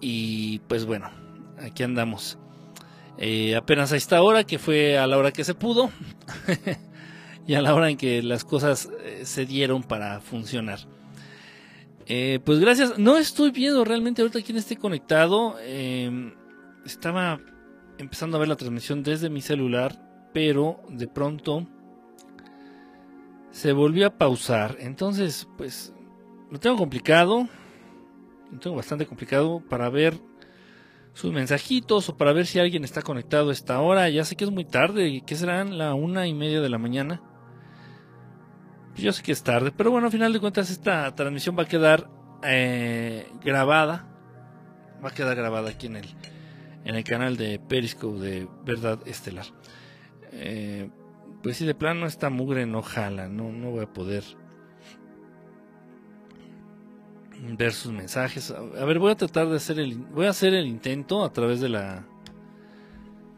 [0.00, 1.10] Y pues bueno,
[1.58, 2.38] aquí andamos.
[3.18, 5.90] Eh, apenas a esta hora, que fue a la hora que se pudo,
[7.46, 10.80] y a la hora en que las cosas eh, se dieron para funcionar.
[12.06, 12.98] Eh, pues gracias.
[12.98, 15.56] No estoy viendo realmente ahorita quién esté conectado.
[15.60, 16.34] Em,
[16.84, 17.40] estaba
[17.98, 21.66] empezando a ver la transmisión desde mi celular, pero de pronto
[23.50, 24.76] se volvió a pausar.
[24.80, 25.92] Entonces, pues
[26.50, 27.48] lo tengo complicado.
[28.60, 30.18] Tengo bastante complicado para ver
[31.12, 34.08] sus mensajitos o para ver si alguien está conectado a esta hora.
[34.08, 37.22] Ya sé que es muy tarde, que serán la una y media de la mañana.
[38.94, 41.68] Yo sé que es tarde, pero bueno, al final de cuentas esta transmisión va a
[41.68, 42.10] quedar
[42.42, 44.08] eh, grabada.
[45.04, 46.06] Va a quedar grabada aquí en el,
[46.84, 49.46] en el canal de Periscope de Verdad Estelar.
[50.32, 50.90] Eh,
[51.42, 54.24] pues si de plano esta mugre no jala, no, no voy a poder
[57.40, 58.50] ver sus mensajes.
[58.50, 61.60] A ver, voy a tratar de hacer el voy a hacer el intento a través
[61.60, 62.06] de la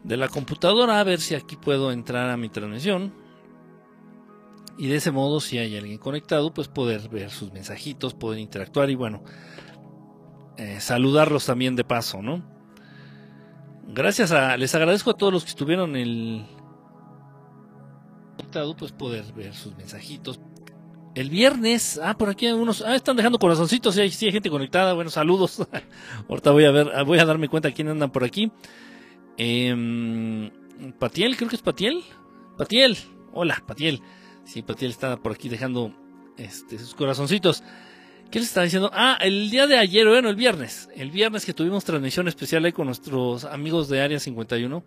[0.03, 3.13] de la computadora a ver si aquí puedo entrar a mi transmisión.
[4.77, 8.89] Y de ese modo si hay alguien conectado, pues poder ver sus mensajitos, poder interactuar
[8.89, 9.23] y bueno,
[10.57, 12.43] eh, saludarlos también de paso, ¿no?
[13.87, 16.45] Gracias a les agradezco a todos los que estuvieron el
[18.37, 20.39] conectado, pues poder ver sus mensajitos,
[21.15, 24.31] el viernes, ah, por aquí hay unos, ah, están dejando corazoncitos, sí hay, sí hay
[24.31, 25.67] gente conectada, bueno, saludos.
[26.29, 28.51] Ahorita voy a ver, voy a darme cuenta quién andan por aquí.
[29.37, 30.51] Eh,
[30.99, 32.03] Patiel, creo que es Patiel.
[32.57, 32.97] Patiel,
[33.33, 34.01] hola, Patiel.
[34.45, 35.93] Sí, Patiel está por aquí dejando
[36.37, 37.63] este, sus corazoncitos.
[38.31, 38.91] ¿Qué les estaba diciendo?
[38.93, 40.87] Ah, el día de ayer, bueno, el viernes.
[40.95, 44.83] El viernes que tuvimos transmisión especial ahí con nuestros amigos de Área 51.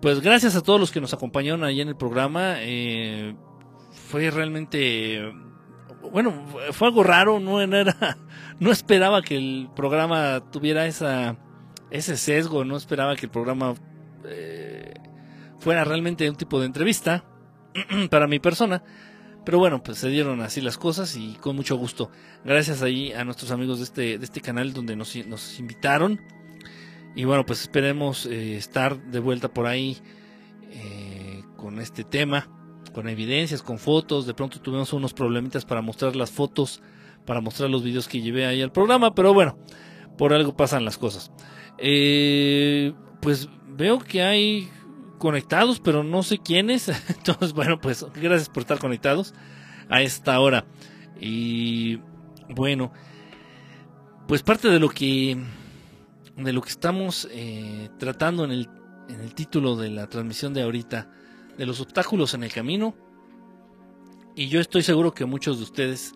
[0.00, 2.56] Pues gracias a todos los que nos acompañaron ahí en el programa.
[2.58, 3.34] Eh,
[4.06, 5.32] fue realmente
[6.10, 6.32] bueno,
[6.72, 8.16] fue algo raro, no era
[8.60, 11.36] no esperaba que el programa tuviera esa
[11.90, 13.74] ese sesgo, no esperaba que el programa
[14.24, 14.94] eh,
[15.58, 17.24] fuera realmente un tipo de entrevista
[18.10, 18.82] para mi persona.
[19.44, 22.10] Pero bueno, pues se dieron así las cosas y con mucho gusto.
[22.44, 26.20] Gracias ahí a nuestros amigos de este, de este canal donde nos, nos invitaron.
[27.14, 29.98] Y bueno, pues esperemos eh, estar de vuelta por ahí
[30.72, 32.48] eh, con este tema
[32.96, 34.26] con evidencias, con fotos.
[34.26, 36.80] De pronto tuvimos unos problemitas para mostrar las fotos,
[37.26, 39.58] para mostrar los videos que llevé ahí al programa, pero bueno,
[40.16, 41.30] por algo pasan las cosas.
[41.76, 44.70] Eh, pues veo que hay
[45.18, 46.88] conectados, pero no sé quiénes.
[47.10, 49.34] Entonces, bueno, pues gracias por estar conectados
[49.90, 50.64] a esta hora.
[51.20, 52.00] Y
[52.48, 52.94] bueno,
[54.26, 55.36] pues parte de lo que
[56.38, 58.70] de lo que estamos eh, tratando en el,
[59.10, 61.10] en el título de la transmisión de ahorita
[61.56, 62.94] de los obstáculos en el camino.
[64.34, 66.12] Y yo estoy seguro que muchos de ustedes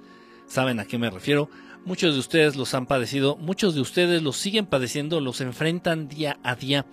[0.46, 1.48] saben a qué me refiero.
[1.86, 6.38] Muchos de ustedes los han padecido, muchos de ustedes los siguen padeciendo, los enfrentan día
[6.42, 6.84] a día.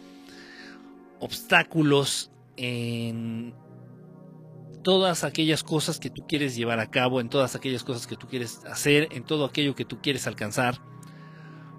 [1.19, 3.53] Obstáculos en
[4.84, 8.28] todas aquellas cosas que tú quieres llevar a cabo, en todas aquellas cosas que tú
[8.28, 10.79] quieres hacer, en todo aquello que tú quieres alcanzar.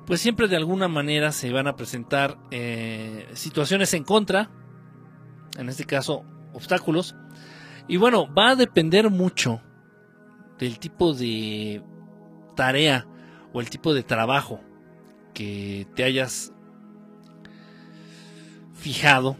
[0.06, 4.50] Pues siempre de alguna manera se van a presentar eh, situaciones en contra,
[5.56, 7.14] en este caso obstáculos.
[7.86, 9.62] Y bueno, va a depender mucho
[10.58, 11.82] del tipo de
[12.54, 13.06] tarea
[13.52, 14.60] o el tipo de trabajo
[15.32, 16.52] que te hayas
[18.74, 19.36] fijado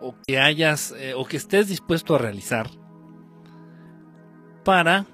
[0.00, 2.68] o que hayas eh, o que estés dispuesto a realizar
[4.64, 5.06] para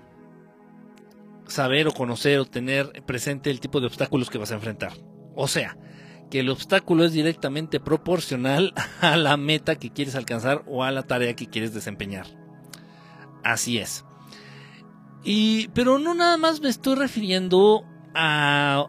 [1.47, 4.93] saber o conocer o tener presente el tipo de obstáculos que vas a enfrentar.
[5.35, 5.77] O sea,
[6.31, 11.03] que el obstáculo es directamente proporcional a la meta que quieres alcanzar o a la
[11.03, 12.27] tarea que quieres desempeñar.
[13.43, 14.05] Así es.
[15.25, 17.85] Y, pero no nada más me estoy refiriendo
[18.15, 18.87] a,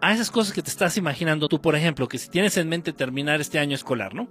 [0.00, 2.92] a esas cosas que te estás imaginando tú, por ejemplo, que si tienes en mente
[2.92, 4.28] terminar este año escolar, ¿no?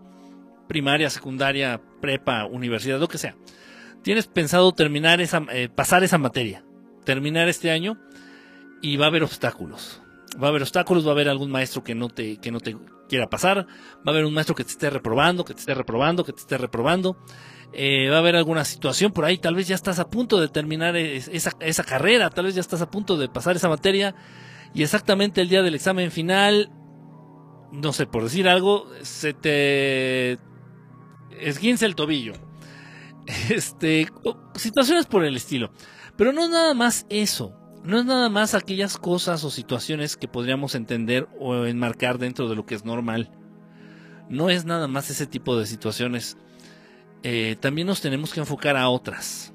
[0.67, 3.35] Primaria, secundaria, prepa, universidad, lo que sea.
[4.01, 6.63] Tienes pensado terminar esa, eh, pasar esa materia,
[7.03, 7.99] terminar este año
[8.81, 10.02] y va a haber obstáculos
[10.41, 12.77] va a haber obstáculos, va a haber algún maestro que no te, que no te
[13.07, 16.23] quiera pasar, va a haber un maestro que te esté reprobando, que te esté reprobando,
[16.23, 17.17] que te esté reprobando,
[17.73, 20.47] eh, va a haber alguna situación por ahí, tal vez ya estás a punto de
[20.47, 24.15] terminar esa, esa carrera, tal vez ya estás a punto de pasar esa materia
[24.73, 26.71] y exactamente el día del examen final,
[27.71, 30.39] no sé, por decir algo, se te
[31.39, 32.33] esguince el tobillo.
[33.49, 34.05] Este,
[34.55, 35.71] situaciones por el estilo.
[36.17, 40.73] Pero no nada más eso no es nada más aquellas cosas o situaciones que podríamos
[40.75, 43.29] entender o enmarcar dentro de lo que es normal.
[44.29, 46.37] No es nada más ese tipo de situaciones.
[47.23, 49.53] Eh, también nos tenemos que enfocar a otras.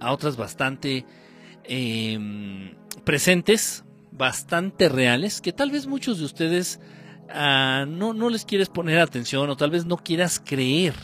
[0.00, 1.06] A otras bastante
[1.64, 2.74] em,
[3.04, 6.80] presentes bastante reales que tal vez muchos de ustedes
[7.30, 10.94] ah, no, no les quieres poner atención o tal vez no quieras creer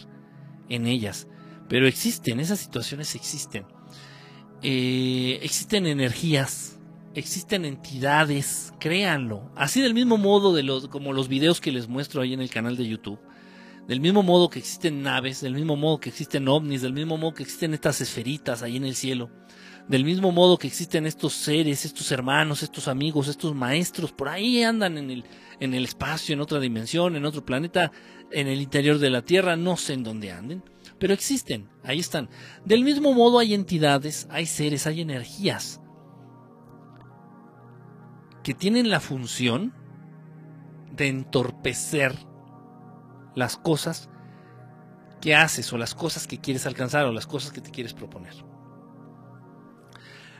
[0.69, 1.29] en ellas.
[1.69, 3.65] Pero existen, esas situaciones existen.
[4.63, 6.79] Eh, existen energías,
[7.15, 9.51] existen entidades, créanlo.
[9.55, 12.51] Así del mismo modo de los, como los videos que les muestro ahí en el
[12.51, 13.21] canal de YouTube.
[13.87, 17.35] Del mismo modo que existen naves, del mismo modo que existen ovnis, del mismo modo
[17.35, 19.31] que existen estas esferitas ahí en el cielo.
[19.87, 24.63] Del mismo modo que existen estos seres, estos hermanos, estos amigos, estos maestros, por ahí
[24.63, 25.25] andan en el,
[25.61, 27.93] en el espacio, en otra dimensión, en otro planeta,
[28.31, 30.63] en el interior de la Tierra, no sé en dónde anden
[30.99, 32.29] pero existen, ahí están.
[32.65, 35.81] Del mismo modo hay entidades, hay seres, hay energías
[38.43, 39.75] que tienen la función
[40.93, 42.15] de entorpecer
[43.35, 44.09] las cosas
[45.21, 48.35] que haces o las cosas que quieres alcanzar o las cosas que te quieres proponer.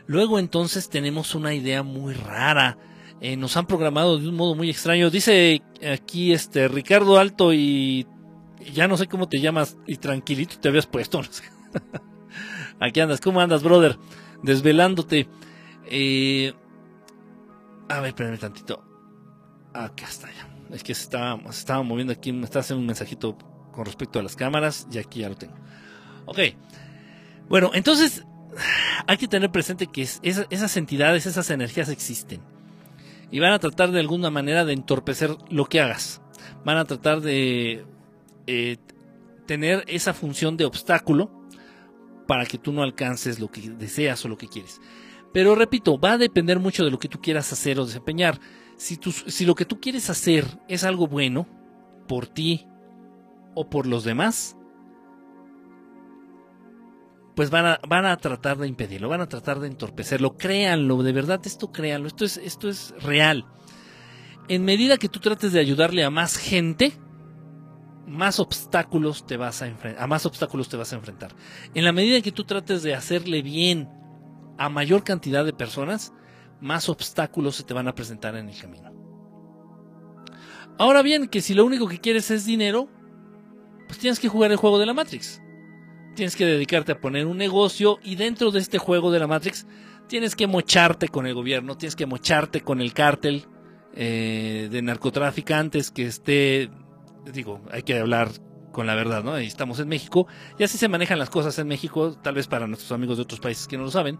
[0.07, 2.77] Luego entonces tenemos una idea muy rara.
[3.21, 5.09] Eh, nos han programado de un modo muy extraño.
[5.09, 8.07] Dice aquí este Ricardo Alto y
[8.59, 11.21] ya no sé cómo te llamas y tranquilito te habías puesto.
[12.79, 13.97] Aquí andas, ¿cómo andas, brother?
[14.43, 15.27] Desvelándote.
[15.85, 16.53] Eh,
[17.89, 18.83] a ver, espérame tantito.
[19.73, 20.47] Acá está ya.
[20.71, 23.37] Es que se estaba moviendo aquí, me está haciendo un mensajito
[23.71, 25.55] con respecto a las cámaras y aquí ya lo tengo.
[26.25, 26.39] Ok.
[27.49, 28.23] Bueno, entonces
[29.07, 32.41] hay que tener presente que esas entidades, esas energías existen.
[33.31, 36.21] Y van a tratar de alguna manera de entorpecer lo que hagas.
[36.65, 37.85] Van a tratar de
[38.47, 38.77] eh,
[39.45, 41.31] tener esa función de obstáculo
[42.27, 44.79] para que tú no alcances lo que deseas o lo que quieres.
[45.33, 48.39] Pero repito, va a depender mucho de lo que tú quieras hacer o desempeñar.
[48.77, 51.47] Si, si lo que tú quieres hacer es algo bueno
[52.07, 52.67] por ti
[53.55, 54.55] o por los demás,
[57.35, 60.35] pues van a, van a tratar de impedirlo, van a tratar de entorpecerlo.
[60.37, 63.45] Créanlo, de verdad, esto créanlo, esto es, esto es real.
[64.49, 66.93] En medida que tú trates de ayudarle a más gente,
[68.09, 71.35] más obstáculos te vas a enfrentar, a más obstáculos te vas a enfrentar.
[71.73, 73.89] En la medida en que tú trates de hacerle bien
[74.57, 76.11] a mayor cantidad de personas,
[76.59, 78.91] más obstáculos se te van a presentar en el camino.
[80.77, 82.89] Ahora bien, que si lo único que quieres es dinero,
[83.87, 85.41] pues tienes que jugar el juego de la Matrix.
[86.15, 89.67] Tienes que dedicarte a poner un negocio y dentro de este juego de la Matrix
[90.07, 93.45] tienes que mocharte con el gobierno, tienes que mocharte con el cártel
[93.93, 96.69] eh, de narcotraficantes que esté
[97.25, 98.29] digo, hay que hablar
[98.71, 99.35] con la verdad, ¿no?
[99.37, 100.27] estamos en México
[100.57, 103.39] y así se manejan las cosas en México, tal vez para nuestros amigos de otros
[103.39, 104.19] países que no lo saben.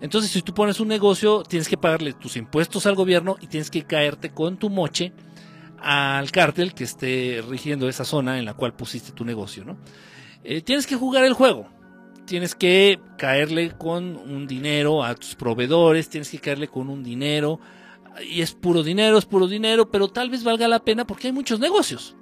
[0.00, 3.70] Entonces, si tú pones un negocio, tienes que pagarle tus impuestos al gobierno y tienes
[3.70, 5.12] que caerte con tu moche
[5.78, 9.78] al cártel que esté rigiendo esa zona en la cual pusiste tu negocio, ¿no?
[10.44, 11.68] Eh, tienes que jugar el juego.
[12.26, 17.60] Tienes que caerle con un dinero a tus proveedores, tienes que caerle con un dinero,
[18.22, 21.32] y es puro dinero, es puro dinero, pero tal vez valga la pena porque hay
[21.32, 22.16] muchos negocios.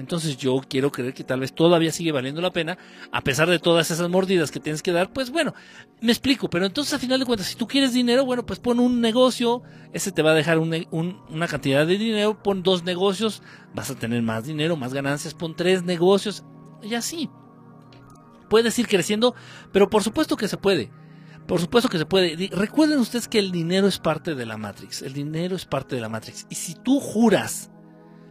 [0.00, 2.78] Entonces yo quiero creer que tal vez todavía sigue valiendo la pena,
[3.12, 5.54] a pesar de todas esas mordidas que tienes que dar, pues bueno,
[6.00, 8.80] me explico, pero entonces a final de cuentas, si tú quieres dinero, bueno, pues pon
[8.80, 9.62] un negocio,
[9.92, 13.42] ese te va a dejar una cantidad de dinero, pon dos negocios,
[13.74, 16.44] vas a tener más dinero, más ganancias, pon tres negocios,
[16.82, 17.30] y así.
[18.48, 19.34] Puedes ir creciendo,
[19.72, 20.90] pero por supuesto que se puede.
[21.46, 22.48] Por supuesto que se puede.
[22.52, 25.02] Recuerden ustedes que el dinero es parte de la Matrix.
[25.02, 26.46] El dinero es parte de la Matrix.
[26.48, 27.70] Y si tú juras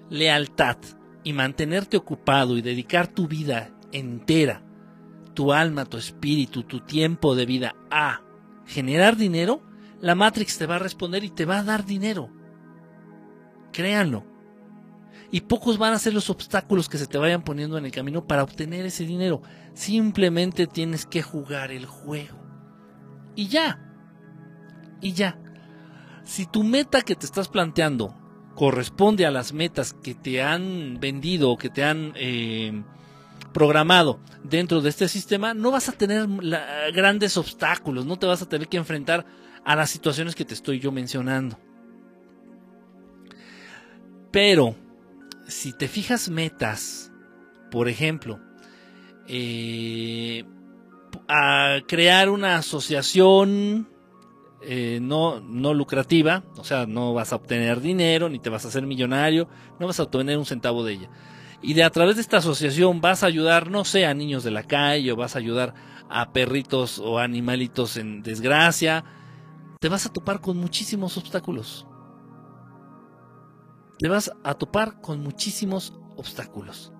[0.10, 0.78] lealtad,
[1.24, 4.64] y mantenerte ocupado y dedicar tu vida entera,
[5.34, 8.22] tu alma, tu espíritu, tu tiempo de vida a
[8.66, 9.62] generar dinero,
[10.02, 12.30] la Matrix te va a responder y te va a dar dinero.
[13.72, 14.26] Créanlo.
[15.32, 18.26] Y pocos van a ser los obstáculos que se te vayan poniendo en el camino
[18.26, 19.42] para obtener ese dinero.
[19.74, 22.40] Simplemente tienes que jugar el juego.
[23.36, 23.80] Y ya.
[25.02, 25.40] Y ya.
[26.24, 28.19] Si tu meta que te estás planteando
[28.60, 32.84] corresponde a las metas que te han vendido o que te han eh,
[33.54, 36.28] programado dentro de este sistema, no vas a tener
[36.94, 39.26] grandes obstáculos, no te vas a tener que enfrentar
[39.64, 41.58] a las situaciones que te estoy yo mencionando.
[44.30, 44.76] Pero,
[45.48, 47.14] si te fijas metas,
[47.72, 48.42] por ejemplo,
[49.26, 50.44] eh,
[51.30, 53.88] a crear una asociación
[54.62, 58.68] eh, no, no lucrativa, o sea, no vas a obtener dinero, ni te vas a
[58.68, 59.48] hacer millonario,
[59.80, 61.10] no vas a obtener un centavo de ella.
[61.62, 64.52] Y de a través de esta asociación vas a ayudar, no sé, a niños de
[64.52, 65.74] la calle, o vas a ayudar
[66.10, 69.06] a perritos o animalitos en desgracia,
[69.80, 71.88] te vas a topar con muchísimos obstáculos.
[73.98, 76.92] Te vas a topar con muchísimos obstáculos.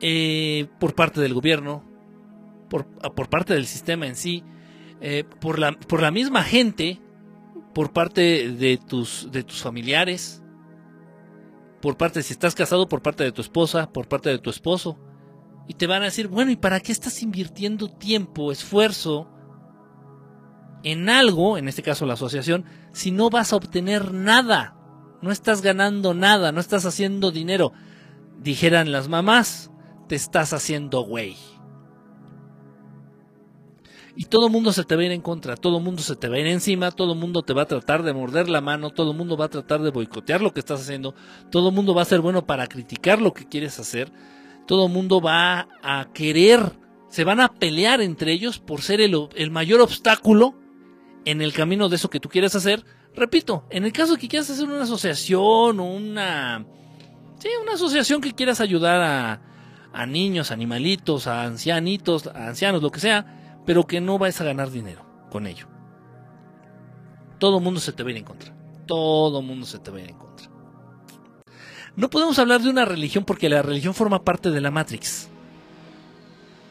[0.00, 1.82] Eh, por parte del gobierno,
[2.68, 4.44] por, por parte del sistema en sí,
[5.00, 7.00] eh, por, la, por la misma gente
[7.74, 10.42] por parte de tus, de tus familiares,
[11.82, 14.98] por parte, si estás casado, por parte de tu esposa, por parte de tu esposo.
[15.68, 19.28] Y te van a decir, bueno, ¿y para qué estás invirtiendo tiempo, esfuerzo
[20.82, 24.78] en algo, en este caso la asociación, si no vas a obtener nada?
[25.20, 27.72] No estás ganando nada, no estás haciendo dinero.
[28.40, 29.70] Dijeran las mamás,
[30.08, 31.36] te estás haciendo güey.
[34.16, 36.14] Y todo el mundo se te va a ir en contra, todo el mundo se
[36.14, 38.60] te va a ir encima, todo el mundo te va a tratar de morder la
[38.60, 41.16] mano, todo el mundo va a tratar de boicotear lo que estás haciendo,
[41.50, 44.12] todo el mundo va a ser bueno para criticar lo que quieres hacer,
[44.66, 46.78] todo el mundo va a querer,
[47.08, 50.54] se van a pelear entre ellos por ser el, mayor obstáculo
[51.24, 52.84] en el camino de eso que tú quieres hacer.
[53.16, 56.66] Repito, en el caso de que quieras hacer una asociación o una...
[57.38, 59.42] Sí, una asociación que quieras ayudar a,
[59.92, 64.44] a niños, animalitos, a ancianitos, a ancianos, lo que sea, pero que no vais a
[64.44, 65.66] ganar dinero con ello.
[67.38, 68.54] Todo mundo se te va a ir en contra.
[68.86, 70.50] Todo mundo se te va a ir en contra.
[71.96, 75.28] No podemos hablar de una religión porque la religión forma parte de la Matrix.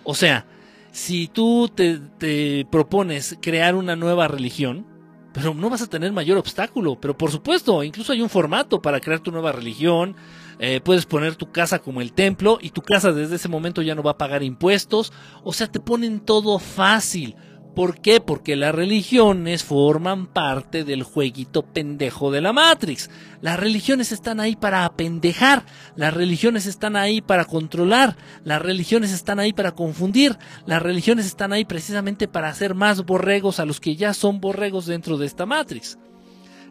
[0.03, 0.45] O sea,
[0.91, 4.85] si tú te, te, propones crear una nueva religión,
[5.33, 6.99] pero no vas a tener mayor obstáculo.
[6.99, 10.15] Pero por supuesto, incluso hay un formato para crear tu nueva religión.
[10.59, 13.95] Eh, puedes poner tu casa como el templo y tu casa desde ese momento ya
[13.95, 15.11] no va a pagar impuestos.
[15.43, 17.35] O sea, te ponen todo fácil.
[17.75, 18.21] ¿Por qué?
[18.21, 23.09] Porque las religiones forman parte del jueguito pendejo de la Matrix.
[23.41, 29.39] Las religiones están ahí para apendejar, las religiones están ahí para controlar, las religiones están
[29.39, 33.95] ahí para confundir, las religiones están ahí precisamente para hacer más borregos a los que
[33.95, 35.97] ya son borregos dentro de esta Matrix.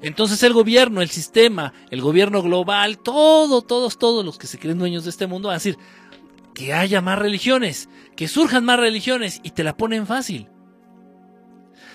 [0.03, 4.79] Entonces el gobierno, el sistema, el gobierno global, todo, todos, todos los que se creen
[4.79, 5.79] dueños de este mundo van a decir
[6.55, 10.49] que haya más religiones, que surjan más religiones y te la ponen fácil.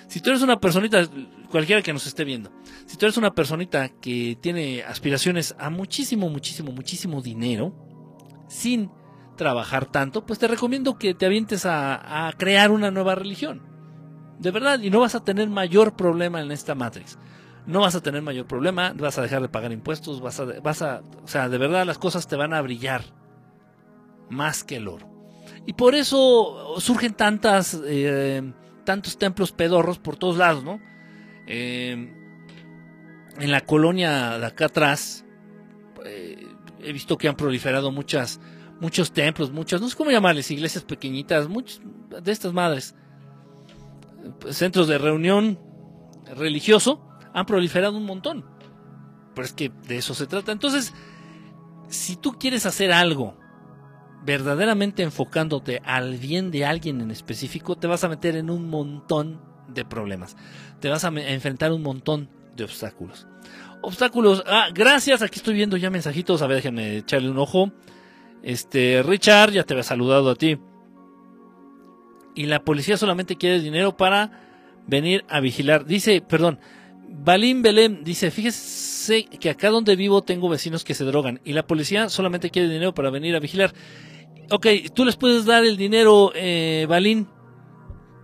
[0.08, 1.06] Si tú eres una personita,
[1.52, 2.50] cualquiera que nos esté viendo,
[2.86, 7.76] si tú eres una personita que tiene aspiraciones a muchísimo, muchísimo, muchísimo dinero,
[8.48, 8.90] sin
[9.36, 13.62] trabajar tanto, pues te recomiendo que te avientes a, a crear una nueva religión.
[14.40, 17.20] De verdad, y no vas a tener mayor problema en esta Matrix
[17.68, 20.82] no vas a tener mayor problema, vas a dejar de pagar impuestos, vas a, vas
[20.82, 23.04] a, o sea, de verdad las cosas te van a brillar
[24.30, 25.08] más que el oro.
[25.66, 28.42] Y por eso surgen tantas, eh,
[28.86, 30.80] tantos templos pedorros por todos lados, ¿no?
[31.46, 32.14] Eh,
[33.38, 35.26] en la colonia de acá atrás,
[36.06, 36.48] eh,
[36.80, 38.40] he visto que han proliferado muchas,
[38.80, 41.82] muchos templos, muchas, no sé cómo llamarles, iglesias pequeñitas, muchas
[42.24, 42.96] de estas madres,
[44.52, 45.60] centros de reunión
[46.36, 47.08] religioso,
[47.38, 48.44] han proliferado un montón.
[49.36, 50.52] Pero es que de eso se trata.
[50.52, 50.92] Entonces,
[51.88, 53.38] si tú quieres hacer algo
[54.26, 59.40] verdaderamente enfocándote al bien de alguien en específico, te vas a meter en un montón
[59.68, 60.36] de problemas.
[60.80, 63.28] Te vas a enfrentar un montón de obstáculos.
[63.84, 64.44] Obstáculos.
[64.48, 65.22] Ah, gracias.
[65.22, 66.42] Aquí estoy viendo ya mensajitos.
[66.42, 67.72] A ver, déjenme echarle un ojo.
[68.42, 70.58] Este, Richard, ya te había saludado a ti.
[72.34, 74.32] Y la policía solamente quiere dinero para
[74.88, 75.86] venir a vigilar.
[75.86, 76.60] Dice, perdón,
[77.08, 81.66] Balín Belém dice, fíjese que acá donde vivo tengo vecinos que se drogan y la
[81.66, 83.74] policía solamente quiere dinero para venir a vigilar.
[84.50, 87.28] Ok, tú les puedes dar el dinero, eh, Balín,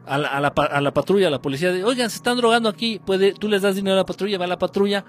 [0.05, 1.71] a la, patrulla, a la policía.
[1.71, 4.45] De, Oigan, se están drogando aquí, puede, tú les das dinero a la patrulla, va
[4.45, 5.05] a la patrulla,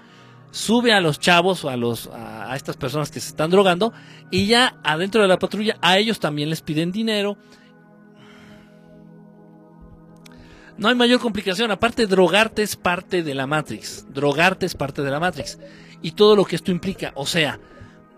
[0.51, 3.93] sube a los chavos, a, los, a estas personas que se están drogando
[4.31, 7.37] y ya adentro de la patrulla a ellos también les piden dinero
[10.77, 11.71] No hay mayor complicación.
[11.71, 14.05] Aparte, drogarte es parte de la Matrix.
[14.13, 15.57] Drogarte es parte de la Matrix.
[16.01, 17.13] Y todo lo que esto implica.
[17.15, 17.59] O sea,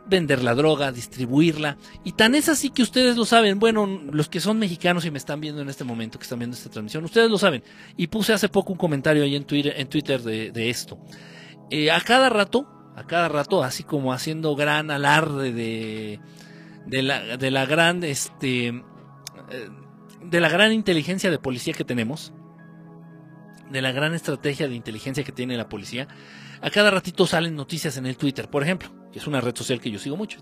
[0.07, 1.77] vender la droga, distribuirla.
[2.03, 3.59] Y tan es así que ustedes lo saben.
[3.59, 6.57] Bueno, los que son mexicanos y me están viendo en este momento, que están viendo
[6.57, 7.63] esta transmisión, ustedes lo saben.
[7.95, 10.97] Y puse hace poco un comentario ahí en Twitter, en Twitter de, esto.
[11.69, 16.19] Eh, a cada rato, a cada rato, así como haciendo gran alarde de,
[16.87, 19.69] de, la, de la gran, este, eh,
[20.23, 22.33] de la gran inteligencia de policía que tenemos
[23.69, 26.07] de la gran estrategia de inteligencia que tiene la policía,
[26.61, 29.79] a cada ratito salen noticias en el Twitter, por ejemplo, que es una red social
[29.79, 30.39] que yo sigo mucho.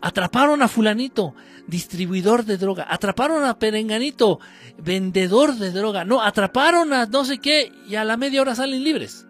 [0.00, 1.34] Atraparon a fulanito,
[1.66, 4.38] distribuidor de droga, atraparon a perenganito,
[4.78, 8.84] vendedor de droga, no, atraparon a no sé qué y a la media hora salen
[8.84, 9.26] libres.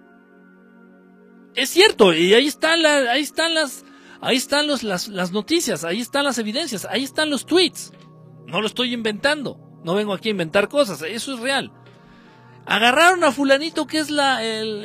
[1.54, 3.84] Es cierto, y ahí están, la, ahí están las,
[4.20, 7.92] ahí están las, las noticias, ahí están las evidencias, ahí están los tweets.
[8.46, 11.72] No lo estoy inventando, no vengo aquí a inventar cosas, eso es real.
[12.68, 14.84] Agarraron a fulanito que es la, el,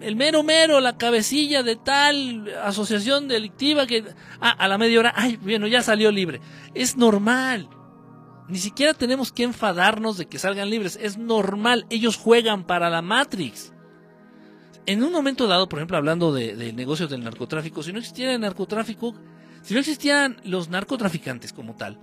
[0.00, 4.04] el, mero mero, la cabecilla de tal asociación delictiva que
[4.40, 6.40] ah, a la media hora, ay, bueno, ya salió libre.
[6.74, 7.68] Es normal.
[8.48, 10.98] Ni siquiera tenemos que enfadarnos de que salgan libres.
[11.00, 11.86] Es normal.
[11.88, 13.72] Ellos juegan para la Matrix.
[14.84, 18.32] en un momento dado, por ejemplo, hablando de, de negocios del narcotráfico, si no existiera
[18.32, 19.14] el narcotráfico,
[19.62, 22.00] si no existían los narcotraficantes como tal,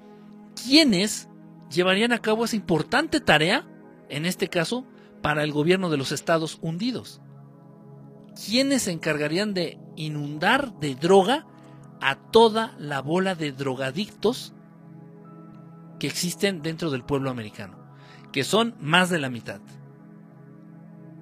[0.64, 1.28] ¿quiénes
[1.70, 3.68] llevarían a cabo esa importante tarea,
[4.10, 4.86] en este caso,
[5.22, 7.22] para el gobierno de los Estados Unidos?
[8.46, 11.48] ¿Quiénes se encargarían de inundar de droga
[12.02, 14.54] a toda la bola de drogadictos
[16.00, 17.80] que existen dentro del pueblo americano?
[18.32, 19.62] Que son más de la mitad.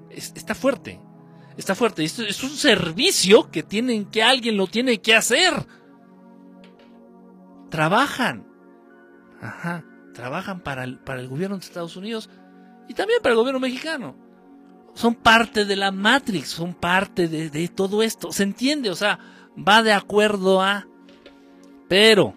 [0.09, 0.99] está fuerte.
[1.55, 2.03] Está fuerte.
[2.03, 5.53] Esto es un servicio que tienen que alguien lo tiene que hacer.
[7.69, 8.47] Trabajan.
[9.39, 9.85] Ajá.
[10.13, 12.29] Trabajan para el, para el gobierno de Estados Unidos
[12.87, 14.15] y también para el gobierno mexicano.
[14.93, 18.31] Son parte de la Matrix, son parte de, todo esto.
[18.31, 18.89] ¿Se entiende?
[18.91, 19.19] O sea,
[19.57, 20.87] va de acuerdo a...
[21.89, 22.35] Pero,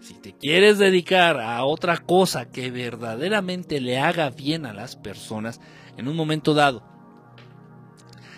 [0.00, 5.60] si te quieres dedicar a otra cosa que verdaderamente le haga bien a las personas
[5.96, 6.84] en un momento dado,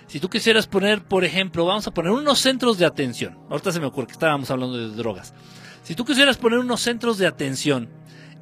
[0.06, 3.38] si tú quisieras poner, por ejemplo, vamos a poner unos centros de atención.
[3.48, 5.34] Ahorita se me ocurre que estábamos hablando de drogas.
[5.82, 7.88] Si tú quisieras poner unos centros de atención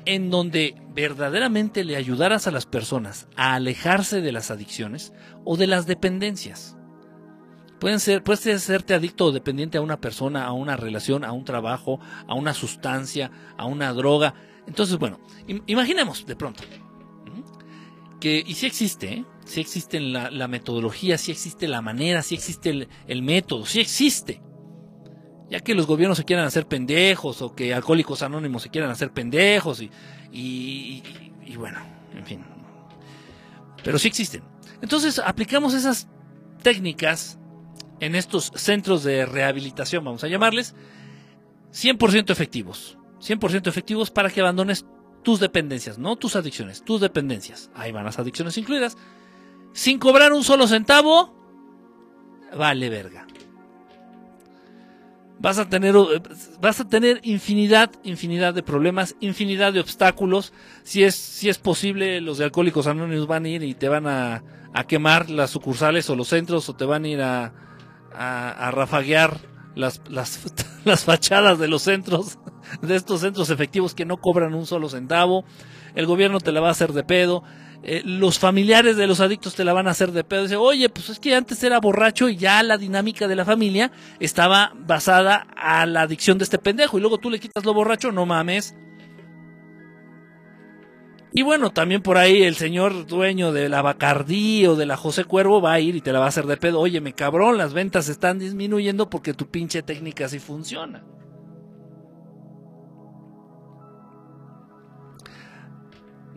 [0.08, 5.12] en donde verdaderamente le ayudaras a las personas a alejarse de las adicciones
[5.44, 6.78] o de las dependencias.
[7.78, 11.44] Pueden ser, puedes hacerte adicto o dependiente a una persona, a una relación, a un
[11.44, 14.32] trabajo, a una sustancia, a una droga.
[14.66, 15.20] Entonces, bueno,
[15.66, 16.62] imaginemos de pronto
[18.18, 19.24] que, y si existe, ¿eh?
[19.44, 24.40] si existe la, metodología, si existe la manera, si existe el, método, si existe.
[25.50, 29.12] Ya que los gobiernos se quieran hacer pendejos o que alcohólicos anónimos se quieran hacer
[29.12, 29.90] pendejos y,
[30.30, 31.80] y, bueno,
[32.14, 32.44] en fin.
[33.82, 34.42] Pero sí existen.
[34.82, 36.08] Entonces aplicamos esas
[36.62, 37.38] técnicas
[38.00, 40.74] en estos centros de rehabilitación, vamos a llamarles,
[41.72, 42.98] 100% efectivos.
[43.20, 44.86] 100% efectivos para que abandones
[45.22, 47.70] tus dependencias, no tus adicciones, tus dependencias.
[47.74, 48.96] Ahí van las adicciones incluidas
[49.72, 51.34] sin cobrar un solo centavo,
[52.56, 53.26] vale verga.
[55.40, 55.94] Vas a tener,
[56.60, 60.52] vas a tener infinidad, infinidad de problemas, infinidad de obstáculos.
[60.82, 64.08] Si es, si es posible, los de Alcohólicos Anónimos van a ir y te van
[64.08, 64.42] a,
[64.74, 67.52] a quemar las sucursales o los centros o te van a ir a,
[68.12, 69.38] a, a rafaguear
[69.74, 70.52] las, las,
[70.84, 72.38] las fachadas de los centros,
[72.82, 75.44] de estos centros efectivos que no cobran un solo centavo.
[75.94, 77.44] El gobierno te la va a hacer de pedo.
[77.84, 80.42] Eh, los familiares de los adictos te la van a hacer de pedo.
[80.42, 83.92] Dice, oye, pues es que antes era borracho y ya la dinámica de la familia
[84.18, 86.98] estaba basada a la adicción de este pendejo.
[86.98, 88.74] Y luego tú le quitas lo borracho, no mames.
[91.32, 95.24] Y bueno, también por ahí el señor dueño de la Bacardí o de la José
[95.24, 96.80] Cuervo va a ir y te la va a hacer de pedo.
[96.80, 101.04] Oye, me cabrón, las ventas están disminuyendo porque tu pinche técnica sí funciona.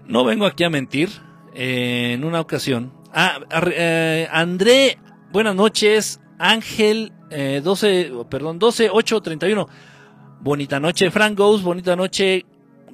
[0.05, 1.09] No vengo aquí a mentir
[1.53, 2.93] en una ocasión.
[3.13, 3.39] Ah,
[3.73, 4.97] eh, André,
[5.31, 6.19] buenas noches.
[6.37, 9.67] Ángel, eh, 12, perdón, 12, 8, 31.
[10.39, 12.45] Bonita noche, Frank Ghost, bonita noche.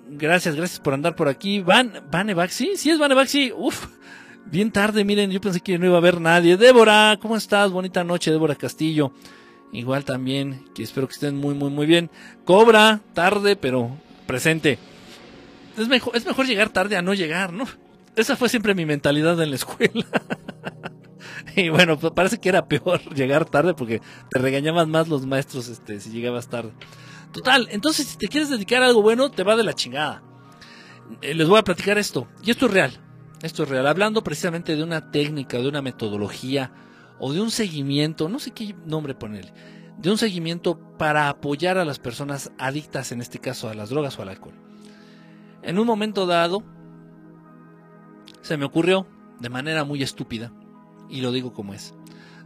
[0.09, 1.61] Gracias, gracias por andar por aquí.
[1.61, 3.53] Van, Vanevaxi, sí es Vanevaxi.
[3.55, 3.87] Uf,
[4.45, 6.57] bien tarde, miren, yo pensé que no iba a haber nadie.
[6.57, 7.71] Débora, ¿cómo estás?
[7.71, 9.11] Bonita noche, Débora Castillo.
[9.71, 12.09] Igual también, que espero que estén muy, muy, muy bien.
[12.45, 14.79] Cobra, tarde, pero presente.
[15.77, 17.65] Es mejor, es mejor llegar tarde a no llegar, ¿no?
[18.17, 20.05] Esa fue siempre mi mentalidad en la escuela.
[21.55, 24.01] y bueno, parece que era peor llegar tarde porque
[24.31, 26.73] te regañaban más los maestros este, si llegabas tarde.
[27.31, 30.23] Total, entonces si te quieres dedicar a algo bueno, te va de la chingada.
[31.21, 32.27] Eh, les voy a platicar esto.
[32.43, 32.99] Y esto es real.
[33.43, 33.85] Esto es real.
[33.85, 36.71] Hablando precisamente de una técnica, de una metodología
[37.19, 39.53] o de un seguimiento, no sé qué nombre ponerle,
[39.99, 44.17] de un seguimiento para apoyar a las personas adictas, en este caso a las drogas
[44.17, 44.55] o al alcohol.
[45.61, 46.63] En un momento dado,
[48.47, 49.05] se me ocurrió
[49.39, 50.53] de manera muy estúpida,
[51.09, 51.93] y lo digo como es,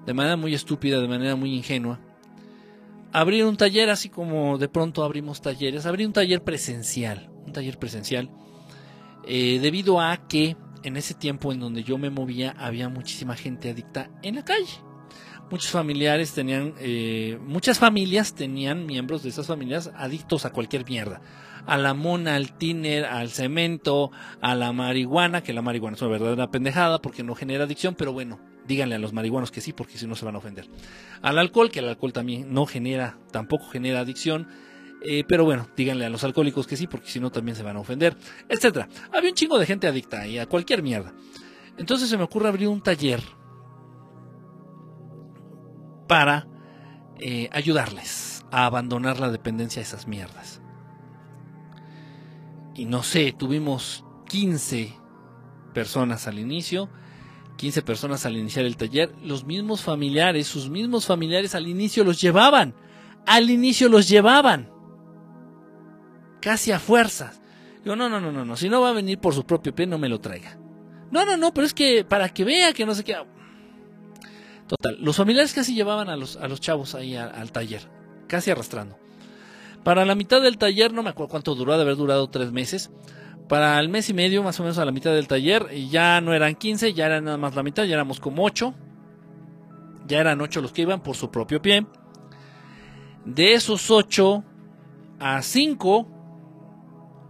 [0.06, 2.00] de manera muy estúpida, de manera muy ingenua,
[3.14, 7.78] abrir un taller así como de pronto abrimos talleres, abrir un taller presencial, un taller
[7.78, 8.32] presencial,
[9.28, 13.70] eh, debido a que en ese tiempo en donde yo me movía había muchísima gente
[13.70, 14.91] adicta en la calle.
[15.52, 21.22] Muchos familiares tenían, eh, muchas familias tenían miembros de esas familias adictos a cualquier mierda
[21.66, 24.12] a la mona, al tiner, al cemento,
[24.42, 28.14] a la marihuana, que la marihuana es una verdadera pendejada porque no genera adicción, pero
[28.14, 30.68] bueno, díganle a los marihuanos que sí, porque si no se van a ofender.
[31.22, 34.48] Al alcohol, que el alcohol también no genera, tampoco genera adicción.
[35.04, 37.76] Eh, pero bueno, díganle a los alcohólicos que sí, porque si no también se van
[37.76, 38.16] a ofender,
[38.48, 38.88] etcétera.
[39.12, 41.14] Había un chingo de gente adicta a cualquier mierda.
[41.78, 43.22] Entonces se me ocurre abrir un taller
[46.12, 46.46] para
[47.20, 50.62] eh, ayudarles a abandonar la dependencia de esas mierdas
[52.74, 54.94] y no sé, tuvimos 15
[55.74, 56.90] personas al inicio,
[57.58, 59.14] 15 personas al iniciar el taller.
[59.24, 62.74] Los mismos familiares, sus mismos familiares al inicio los llevaban.
[63.26, 64.70] Al inicio los llevaban.
[66.42, 67.42] Casi a fuerzas.
[67.84, 68.58] Digo, no, no, no, no, no.
[68.58, 70.58] Si no va a venir por su propio pie, no me lo traiga.
[71.12, 73.16] No, no, no, pero es que para que vea que no sé qué.
[74.72, 77.82] Total, los familiares casi llevaban a los, a los chavos ahí al taller,
[78.28, 78.98] casi arrastrando.
[79.84, 82.90] Para la mitad del taller, no me acuerdo cuánto duró, de haber durado tres meses.
[83.50, 86.34] Para el mes y medio, más o menos a la mitad del taller, ya no
[86.34, 88.74] eran 15, ya eran nada más la mitad, ya éramos como 8.
[90.08, 91.86] Ya eran 8 los que iban por su propio pie.
[93.26, 94.42] De esos 8
[95.20, 96.08] a 5,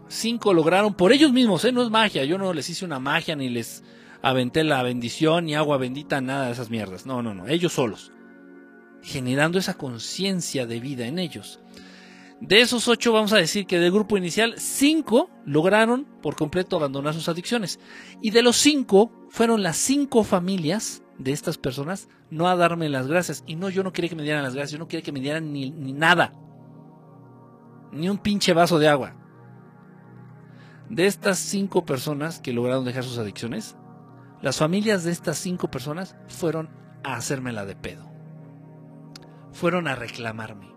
[0.08, 1.72] 5 lograron por ellos mismos, ¿eh?
[1.72, 3.84] no es magia, yo no les hice una magia ni les
[4.22, 7.06] aventé la bendición ni agua bendita, nada de esas mierdas.
[7.06, 8.12] No, no, no, ellos solos.
[9.02, 11.60] Generando esa conciencia de vida en ellos.
[12.40, 17.14] De esos ocho, vamos a decir que del grupo inicial, cinco lograron por completo abandonar
[17.14, 17.80] sus adicciones.
[18.22, 23.08] Y de los cinco, fueron las cinco familias de estas personas no a darme las
[23.08, 23.44] gracias.
[23.46, 25.20] Y no, yo no quería que me dieran las gracias, yo no quería que me
[25.20, 26.34] dieran ni, ni nada.
[27.92, 29.16] Ni un pinche vaso de agua.
[30.90, 33.76] De estas cinco personas que lograron dejar sus adicciones,
[34.42, 36.70] las familias de estas cinco personas fueron
[37.04, 38.10] a hacérmela de pedo.
[39.52, 40.72] Fueron a reclamarme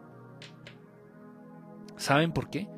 [1.97, 2.69] ¿Saben por qué?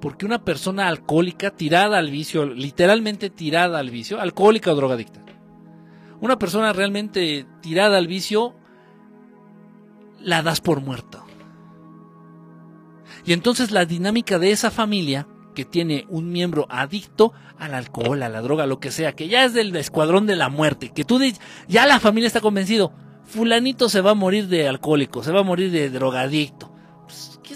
[0.00, 5.20] Porque una persona alcohólica tirada al vicio, literalmente tirada al vicio, alcohólica o drogadicta,
[6.20, 8.56] una persona realmente tirada al vicio,
[10.20, 11.24] la das por muerto.
[13.24, 18.28] Y entonces la dinámica de esa familia que tiene un miembro adicto al alcohol, a
[18.28, 21.18] la droga, lo que sea, que ya es del escuadrón de la muerte, que tú
[21.18, 22.92] dices, ya la familia está convencido,
[23.24, 26.72] fulanito se va a morir de alcohólico, se va a morir de drogadicto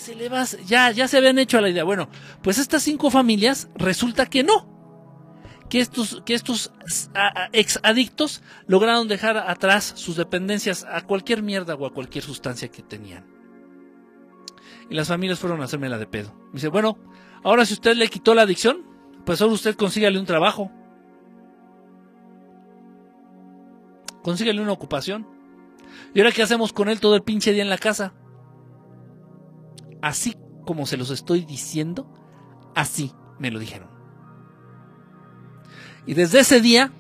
[0.07, 0.45] se le va?
[0.67, 1.85] Ya, ya se habían hecho a la idea.
[1.85, 2.09] Bueno,
[2.43, 4.75] pues estas cinco familias resulta que no.
[5.69, 6.73] Que estos, que estos
[7.53, 12.83] ex adictos lograron dejar atrás sus dependencias a cualquier mierda o a cualquier sustancia que
[12.83, 13.27] tenían.
[14.89, 16.33] Y las familias fueron a hacerme la de pedo.
[16.49, 16.99] Me dice, bueno,
[17.47, 18.79] ahora si usted le quitó la adicción,
[19.25, 20.73] pues ahora usted consígale un trabajo.
[24.23, 25.27] Consígale una ocupación.
[26.13, 28.15] ¿Y ahora qué hacemos con él todo el pinche día en la casa?
[30.03, 32.13] Así como se los estoy diciendo,
[32.75, 33.89] así me lo dijeron.
[36.05, 36.91] Y desde ese día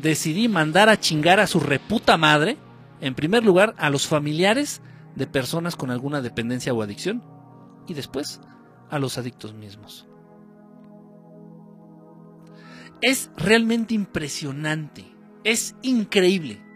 [0.00, 2.58] decidí mandar a chingar a su reputa madre,
[3.00, 4.82] en primer lugar, a los familiares
[5.16, 7.24] de personas con alguna dependencia o adicción,
[7.88, 8.40] y después
[8.90, 10.06] a los adictos mismos.
[13.02, 15.04] Es realmente impresionante,
[15.44, 16.66] es increíble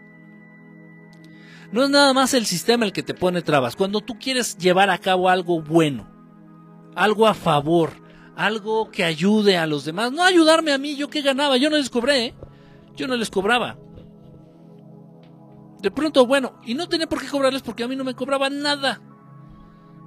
[1.71, 3.75] no es nada más el sistema el que te pone trabas.
[3.75, 6.07] Cuando tú quieres llevar a cabo algo bueno,
[6.95, 7.93] algo a favor,
[8.35, 11.77] algo que ayude a los demás, no ayudarme a mí, yo que ganaba, yo no
[11.77, 12.35] les cobré, ¿eh?
[12.95, 13.77] yo no les cobraba.
[15.81, 18.61] De pronto, bueno, y no tenía por qué cobrarles porque a mí no me cobraban
[18.61, 19.01] nada.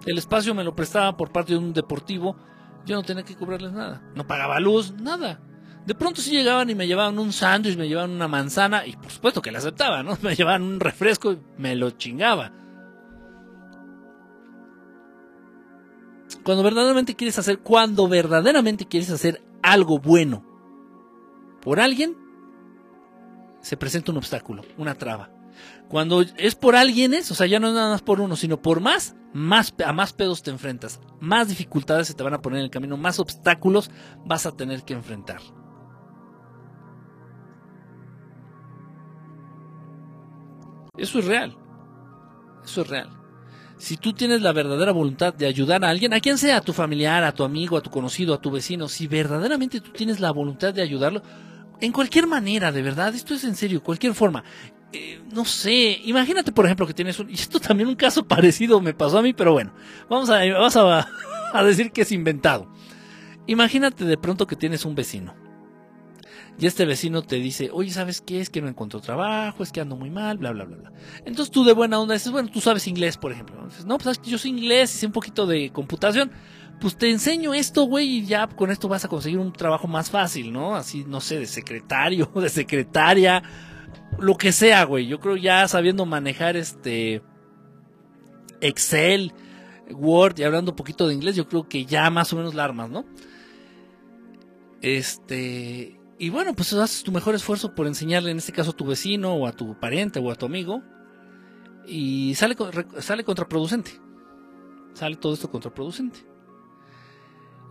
[0.07, 2.37] El espacio me lo prestaba por parte de un deportivo,
[2.85, 4.03] yo no tenía que cobrarles nada.
[4.15, 5.41] No pagaba luz, nada.
[5.87, 9.11] De pronto sí llegaban y me llevaban un sándwich, me llevaban una manzana, y por
[9.11, 10.17] supuesto que la aceptaba, ¿no?
[10.23, 12.53] Me llevaban un refresco y me lo chingaba.
[16.43, 20.45] Cuando verdaderamente quieres hacer, cuando verdaderamente quieres hacer algo bueno
[21.63, 22.17] por alguien,
[23.61, 25.31] se presenta un obstáculo, una traba.
[25.89, 28.81] Cuando es por alguienes, o sea, ya no es nada más por uno, sino por
[28.81, 32.65] más, más, a más pedos te enfrentas, más dificultades se te van a poner en
[32.65, 33.91] el camino, más obstáculos
[34.25, 35.41] vas a tener que enfrentar.
[40.97, 41.57] Eso es real.
[42.65, 43.11] Eso es real.
[43.77, 46.73] Si tú tienes la verdadera voluntad de ayudar a alguien, a quien sea, a tu
[46.73, 50.31] familiar, a tu amigo, a tu conocido, a tu vecino, si verdaderamente tú tienes la
[50.31, 51.23] voluntad de ayudarlo,
[51.81, 54.45] en cualquier manera, de verdad, esto es en serio, cualquier forma.
[55.33, 58.95] No sé, imagínate por ejemplo que tienes un, y esto también un caso parecido me
[58.95, 59.73] pasó a mí, pero bueno,
[60.09, 61.09] vamos a, vamos a,
[61.53, 62.71] a decir que es inventado.
[63.47, 65.35] Imagínate de pronto que tienes un vecino
[66.59, 68.41] y este vecino te dice, oye, ¿sabes qué?
[68.41, 70.93] Es que no encuentro trabajo, es que ando muy mal, bla, bla, bla, bla.
[71.25, 73.67] Entonces tú de buena onda dices, bueno, tú sabes inglés, por ejemplo.
[73.87, 76.31] no, pues yo sé inglés sé un poquito de computación.
[76.81, 80.11] Pues te enseño esto, güey, y ya con esto vas a conseguir un trabajo más
[80.11, 80.75] fácil, ¿no?
[80.75, 83.43] Así, no sé, de secretario, de secretaria,
[84.19, 85.07] lo que sea, güey.
[85.07, 87.23] Yo creo ya sabiendo manejar este
[88.61, 89.33] Excel,
[89.91, 92.65] Word y hablando un poquito de inglés, yo creo que ya más o menos la
[92.65, 93.05] armas, ¿no?
[94.81, 98.87] Este, y bueno, pues haces tu mejor esfuerzo por enseñarle, en este caso a tu
[98.87, 100.83] vecino o a tu pariente o a tu amigo.
[101.87, 102.57] Y sale,
[103.01, 103.93] sale contraproducente.
[104.95, 106.21] Sale todo esto contraproducente.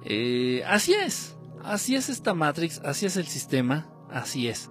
[0.04, 1.36] Eh, así es.
[1.64, 4.70] Así es esta Matrix, así es el sistema, así es.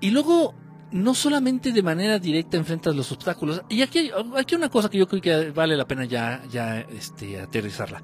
[0.00, 0.54] Y luego,
[0.92, 3.62] no solamente de manera directa enfrentas los obstáculos.
[3.68, 6.80] Y aquí hay, aquí una cosa que yo creo que vale la pena ya, ya
[6.80, 8.02] este, aterrizarla.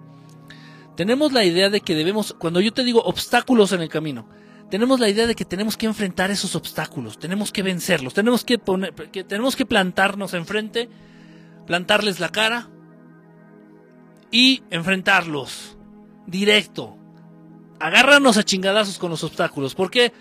[0.96, 4.28] Tenemos la idea de que debemos, cuando yo te digo obstáculos en el camino,
[4.70, 8.58] tenemos la idea de que tenemos que enfrentar esos obstáculos, tenemos que vencerlos, tenemos que
[8.58, 10.88] poner, que tenemos que plantarnos enfrente,
[11.66, 12.68] plantarles la cara
[14.30, 15.76] y enfrentarlos
[16.26, 16.96] directo.
[17.80, 19.74] Agárranos a chingadazos con los obstáculos.
[19.74, 20.12] ¿Por qué?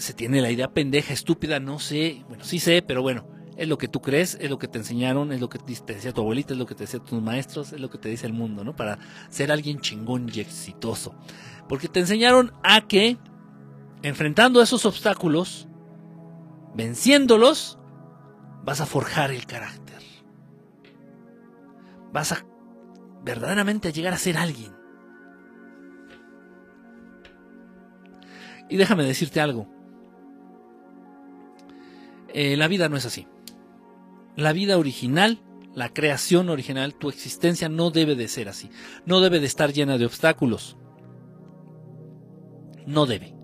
[0.00, 3.76] Se tiene la idea pendeja, estúpida, no sé, bueno, sí sé, pero bueno, es lo
[3.76, 6.52] que tú crees, es lo que te enseñaron, es lo que te decía tu abuelita,
[6.52, 8.76] es lo que te decía tus maestros, es lo que te dice el mundo, ¿no?
[8.76, 8.98] Para
[9.30, 11.14] ser alguien chingón y exitoso.
[11.68, 13.18] Porque te enseñaron a que,
[14.02, 15.66] enfrentando esos obstáculos,
[16.74, 17.80] venciéndolos,
[18.62, 19.98] vas a forjar el carácter.
[22.12, 22.46] Vas a
[23.24, 24.77] verdaderamente a llegar a ser alguien.
[28.68, 29.66] Y déjame decirte algo.
[32.28, 33.26] Eh, la vida no es así.
[34.36, 35.40] La vida original,
[35.74, 38.70] la creación original, tu existencia no debe de ser así.
[39.06, 40.76] No debe de estar llena de obstáculos.
[42.86, 43.34] No debe.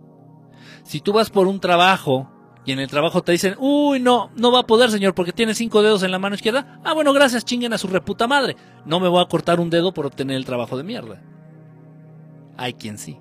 [0.85, 2.31] Si tú vas por un trabajo
[2.67, 5.55] y en el trabajo te dicen, uy, no, no va a poder, señor, porque tiene
[5.55, 6.81] cinco dedos en la mano izquierda.
[6.85, 8.57] Ah, bueno, gracias, chinguen a su reputa madre.
[8.87, 11.23] No me voy a cortar un dedo por obtener el trabajo de mierda.
[12.57, 13.19] Hay quien sí.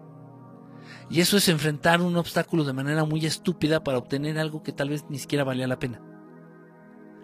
[1.13, 4.89] Y eso es enfrentar un obstáculo de manera muy estúpida para obtener algo que tal
[4.89, 6.01] vez ni siquiera valía la pena.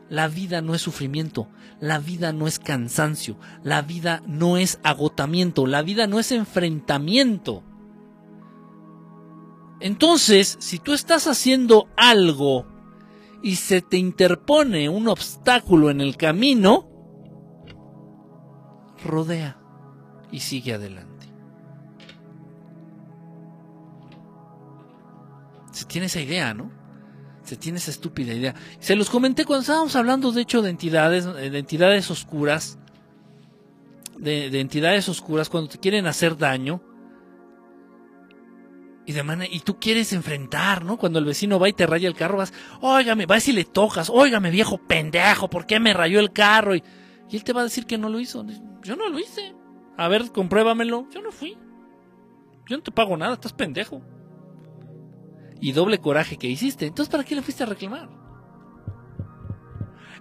[0.09, 1.47] La vida no es sufrimiento,
[1.79, 7.63] la vida no es cansancio, la vida no es agotamiento, la vida no es enfrentamiento.
[9.79, 12.67] Entonces, si tú estás haciendo algo
[13.41, 16.87] y se te interpone un obstáculo en el camino,
[19.03, 19.59] rodea
[20.31, 21.08] y sigue adelante.
[25.79, 26.69] Se tiene esa idea, ¿no?
[27.43, 28.53] Se tiene esa estúpida idea.
[28.79, 32.77] Se los comenté cuando estábamos hablando, de hecho, de entidades, de entidades oscuras.
[34.17, 36.83] De, entidades oscuras cuando te quieren hacer daño.
[39.05, 40.97] Y de manera, y tú quieres enfrentar, ¿no?
[40.97, 44.09] Cuando el vecino va y te raya el carro, vas, óigame, vas y le tocas,
[44.09, 46.75] óigame, viejo pendejo, ¿por qué me rayó el carro?
[46.75, 46.83] Y,
[47.29, 48.45] y él te va a decir que no lo hizo.
[48.83, 49.55] Yo no lo hice.
[49.95, 51.07] A ver, compruébamelo.
[51.09, 51.57] Yo no fui.
[52.67, 54.01] Yo no te pago nada, estás pendejo
[55.61, 56.87] y doble coraje que hiciste.
[56.87, 58.09] Entonces, ¿para qué le fuiste a reclamar?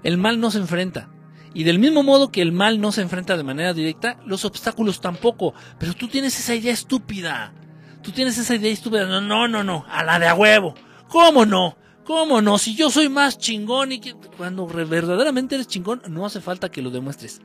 [0.02, 1.10] El mal no se enfrenta.
[1.54, 5.00] Y del mismo modo que el mal no se enfrenta de manera directa, los obstáculos
[5.00, 5.54] tampoco.
[5.78, 7.52] Pero tú tienes esa idea estúpida.
[8.02, 9.06] Tú tienes esa idea estúpida.
[9.06, 9.84] No, no, no, no.
[9.88, 10.74] A la de a huevo.
[11.08, 11.76] ¿Cómo no?
[12.04, 12.58] ¿Cómo no?
[12.58, 16.82] Si yo soy más chingón y que cuando verdaderamente eres chingón, no hace falta que
[16.82, 17.40] lo demuestres.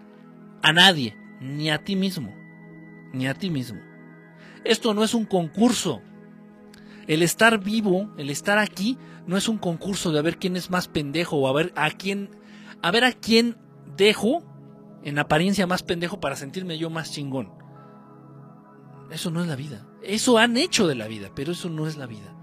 [0.62, 1.18] A nadie.
[1.40, 2.34] Ni a ti mismo.
[3.14, 3.82] Ni a ti mismo.
[4.64, 6.02] Esto no es un concurso.
[7.08, 10.70] El estar vivo, el estar aquí, no es un concurso de a ver quién es
[10.70, 12.30] más pendejo o a ver a quién,
[12.82, 13.58] a ver a quién
[13.96, 14.44] dejo
[15.04, 17.52] en apariencia más pendejo para sentirme yo más chingón.
[19.12, 19.86] Eso no es la vida.
[20.02, 22.36] Eso han hecho de la vida, pero eso no es la vida.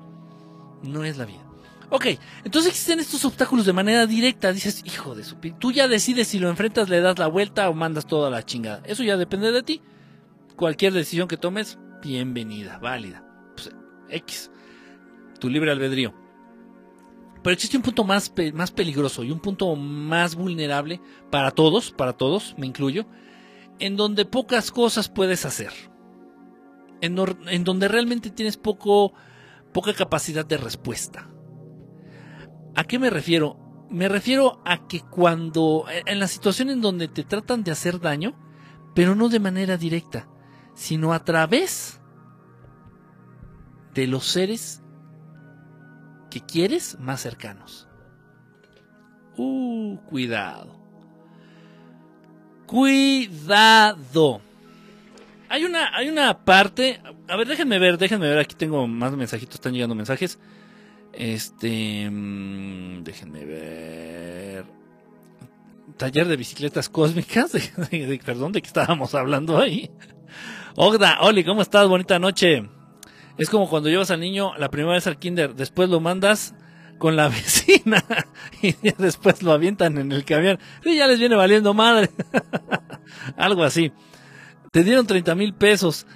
[0.82, 1.44] No es la vida.
[1.92, 2.06] Ok,
[2.44, 4.52] entonces existen estos obstáculos de manera directa.
[4.52, 5.36] Dices, hijo de su...
[5.58, 8.82] Tú ya decides si lo enfrentas, le das la vuelta o mandas toda la chingada.
[8.84, 9.82] Eso ya depende de ti.
[10.54, 13.24] Cualquier decisión que tomes, bienvenida, válida.
[14.10, 14.50] X,
[15.38, 16.14] tu libre albedrío.
[17.42, 22.12] Pero existe un punto más, más peligroso y un punto más vulnerable para todos, para
[22.12, 23.06] todos, me incluyo,
[23.78, 25.72] en donde pocas cosas puedes hacer.
[27.00, 27.14] En,
[27.64, 29.14] donde realmente tienes poco,
[29.72, 31.30] poca capacidad de respuesta.
[32.76, 33.58] ¿A qué me refiero?
[33.88, 38.38] Me refiero a que cuando, en la situación en donde te tratan de hacer daño,
[38.94, 40.28] pero no de manera directa,
[40.74, 41.99] sino a través
[43.94, 44.83] de los seres
[46.31, 47.88] que quieres más cercanos.
[49.37, 50.79] Uh, cuidado.
[52.66, 54.40] Cuidado.
[55.48, 57.00] Hay una, hay una parte.
[57.29, 58.38] A ver, déjenme ver, déjenme ver.
[58.38, 60.38] Aquí tengo más mensajitos, están llegando mensajes.
[61.12, 62.09] Este.
[62.09, 64.64] Mm, déjenme ver.
[65.96, 67.53] Taller de bicicletas cósmicas.
[68.24, 69.90] perdón, ¿de qué estábamos hablando ahí?
[70.76, 71.88] Ogda, Oli, ¿cómo estás?
[71.88, 72.79] Bonita noche.
[73.38, 76.54] Es como cuando llevas al niño la primera vez al kinder, después lo mandas
[76.98, 78.04] con la vecina
[78.62, 80.58] y después lo avientan en el camión.
[80.84, 82.10] Y ya les viene valiendo madre.
[83.36, 83.92] Algo así.
[84.70, 86.06] Te dieron 30 mil pesos.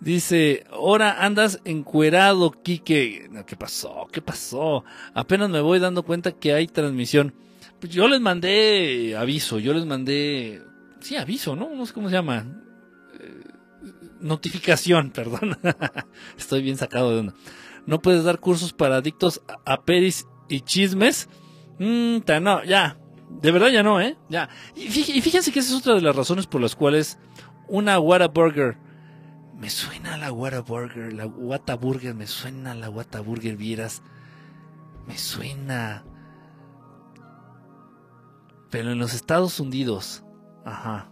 [0.00, 3.28] Dice, ahora andas encuerado, Quique.
[3.46, 4.06] ¿Qué pasó?
[4.12, 4.84] ¿Qué pasó?
[5.12, 7.34] Apenas me voy dando cuenta que hay transmisión.
[7.80, 10.62] Pues yo les mandé aviso, yo les mandé...
[11.00, 11.70] Sí, aviso, ¿no?
[11.74, 12.44] No sé cómo se llama
[14.20, 15.58] notificación, perdón.
[16.36, 17.34] Estoy bien sacado de onda.
[17.86, 21.28] No puedes dar cursos para adictos a peris y chismes.
[21.78, 22.98] Mm, no, ya.
[23.30, 24.16] De verdad ya no, ¿eh?
[24.28, 24.48] Ya.
[24.74, 27.18] Y fíjense que esa es otra de las razones por las cuales
[27.68, 28.78] una Whataburger.
[29.56, 34.02] Me suena la Whataburger, la Whataburger, me suena la Whataburger, vieras.
[35.06, 36.04] Me suena.
[38.70, 40.24] Pero en los Estados Unidos.
[40.64, 41.10] Ajá.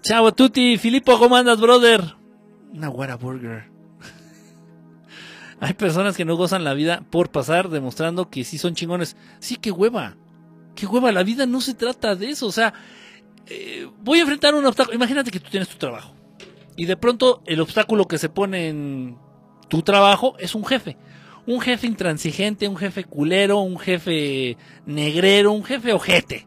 [0.00, 0.78] Chao, Tuti.
[0.78, 2.16] Filipo, ¿cómo andas, brother?
[2.72, 3.70] Una Whataburger.
[5.60, 9.16] Hay personas que no gozan la vida por pasar demostrando que sí son chingones.
[9.38, 10.16] Sí, qué hueva.
[10.74, 11.12] Qué hueva.
[11.12, 12.46] La vida no se trata de eso.
[12.46, 12.74] O sea,
[13.46, 14.96] eh, voy a enfrentar un obstáculo.
[14.96, 16.14] Imagínate que tú tienes tu trabajo.
[16.76, 19.18] Y de pronto el obstáculo que se pone en
[19.68, 20.96] tu trabajo es un jefe.
[21.46, 26.46] Un jefe intransigente, un jefe culero, un jefe negrero, un jefe ojete.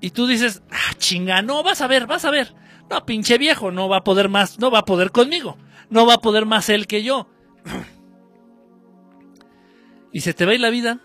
[0.00, 2.54] Y tú dices, ah, chinga, no, vas a ver, vas a ver.
[2.88, 5.56] No, pinche viejo, no va a poder más, no va a poder conmigo.
[5.90, 7.28] No va a poder más él que yo.
[10.12, 11.00] y se te va a la vida.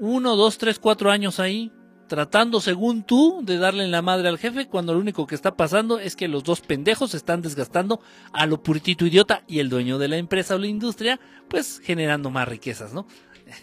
[0.00, 1.72] Uno, dos, tres, cuatro años ahí
[2.08, 5.56] tratando según tú de darle en la madre al jefe cuando lo único que está
[5.56, 8.00] pasando es que los dos pendejos están desgastando
[8.32, 12.30] a lo puritito idiota y el dueño de la empresa o la industria pues generando
[12.30, 13.06] más riquezas, ¿no?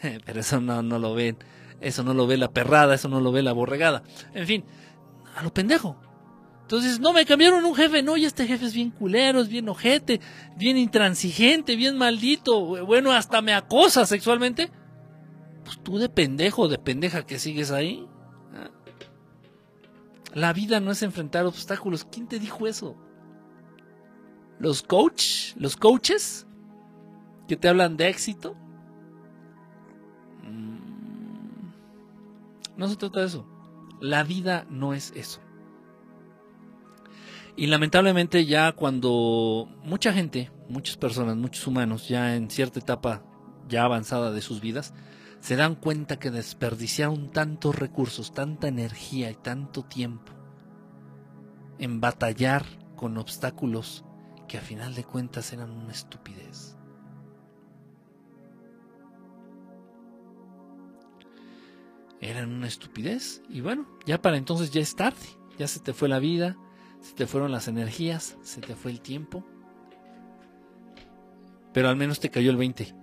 [0.26, 1.38] Pero eso no, no lo ven,
[1.86, 4.04] eso no lo ve la perrada, eso no lo ve la borregada.
[4.34, 4.65] En fin,
[5.36, 5.95] a lo pendejo.
[6.62, 9.69] Entonces, no me cambiaron un jefe, no, y este jefe es bien culero, es bien
[9.69, 10.19] ojete,
[10.58, 14.71] bien intransigente, bien maldito, bueno, hasta me acosa sexualmente.
[15.63, 18.08] Pues tú de pendejo, de pendeja que sigues ahí,
[20.34, 22.06] la vida no es enfrentar obstáculos.
[22.12, 22.98] ¿Quién te dijo eso?
[24.58, 26.48] Los coach, los coaches
[27.48, 28.58] que te hablan de éxito.
[32.78, 33.48] No se trata de eso.
[34.00, 35.42] La vida no es eso.
[37.56, 43.24] Y lamentablemente ya cuando mucha gente, muchas personas, muchos humanos, ya en cierta etapa
[43.70, 44.94] ya avanzada de sus vidas,
[45.40, 50.34] se dan cuenta que desperdiciaron tantos recursos, tanta energía y tanto tiempo
[51.78, 54.04] en batallar con obstáculos
[54.48, 56.64] que a final de cuentas eran una estupidez.
[62.26, 65.28] Eran una estupidez y bueno, ya para entonces ya es tarde,
[65.60, 66.58] ya se te fue la vida,
[67.00, 69.46] se te fueron las energías, se te fue el tiempo,
[71.72, 72.96] pero al menos te cayó el 20.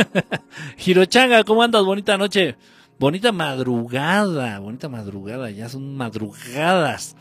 [0.84, 1.84] Hirochanga, ¿cómo andas?
[1.84, 2.56] Bonita noche.
[2.98, 7.14] Bonita madrugada, bonita madrugada, ya son madrugadas.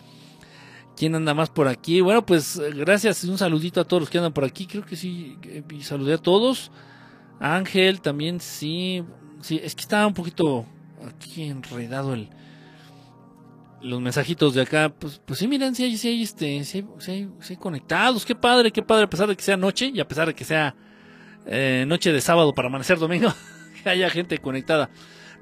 [0.96, 2.02] ¿Quién anda más por aquí?
[2.02, 4.66] Bueno, pues gracias un saludito a todos los que andan por aquí.
[4.66, 5.38] Creo que sí,
[5.82, 6.72] saludé a todos.
[7.40, 9.04] Ángel también, sí.
[9.42, 10.66] Sí, es que estaba un poquito
[11.18, 12.30] aquí enredado el,
[13.82, 14.90] los mensajitos de acá.
[14.90, 18.26] Pues, pues sí, miren, sí hay, sí hay, este, sí hay, conectados.
[18.26, 20.44] Qué padre, qué padre, a pesar de que sea noche y a pesar de que
[20.44, 20.76] sea
[21.46, 23.34] eh, noche de sábado para amanecer domingo,
[23.84, 24.90] que haya gente conectada.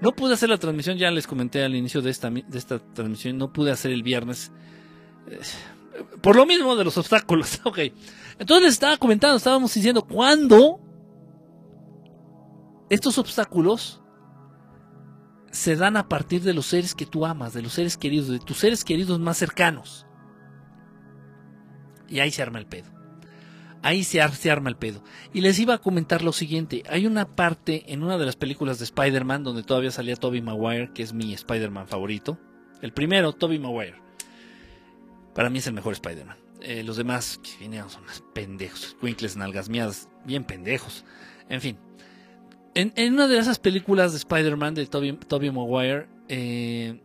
[0.01, 3.37] No pude hacer la transmisión, ya les comenté al inicio de esta, de esta transmisión,
[3.37, 4.51] no pude hacer el viernes.
[5.27, 5.39] Eh,
[6.21, 7.79] por lo mismo de los obstáculos, ok.
[8.37, 10.81] Entonces les estaba comentando, estábamos diciendo, ¿cuándo
[12.89, 14.01] estos obstáculos
[15.55, 18.39] se dan a partir de los seres que tú amas, de los seres queridos, de
[18.39, 20.05] tus seres queridos más cercanos?
[22.07, 22.95] Y ahí se arma el pedo.
[23.81, 25.03] Ahí se, arma el pedo.
[25.31, 26.81] Y les iba a comentar lo siguiente.
[26.89, 30.91] Hay una parte en una de las películas de Spider-Man donde todavía salía Tobey Maguire,
[30.91, 32.39] que es mi Spider-Man favorito.
[32.81, 34.01] El primero, Tobey Maguire.
[35.35, 36.37] Para mí es el mejor Spider-Man.
[36.61, 38.97] Eh, los demás que vinieron son unos pendejos.
[39.03, 41.05] Winkles, nalgas mías, bien pendejos.
[41.47, 41.77] En fin.
[42.75, 47.01] En, una de esas películas de Spider-Man de Tobey, Maguire, eh,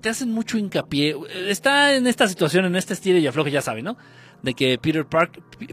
[0.00, 1.16] te hacen mucho hincapié.
[1.48, 3.96] Está en esta situación, en este estilo y afloje, ya saben, ¿no?
[4.44, 5.06] de que Peter,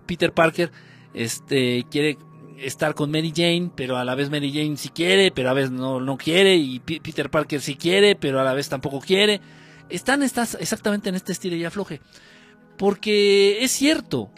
[0.05, 0.71] Peter Parker
[1.13, 2.17] este, quiere
[2.57, 5.59] estar con Mary Jane, pero a la vez Mary Jane sí quiere, pero a la
[5.59, 9.41] vez no, no quiere, y Peter Parker sí quiere, pero a la vez tampoco quiere.
[9.89, 11.99] Están estas, exactamente en este estilo y afloje.
[12.77, 14.32] Porque es cierto,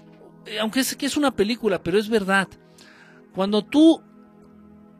[0.59, 2.47] aunque es que es una película, pero es verdad.
[3.33, 4.01] Cuando tú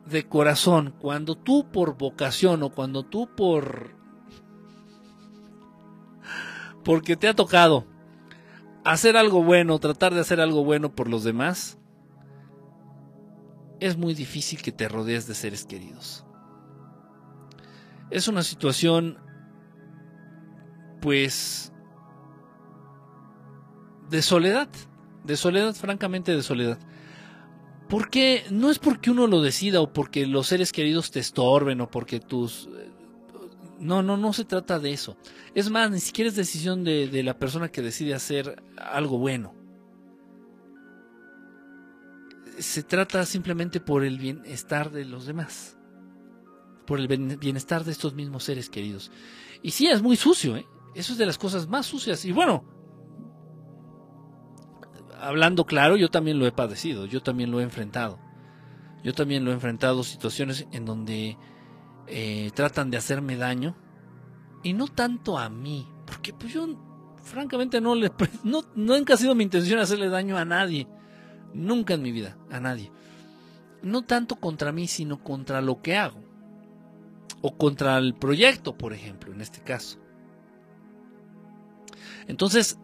[0.06, 3.94] de corazón, cuando tú por vocación o cuando tú por
[6.84, 7.86] porque te ha tocado
[8.84, 11.78] hacer algo bueno, tratar de hacer algo bueno por los demás,
[13.80, 16.26] es muy difícil que te rodees de seres queridos.
[18.10, 19.18] Es una situación,
[21.00, 21.72] pues,
[24.10, 24.68] de soledad,
[25.24, 26.78] de soledad, francamente de soledad.
[27.88, 31.90] Porque no es porque uno lo decida o porque los seres queridos te estorben o
[31.90, 32.68] porque tus
[33.78, 35.16] no, no, no se trata de eso.
[35.54, 39.54] Es más, ni siquiera es decisión de, la persona que decide hacer algo bueno.
[42.58, 45.76] se trata simplemente por el bienestar de los demás,
[46.86, 49.10] por el bienestar de estos mismos seres queridos.
[49.60, 50.64] Y sí, es muy sucio, ¿eh?
[50.94, 52.24] Eso es de las cosas más sucias.
[52.24, 52.64] Y bueno,
[55.26, 58.18] hablando claro, yo también lo he padecido, yo también lo he enfrentado.
[59.02, 61.36] Yo también lo he enfrentado situaciones en donde
[62.06, 63.76] eh, tratan de hacerme daño
[64.62, 66.66] y no tanto a mí, porque pues yo
[67.22, 68.10] francamente no le
[68.44, 70.88] no, nunca ha sido mi intención hacerle daño a nadie,
[71.52, 72.90] nunca en mi vida, a nadie.
[73.82, 76.24] No tanto contra mí, sino contra lo que hago
[77.42, 79.98] o contra el proyecto, por ejemplo, en este caso.
[82.26, 82.78] Entonces,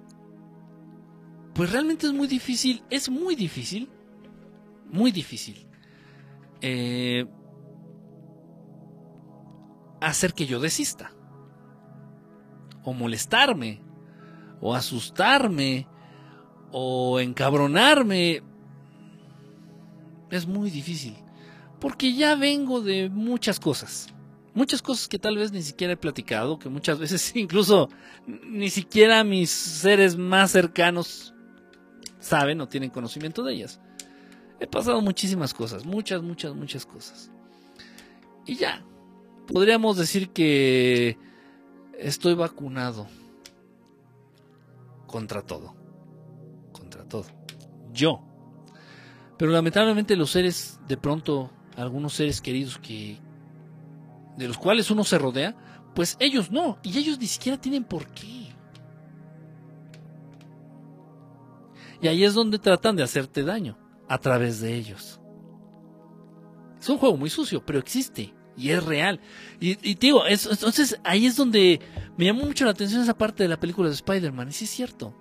[1.61, 3.87] pues realmente es muy difícil, es muy difícil,
[4.91, 5.67] muy difícil
[6.63, 7.27] eh,
[10.01, 11.13] hacer que yo desista,
[12.83, 13.83] o molestarme,
[14.63, 15.87] o asustarme,
[16.73, 18.43] o encabronarme.
[20.31, 21.15] Es muy difícil,
[21.79, 24.09] porque ya vengo de muchas cosas.
[24.55, 27.91] Muchas cosas que tal vez ni siquiera he platicado, que muchas veces incluso
[28.27, 31.35] ni siquiera mis seres más cercanos
[32.21, 33.81] saben o tienen conocimiento de ellas.
[34.61, 37.31] He pasado muchísimas cosas, muchas, muchas, muchas cosas.
[38.47, 38.85] Y ya,
[39.47, 41.19] podríamos decir que
[41.99, 43.07] estoy vacunado
[45.07, 45.75] contra todo.
[46.73, 47.27] Contra todo.
[47.93, 48.23] Yo.
[49.39, 53.19] Pero lamentablemente los seres, de pronto, algunos seres queridos que
[54.37, 55.57] de los cuales uno se rodea,
[55.95, 58.40] pues ellos no, y ellos ni siquiera tienen por qué.
[62.03, 63.79] Y ahí es donde tratan de hacerte daño,
[64.09, 65.21] a través de ellos.
[66.81, 69.21] Es un juego muy sucio, pero existe y es real.
[69.59, 71.81] Y, te digo, entonces ahí es donde
[72.17, 74.71] me llamó mucho la atención esa parte de la película de Spider-Man, y sí es
[74.71, 75.17] cierto.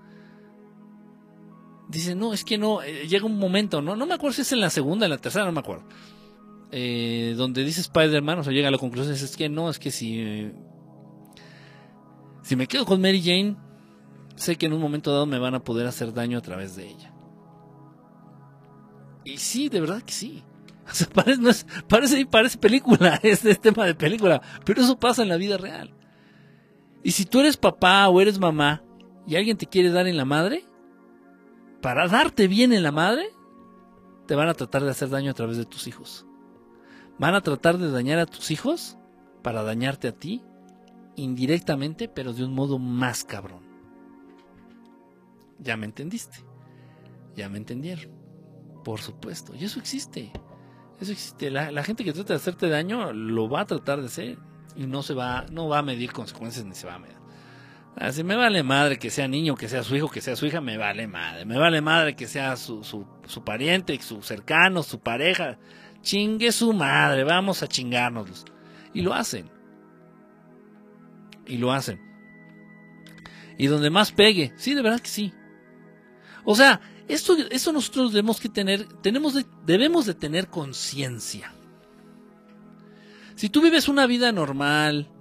[1.89, 3.95] Dice, no, es que no, eh, llega un momento, ¿no?
[3.95, 5.85] No me acuerdo si es en la segunda, en la tercera, no me acuerdo.
[6.71, 9.89] Eh, donde dice Spider-Man, o sea, llega a la conclusión, es que no, es que
[9.89, 10.51] si,
[12.43, 13.57] si me quedo con Mary Jane,
[14.39, 16.87] sé que en un momento dado me van a poder hacer daño a través de
[16.87, 17.13] ella.
[19.25, 20.43] Y sí, de verdad que sí.
[20.89, 21.39] O sea, parece,
[22.23, 25.93] no parece película, es, es tema de película, pero eso pasa en la vida real.
[27.03, 28.81] Y si tú eres papá o eres mamá
[29.27, 30.65] y alguien te quiere dar en la madre,
[31.79, 33.29] para darte bien en la madre,
[34.25, 36.25] te van a tratar de hacer daño a través de tus hijos.
[37.19, 38.97] Van a tratar de dañar a tus hijos
[39.43, 40.41] para dañarte a ti,
[41.15, 43.68] indirectamente, pero de un modo más cabrón.
[45.59, 46.39] Ya me entendiste.
[47.35, 48.11] Ya me entendieron.
[48.83, 49.53] Por supuesto.
[49.55, 50.31] Y eso existe.
[50.99, 51.49] Eso existe.
[51.49, 54.37] La, gente que trata de hacerte daño lo va a tratar de hacer.
[54.75, 57.17] Y no se va, no va a medir consecuencias ni se va a medir.
[57.95, 60.61] Así me vale madre que sea niño, que sea su hijo, que sea su hija,
[60.61, 61.45] me vale madre.
[61.45, 65.57] Me vale madre que sea su, su, su pariente, su cercano, su pareja.
[66.01, 68.45] Chingue su madre, vamos a chingárnoslos.
[68.93, 69.51] Y lo hacen.
[71.45, 71.99] Y lo hacen.
[73.57, 75.33] Y donde más pegue, sí, de verdad que sí.
[76.51, 79.35] O sea, esto, esto nosotros debemos que tener, tenemos
[79.67, 81.53] debemos de tener conciencia.
[83.35, 85.11] Si tú vives una vida normal,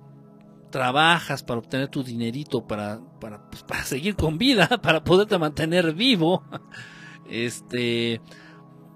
[0.70, 5.92] trabajas para obtener tu dinerito para, para, pues, para seguir con vida, para poderte mantener
[5.92, 6.44] vivo,
[7.28, 8.22] este,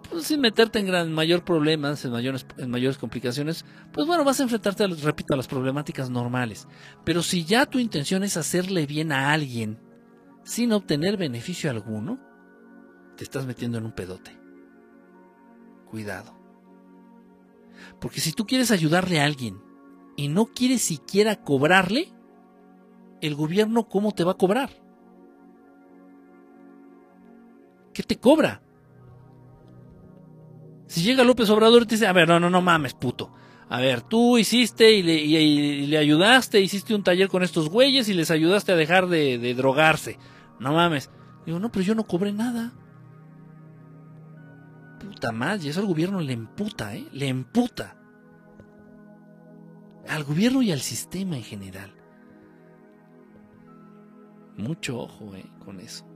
[0.09, 4.41] pues, sin meterte en gran, mayor problemas, en mayores, en mayores complicaciones, pues bueno, vas
[4.41, 6.67] a enfrentarte, repito, a las problemáticas normales.
[7.05, 9.82] Pero si ya tu intención es hacerle bien a alguien
[10.45, 12.19] sin obtener beneficio alguno,
[13.17, 14.39] te estás metiendo en un pedote.
[15.87, 16.35] Cuidado.
[18.01, 19.63] Porque si tú quieres ayudarle a alguien
[20.17, 22.13] y no quieres siquiera cobrarle,
[23.21, 24.71] el gobierno ¿cómo te va a cobrar?
[27.93, 28.63] ¿Qué te cobra?
[30.87, 33.33] Si llega López Obrador y te dice, a ver, no, no, no mames, puto.
[33.73, 35.03] A ver, tú hiciste y
[35.87, 39.55] le, ayudaste, hiciste un taller con estos güeyes y les ayudaste a dejar de, de
[39.55, 40.19] drogarse.
[40.61, 41.09] No mames.
[41.47, 42.75] Digo, no, pero yo no cobré nada.
[45.01, 47.09] Puta y eso al gobierno le emputa, ¿eh?
[47.13, 47.97] Le emputa.
[50.07, 51.95] Al gobierno y al sistema en general.
[54.59, 55.47] Mucho ojo, ¿eh?
[55.65, 56.12] Con eso.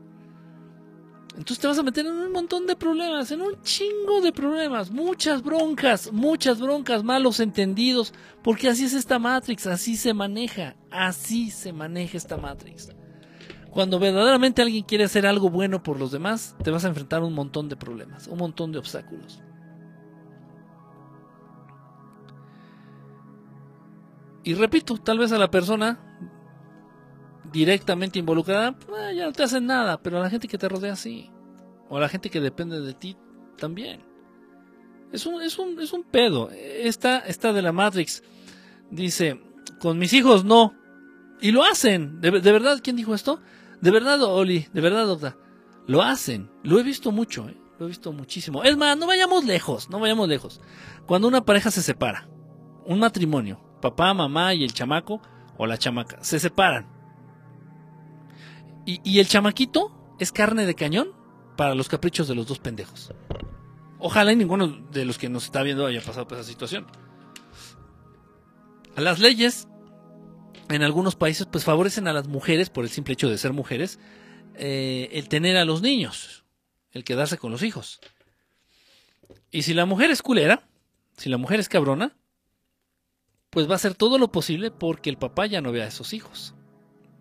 [1.37, 4.91] Entonces te vas a meter en un montón de problemas, en un chingo de problemas,
[4.91, 11.51] muchas broncas, muchas broncas, malos entendidos, porque así es esta Matrix, así se maneja, así
[11.51, 12.89] se maneja esta Matrix.
[13.71, 17.27] Cuando verdaderamente alguien quiere hacer algo bueno por los demás, te vas a enfrentar a
[17.27, 19.43] un montón de problemas, un montón de obstáculos.
[24.43, 25.99] Y repito, tal vez a la persona
[27.53, 30.97] directamente involucrada, pues, ya no te hacen nada, pero a la gente que te rodea
[30.97, 31.31] sí.
[31.89, 33.17] O a la gente que depende de ti,
[33.57, 34.05] también.
[35.13, 36.51] Es un, es un, es un pedo.
[36.51, 38.23] Esta, esta de la Matrix
[38.91, 39.41] dice,
[39.81, 40.75] con mis hijos no.
[41.41, 42.21] Y lo hacen.
[42.21, 43.41] ¿De, verdad quién dijo esto?
[43.81, 45.39] De verdad, Oli, de verdad, doctor.
[45.87, 46.51] Lo hacen.
[46.63, 47.57] Lo he visto mucho, ¿eh?
[47.79, 48.65] Lo he visto muchísimo.
[48.65, 50.61] Es más, no vayamos lejos, no vayamos lejos.
[51.07, 52.29] Cuando una pareja se separa,
[52.87, 55.21] un matrimonio, papá, mamá y el chamaco
[55.59, 56.96] o la chamaca, se separan.
[58.87, 61.13] Y, el chamaquito es carne de cañón
[61.57, 63.13] para los caprichos de los dos pendejos.
[63.99, 66.87] Ojalá y ninguno de los que nos está viendo haya pasado por esa situación.
[68.95, 69.67] Las leyes
[70.69, 73.99] en algunos países pues favorecen a las mujeres por el simple hecho de ser mujeres
[74.55, 76.45] eh, el tener a los niños,
[76.93, 78.01] el quedarse con los hijos.
[79.51, 80.69] Y si la mujer es culera,
[81.17, 82.17] si la mujer es cabrona,
[83.51, 86.13] pues va a hacer todo lo posible porque el papá ya no vea a esos
[86.13, 86.56] hijos.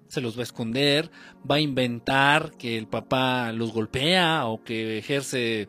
[0.08, 1.10] Se los va a esconder,
[1.50, 5.68] va a inventar que el papá los golpea o que ejerce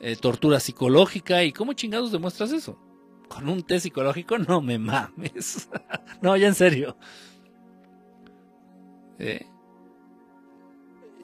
[0.00, 1.44] eh, tortura psicológica.
[1.44, 2.78] ¿Y cómo chingados demuestras eso?
[3.28, 5.68] Con un test psicológico, no me mames.
[6.22, 6.96] no, ya en serio.
[9.18, 9.46] Eh,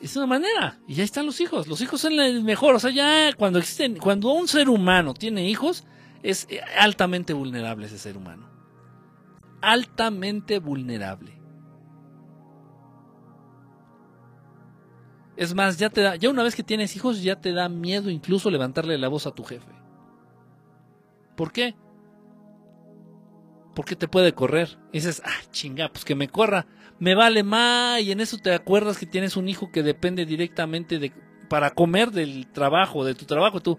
[0.01, 0.79] es una manera.
[0.87, 1.67] Y ya están los hijos.
[1.67, 2.75] Los hijos son el mejor.
[2.75, 5.85] O sea, ya cuando existen, cuando un ser humano tiene hijos,
[6.23, 8.49] es eh, altamente vulnerable ese ser humano.
[9.61, 11.38] Altamente vulnerable.
[15.39, 18.11] Es más, ya te da, ya una vez que tienes hijos, ya te da miedo
[18.11, 19.71] incluso levantarle la voz a tu jefe.
[21.37, 21.77] ¿Por qué?
[23.73, 24.81] Porque te puede correr.
[24.93, 26.67] Y dices, ah, chinga, pues que me corra.
[26.99, 28.03] Me vale más.
[28.03, 31.13] Y en eso te acuerdas que tienes un hijo que depende directamente de
[31.49, 33.61] para comer del trabajo, de tu trabajo.
[33.61, 33.79] Tú.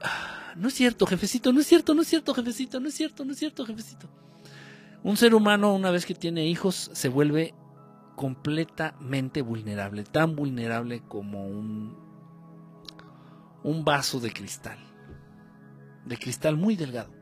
[0.00, 3.24] Ah, no es cierto, jefecito, no es cierto, no es cierto, jefecito, no es cierto,
[3.24, 4.08] no es cierto, jefecito.
[5.02, 7.54] Un ser humano, una vez que tiene hijos, se vuelve
[8.22, 11.98] completamente vulnerable, tan vulnerable como un,
[13.64, 14.78] un vaso de cristal,
[16.06, 17.12] de cristal muy delgado.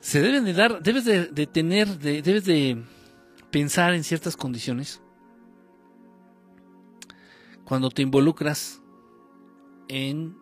[0.00, 2.84] Se deben de dar, debes de, tener, debes de
[3.50, 5.00] pensar en ciertas condiciones
[7.64, 8.82] cuando te involucras
[9.88, 10.36] en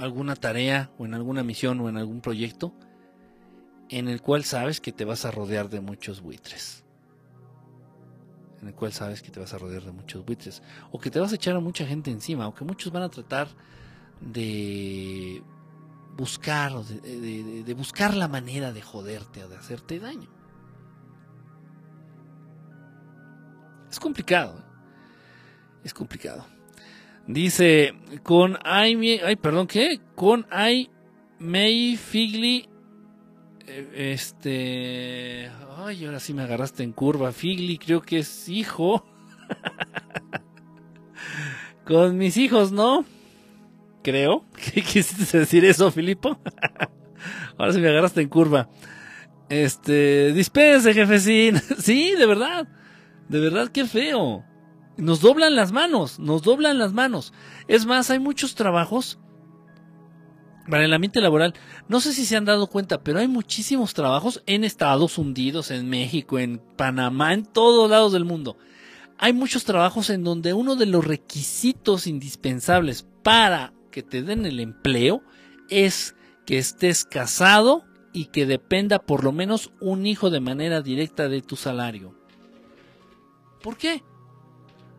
[0.00, 2.74] alguna tarea o en alguna misión o en algún proyecto
[3.88, 6.84] en el cual sabes que te vas a rodear de muchos buitres.
[8.60, 10.62] En el cual sabes que te vas a rodear de muchos buitres.
[10.90, 12.48] O que te vas a echar a mucha gente encima.
[12.48, 13.48] O que muchos van a tratar
[14.20, 15.42] de
[16.16, 20.30] buscar, de, buscar la manera de joderte o de hacerte daño.
[23.90, 24.58] Es complicado.
[24.58, 24.64] ¿eh?
[25.84, 26.46] Es complicado.
[27.26, 30.00] Dice, con ay, ay, perdón, ¿qué?
[30.14, 30.90] Con ay,
[31.38, 32.73] May Figli eh,
[33.94, 35.50] este.
[35.76, 37.32] Ay, ahora sí me agarraste en curva.
[37.32, 39.06] Figli, creo que es hijo.
[41.86, 43.04] Con mis hijos, ¿no?
[44.02, 44.44] Creo.
[44.74, 46.38] ¿Qué quisiste decir eso, Filipo?
[47.58, 48.68] ahora sí me agarraste en curva.
[49.48, 50.32] Este.
[50.32, 51.60] Dispense, jefecín.
[51.78, 52.68] sí, de verdad.
[53.28, 54.44] De verdad, qué feo.
[54.96, 56.18] Nos doblan las manos.
[56.18, 57.32] Nos doblan las manos.
[57.68, 59.18] Es más, hay muchos trabajos
[60.68, 61.54] para el ambiente laboral,
[61.88, 65.88] no sé si se han dado cuenta, pero hay muchísimos trabajos en Estados Unidos, en
[65.88, 68.56] México, en Panamá, en todos lados del mundo.
[69.18, 74.58] Hay muchos trabajos en donde uno de los requisitos indispensables para que te den el
[74.58, 75.22] empleo
[75.68, 81.28] es que estés casado y que dependa por lo menos un hijo de manera directa
[81.28, 82.14] de tu salario.
[83.62, 84.02] ¿Por qué?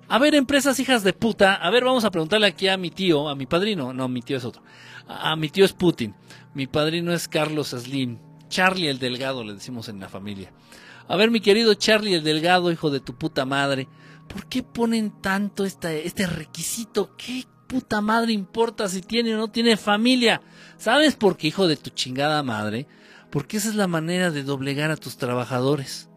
[0.07, 3.27] A ver, empresas hijas de puta, a ver, vamos a preguntarle aquí a mi tío,
[3.27, 4.61] a mi padrino, no, mi tío es otro
[5.07, 6.15] Ah, mi tío es Putin.
[6.53, 8.19] Mi padrino es Carlos Slim.
[8.49, 10.51] Charlie el Delgado, le decimos en la familia.
[11.07, 13.87] A ver, mi querido Charlie el Delgado, hijo de tu puta madre.
[14.27, 17.15] ¿Por qué ponen tanto este requisito?
[17.17, 20.41] ¿Qué puta madre importa si tiene o no tiene familia?
[20.77, 22.87] ¿Sabes por qué, hijo de tu chingada madre?
[23.29, 26.09] Porque esa es la manera de doblegar a tus trabajadores.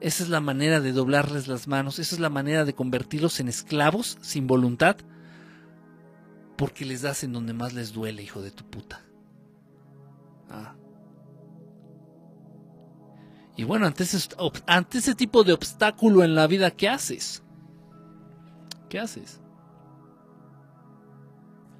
[0.00, 1.98] Esa es la manera de doblarles las manos.
[1.98, 4.96] Esa es la manera de convertirlos en esclavos sin voluntad
[6.60, 9.02] porque les das en donde más les duele, hijo de tu puta.
[10.50, 10.74] Ah.
[13.56, 14.28] Y bueno, ante ese,
[14.92, 17.42] ese tipo de obstáculo en la vida, ¿qué haces?
[18.90, 19.40] ¿Qué haces?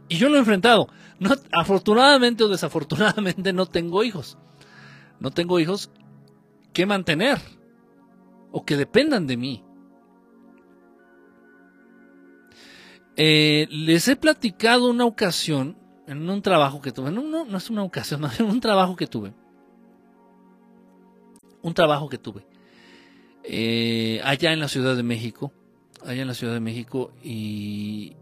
[0.09, 0.89] Y yo lo he enfrentado.
[1.53, 4.39] Afortunadamente o desafortunadamente no tengo hijos.
[5.21, 5.91] No tengo hijos
[6.73, 7.39] que mantener
[8.53, 9.65] o que dependan de mí.
[13.17, 15.77] Eh, les he platicado una ocasión,
[16.07, 19.07] en un trabajo que tuve, no, no, es una ocasión, no, en un trabajo que
[19.07, 19.35] tuve.
[21.63, 22.47] Un trabajo que tuve.
[23.45, 25.53] eh, allá en la Ciudad de México,
[26.05, 28.17] allá en la Ciudad de México y,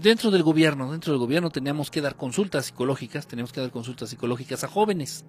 [0.00, 4.10] dentro del gobierno, dentro del gobierno teníamos que dar consultas psicológicas, teníamos que dar consultas
[4.10, 5.24] psicológicas a jóvenes,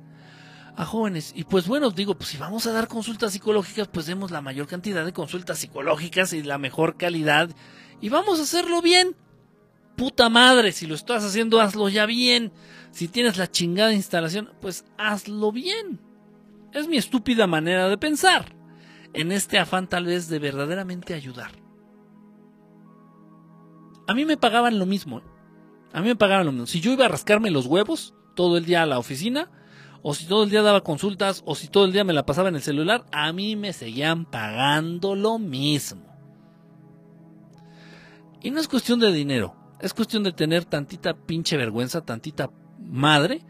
[0.75, 1.33] a jóvenes.
[1.35, 4.67] Y pues bueno, digo, pues si vamos a dar consultas psicológicas, pues demos la mayor
[4.67, 7.49] cantidad de consultas psicológicas y la mejor calidad
[8.01, 9.15] y vamos a hacerlo bien.
[9.95, 12.51] Puta madre, si lo estás haciendo, hazlo ya bien.
[12.91, 15.99] Si tienes la chingada instalación, pues hazlo bien.
[16.73, 18.55] Es mi estúpida manera de pensar.
[19.13, 21.51] En este afán tal vez de verdaderamente ayudar.
[24.07, 25.19] A mí me pagaban lo mismo.
[25.19, 25.23] ¿eh?
[25.93, 26.65] A mí me pagaban lo mismo.
[26.65, 29.49] Si yo iba a rascarme los huevos todo el día a la oficina,
[30.01, 32.49] o si todo el día daba consultas, o si todo el día me la pasaba
[32.49, 36.01] en el celular, a mí me seguían pagando lo mismo.
[38.41, 42.49] Y no es cuestión de dinero, es cuestión de tener tantita pinche vergüenza, tantita
[42.79, 43.43] madre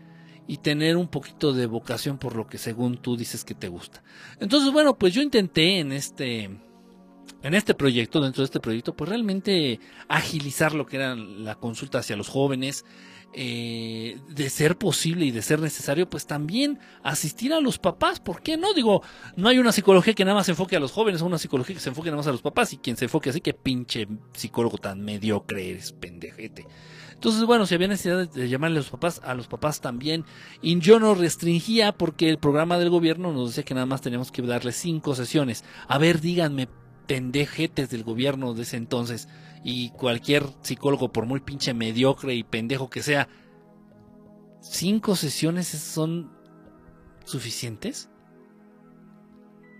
[0.47, 4.03] y tener un poquito de vocación por lo que según tú dices que te gusta.
[4.39, 6.49] Entonces, bueno, pues yo intenté en este
[7.43, 11.99] en este proyecto, dentro de este proyecto, pues realmente agilizar lo que era la consulta
[11.99, 12.85] hacia los jóvenes,
[13.33, 18.19] eh, de ser posible y de ser necesario, pues también asistir a los papás.
[18.19, 18.73] ¿Por qué no?
[18.73, 19.03] Digo,
[19.35, 21.81] no hay una psicología que nada más se enfoque a los jóvenes, una psicología que
[21.81, 24.77] se enfoque nada más a los papás y quien se enfoque así que pinche psicólogo
[24.77, 26.67] tan mediocre eres, pendejete.
[27.13, 30.25] Entonces, bueno, si había necesidad de llamarle a los papás, a los papás también.
[30.61, 34.31] Y yo no restringía porque el programa del gobierno nos decía que nada más teníamos
[34.31, 35.63] que darle cinco sesiones.
[35.87, 36.67] A ver, díganme,
[37.05, 39.27] pendejetes del gobierno de ese entonces
[39.63, 43.27] y cualquier psicólogo, por muy pinche mediocre y pendejo que sea,
[44.61, 46.31] ¿cinco sesiones son
[47.25, 48.09] suficientes?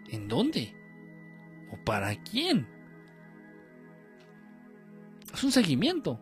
[0.09, 0.75] ¿En dónde?
[1.71, 2.67] ¿O para quién?
[5.33, 6.19] Es un seguimiento.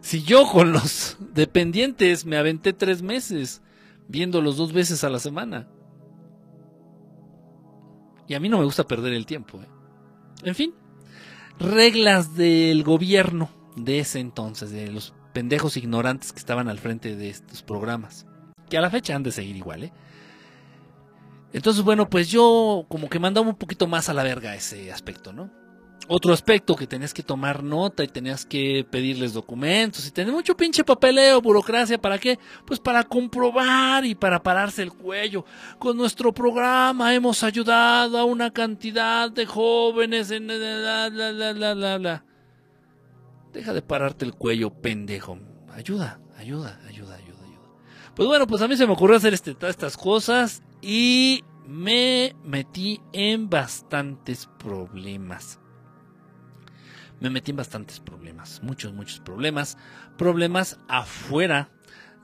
[0.00, 3.62] Si yo con los dependientes me aventé tres meses
[4.06, 5.68] viéndolos dos veces a la semana.
[8.28, 9.60] Y a mí no me gusta perder el tiempo.
[9.62, 9.68] ¿eh?
[10.44, 10.74] En fin,
[11.58, 17.28] reglas del gobierno de ese entonces, de los pendejos ignorantes que estaban al frente de
[17.28, 18.26] estos programas,
[18.68, 19.92] que a la fecha han de seguir igual, ¿eh?
[21.52, 25.32] Entonces, bueno, pues yo como que mandaba un poquito más a la verga ese aspecto,
[25.32, 25.50] ¿no?
[26.08, 30.56] Otro aspecto que tenías que tomar nota y tenías que pedirles documentos y tener mucho
[30.56, 32.38] pinche papeleo, burocracia, ¿para qué?
[32.66, 35.44] Pues para comprobar y para pararse el cuello.
[35.78, 40.46] Con nuestro programa hemos ayudado a una cantidad de jóvenes en...
[40.46, 42.24] La, la, la,
[43.52, 45.38] Deja de pararte el cuello, pendejo.
[45.72, 48.12] Ayuda, ayuda, ayuda, ayuda, ayuda.
[48.14, 52.36] Pues bueno, pues a mí se me ocurrió hacer este, todas estas cosas y me
[52.44, 55.60] metí en bastantes problemas
[57.20, 59.78] me metí en bastantes problemas, muchos, muchos problemas,
[60.16, 61.70] problemas afuera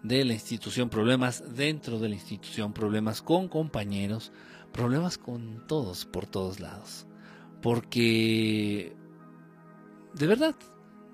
[0.03, 4.33] de la institución, problemas dentro de la institución, problemas con compañeros,
[4.73, 7.07] problemas con todos, por todos lados.
[7.63, 8.97] Porque,
[10.15, 10.55] de verdad,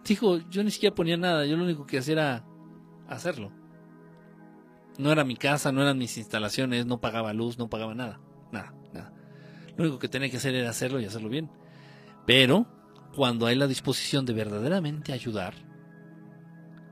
[0.04, 2.44] dijo, yo ni siquiera ponía nada, yo lo único que hacía era
[3.08, 3.52] hacerlo.
[4.98, 8.20] No era mi casa, no eran mis instalaciones, no pagaba luz, no pagaba nada,
[8.52, 9.12] nada, nada.
[9.76, 11.50] Lo único que tenía que hacer era hacerlo y hacerlo bien.
[12.24, 12.66] Pero
[13.16, 15.54] cuando hay la disposición de verdaderamente ayudar,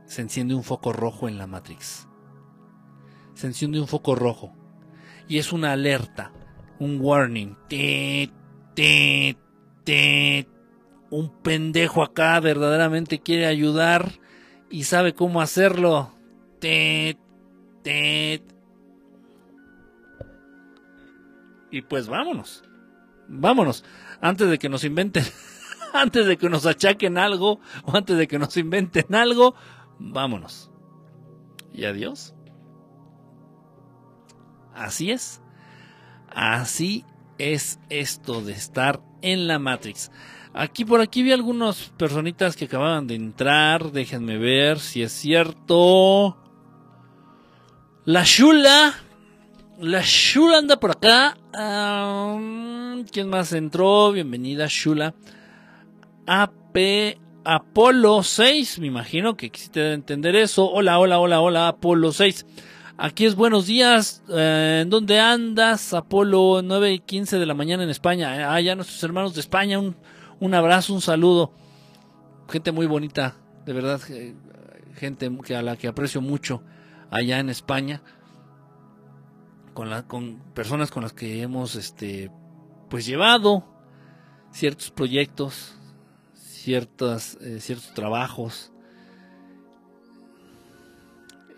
[0.07, 2.09] se enciende un foco rojo en la Matrix.
[3.35, 4.57] Se enciende un foco rojo.
[5.29, 6.33] Y es una alerta,
[6.79, 7.57] un warning.
[11.11, 14.13] Un pendejo acá verdaderamente quiere ayudar
[14.71, 16.15] y sabe cómo hacerlo.
[21.71, 22.65] Y pues vámonos.
[23.29, 23.85] Vámonos.
[24.23, 25.25] Antes de que nos inventen
[26.03, 29.55] antes de que nos achaquen algo o antes de que nos inventen algo,
[29.99, 30.71] vámonos.
[31.73, 32.35] Y adiós.
[34.75, 35.41] Así es.
[36.29, 37.05] Así
[37.39, 40.11] es esto de estar en la Matrix.
[40.53, 43.93] Aquí por aquí vi algunas personitas que acababan de entrar.
[43.93, 46.37] Déjenme ver si es cierto.
[48.05, 48.95] La Shula.
[49.79, 51.37] La Shula anda por acá.
[53.11, 54.13] ¿Quién más entró?
[54.13, 55.15] Bienvenida, Shula.
[56.27, 60.71] AP Apolo 6, me imagino que quisiste entender eso.
[60.71, 62.47] Hola, hola, hola, hola, Apolo 6.
[62.97, 64.23] Aquí es buenos días.
[64.31, 65.93] Eh, ¿En dónde andas?
[65.93, 68.55] Apolo 9 y 15 de la mañana en España.
[68.55, 69.79] Ah, ya nuestros hermanos de España.
[69.79, 69.95] Un,
[70.41, 71.53] un abrazo, un saludo.
[72.49, 74.01] Gente muy bonita, de verdad.
[74.95, 76.63] Gente que a la que aprecio mucho
[77.11, 78.01] allá en España.
[79.75, 82.31] Con, con personas con las que hemos este,
[82.89, 83.65] pues llevado
[84.55, 85.77] ciertos proyectos,
[86.65, 88.71] ciertas, eh, ciertos trabajos.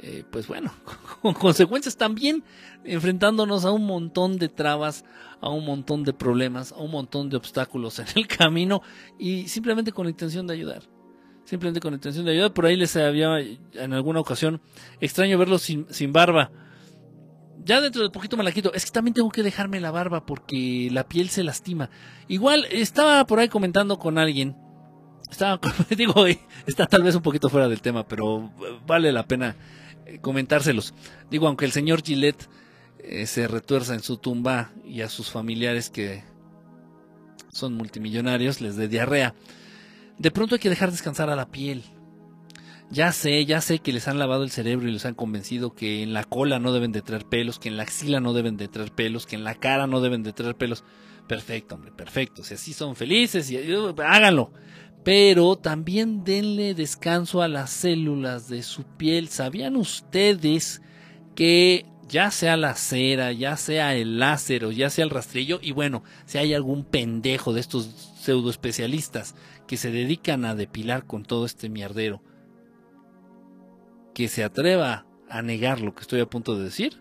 [0.07, 0.73] eh, pues bueno,
[1.23, 2.45] con consecuencias también
[2.85, 5.05] enfrentándonos a un montón de trabas,
[5.41, 8.83] a un montón de problemas, a un montón de obstáculos en el camino
[9.19, 10.83] y simplemente con la intención de ayudar.
[11.45, 12.53] Simplemente con intención de ayudar.
[12.53, 14.61] Por ahí les había en alguna ocasión
[15.01, 16.51] extraño verlos sin, sin barba.
[17.65, 18.73] Ya dentro de poquito me la quito.
[18.75, 21.89] Es que también tengo que dejarme la barba porque la piel se lastima.
[22.27, 24.57] Igual estaba por ahí comentando con alguien.
[25.31, 25.61] Estaba,
[25.97, 26.27] digo,
[26.67, 28.51] está tal vez un poquito fuera del tema, pero
[28.87, 29.57] vale la pena
[30.07, 30.95] eh, comentárselos.
[31.31, 32.49] Digo, aunque el señor Gillette
[33.01, 36.25] eh, se retuerza en su tumba y a sus familiares que
[37.53, 39.35] son multimillonarios les dé diarrea,
[40.19, 41.83] de pronto hay que dejar descansar a la piel.
[42.89, 46.05] Ya sé, ya sé que les han lavado el cerebro y les han convencido que
[46.05, 48.69] en la cola no deben de traer pelos, que en la axila no deben de
[48.69, 50.85] traer pelos, que en la cara no deben de traer pelos.
[51.27, 52.45] Perfecto, hombre, perfecto.
[52.45, 53.59] Si así son felices, y,
[54.05, 54.53] háganlo
[55.07, 59.29] pero también denle descanso a las células de su piel.
[59.29, 60.83] ¿Sabían ustedes
[61.37, 65.71] que ya sea la cera, ya sea el láser o ya sea el rastrillo, y
[65.71, 67.85] bueno, si hay algún pendejo de estos
[68.21, 69.37] pseudo especialistas
[69.69, 72.21] que se dedican a depilar con todo este mierdero,
[74.13, 77.01] que se atreva a negar lo que estoy a punto de decir,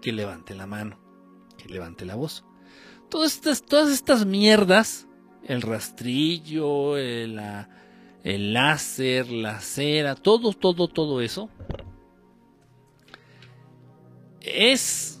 [0.00, 1.00] que levante la mano,
[1.56, 2.44] que levante la voz.
[3.10, 5.07] Todas estas, todas estas mierdas
[5.48, 7.40] el rastrillo, el,
[8.22, 11.48] el láser, la cera, todo, todo, todo eso,
[14.40, 15.20] es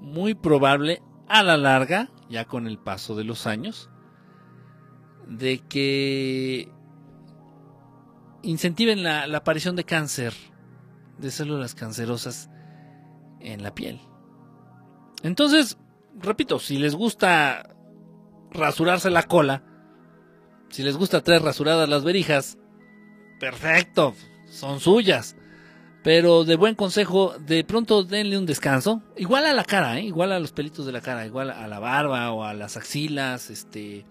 [0.00, 3.88] muy probable a la larga, ya con el paso de los años,
[5.26, 6.70] de que
[8.42, 10.34] incentiven la, la, aparición de cáncer,
[11.18, 12.50] de células cancerosas
[13.40, 13.98] en la piel.
[15.22, 15.78] Entonces,
[16.20, 17.77] repito, si les gusta
[18.50, 19.62] rasurarse la cola.
[20.70, 22.58] Si les gusta traer rasuradas las verijas,
[23.40, 24.14] perfecto,
[24.46, 25.36] son suyas.
[26.04, 29.02] Pero de buen consejo, de pronto denle un descanso.
[29.16, 30.04] Igual a la cara, ¿eh?
[30.04, 33.50] igual a los pelitos de la cara, igual a la barba o a las axilas,
[33.50, 34.06] este,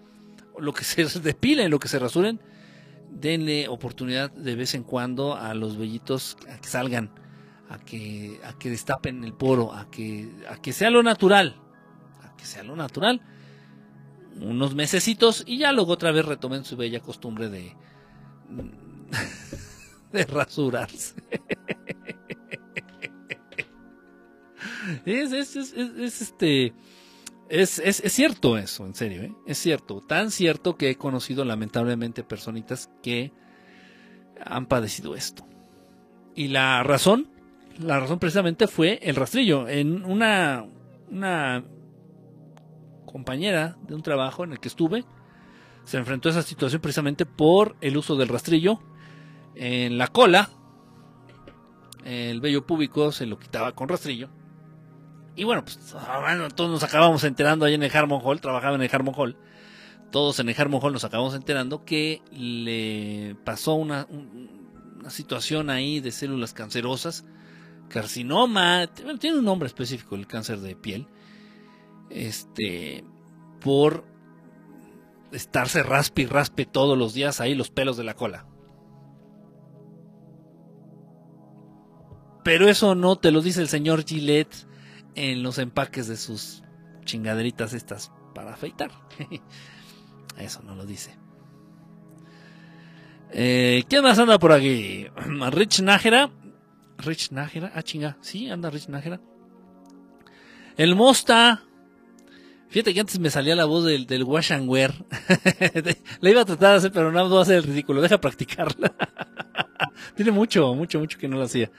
[0.58, 2.40] lo que se depilen, lo que se rasuren.
[3.10, 7.10] Denle oportunidad de vez en cuando a los vellitos a que salgan,
[7.70, 11.56] a que, a que destapen el poro, a que, a que sea lo natural,
[12.22, 13.22] a que sea lo natural
[14.40, 17.74] unos mesecitos y ya luego otra vez retomen su bella costumbre de,
[20.12, 21.14] de rasurarse.
[25.04, 26.72] Es, es, es, es, este.
[27.48, 29.32] Es, es, cierto eso, en serio, ¿eh?
[29.46, 30.02] es cierto.
[30.06, 33.32] Tan cierto que he conocido lamentablemente personitas que
[34.44, 35.46] han padecido esto.
[36.34, 37.30] Y la razón,
[37.78, 39.66] la razón precisamente fue el rastrillo.
[39.68, 40.66] En una,
[41.10, 41.64] una
[43.10, 45.04] compañera de un trabajo en el que estuve
[45.88, 48.78] se enfrentó a esa situación precisamente por el uso del rastrillo
[49.54, 50.50] en la cola.
[52.04, 54.28] El vello púbico se lo quitaba con rastrillo.
[55.34, 58.82] Y bueno, pues ah, todos nos acabamos enterando ahí en el Harmon Hall, trabajaba en
[58.82, 59.36] el Harmon Hall.
[60.10, 66.00] Todos en el Harmon Hall nos acabamos enterando que le pasó una, una situación ahí
[66.00, 67.24] de células cancerosas,
[67.88, 68.88] carcinoma,
[69.18, 71.06] tiene un nombre específico el cáncer de piel
[72.10, 73.04] este,
[73.60, 74.04] por
[75.32, 78.46] estarse raspe y raspe todos los días ahí los pelos de la cola.
[82.44, 84.66] Pero eso no te lo dice el señor Gillette
[85.14, 86.62] en los empaques de sus
[87.04, 88.90] chingaderitas estas para afeitar.
[90.38, 91.18] Eso no lo dice.
[93.32, 95.08] Eh, ¿Quién más anda por aquí?
[95.50, 96.30] Rich Nájera.
[96.98, 97.72] Rich Nájera.
[97.74, 98.16] Ah, chinga.
[98.20, 99.20] Sí, anda Rich Nájera.
[100.76, 101.64] El Mosta.
[102.68, 104.92] Fíjate que antes me salía la voz del, del wash and wear.
[106.20, 108.02] la iba a tratar de hacer, pero no va a hacer el ridículo.
[108.02, 108.94] Deja practicarla.
[110.16, 111.70] Tiene mucho, mucho, mucho que no lo hacía.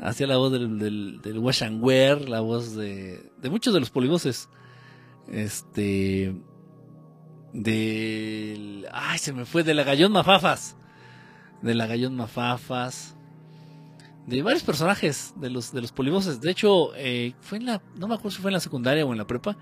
[0.00, 3.78] Hacía la voz del, del, del wash and wear, la voz de, de muchos de
[3.78, 4.48] los polivoces.
[5.28, 6.34] Este.
[7.52, 8.88] Del.
[8.92, 9.62] Ay, se me fue.
[9.62, 10.76] De la Gallón Mafafas.
[11.60, 13.16] De la Gallón Mafafas.
[14.26, 16.40] De varios personajes de los, de los polivoces.
[16.40, 17.80] De hecho, eh, fue en la.
[17.96, 19.56] No me acuerdo si fue en la secundaria o en la prepa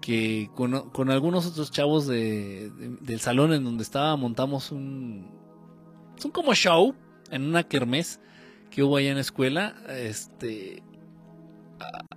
[0.00, 2.70] que con, algunos otros chavos de,
[3.00, 5.30] del salón en donde estaba montamos un,
[6.24, 6.94] un como show
[7.30, 8.20] en una kermés
[8.70, 10.82] que hubo allá en la escuela, este,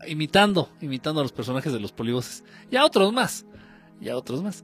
[0.08, 3.46] imitando, imitando a los personajes de los polivoces y a otros más,
[4.00, 4.64] y a otros más.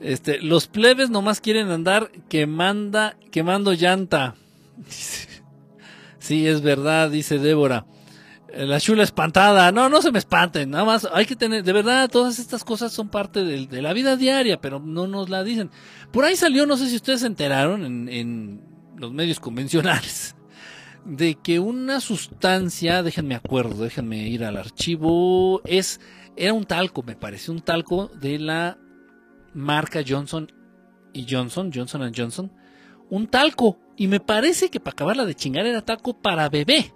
[0.00, 4.34] Este, los plebes nomás quieren andar quemando llanta.
[6.18, 7.86] sí, es verdad, dice Débora.
[8.54, 9.70] La chula espantada.
[9.72, 10.70] No, no se me espanten.
[10.70, 14.16] Nada más hay que tener, de verdad, todas estas cosas son parte de, la vida
[14.16, 15.70] diaria, pero no nos la dicen.
[16.12, 18.62] Por ahí salió, no sé si ustedes se enteraron en, en
[18.96, 20.34] los medios convencionales,
[21.04, 26.00] de que una sustancia, déjenme acuerdo, déjenme ir al archivo, es
[26.36, 28.78] era un talco, me parece, un talco de la
[29.54, 30.50] marca Johnson
[31.12, 32.52] y Johnson, Johnson Johnson,
[33.10, 36.94] un talco y me parece que para acabarla de chingar era talco para bebé.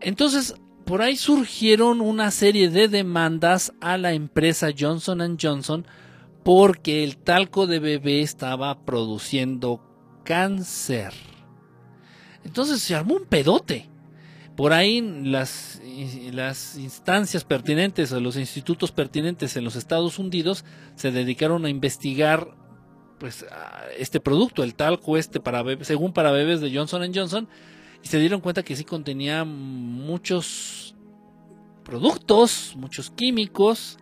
[0.00, 5.86] Entonces, por ahí surgieron una serie de demandas a la empresa Johnson Johnson
[6.44, 9.82] porque el talco de bebé estaba produciendo
[10.24, 11.12] cáncer.
[12.44, 13.90] Entonces se armó un pedote.
[14.54, 15.82] Por ahí las,
[16.32, 22.56] las instancias pertinentes o los institutos pertinentes en los Estados Unidos se dedicaron a investigar
[23.18, 23.44] pues
[23.98, 27.48] este producto, el talco este para según para bebés de Johnson Johnson
[28.06, 30.94] y se dieron cuenta que sí contenía muchos
[31.82, 33.98] productos, muchos químicos,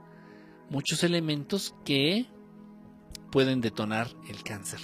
[0.68, 2.26] muchos elementos que
[3.32, 4.78] pueden detonar el cáncer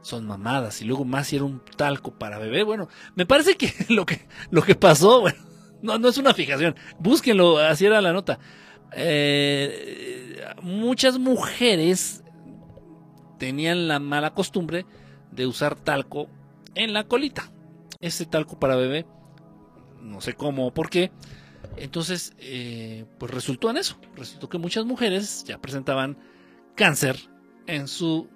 [0.00, 0.80] son mamadas.
[0.80, 2.62] Y luego más si era un talco para bebé.
[2.62, 5.24] Bueno, me parece que lo que, lo que pasó,
[5.82, 6.76] no, no es una fijación.
[7.00, 8.38] Búsquenlo, así era la nota.
[8.92, 12.22] Eh, muchas mujeres
[13.40, 14.86] tenían la mala costumbre
[15.32, 16.28] de usar talco
[16.76, 17.50] en la colita.
[18.00, 19.06] Ese talco para bebé,
[20.00, 21.12] no sé cómo o por qué.
[21.76, 23.98] Entonces, eh, pues resultó en eso.
[24.16, 26.18] Resultó que muchas mujeres ya presentaban
[26.76, 27.18] cáncer
[27.66, 28.28] en, su,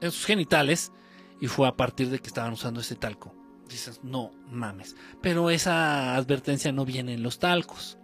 [0.00, 0.92] en sus genitales
[1.40, 3.34] y fue a partir de que estaban usando ese talco.
[3.68, 4.96] Dices, no mames.
[5.22, 7.98] Pero esa advertencia no viene en los talcos.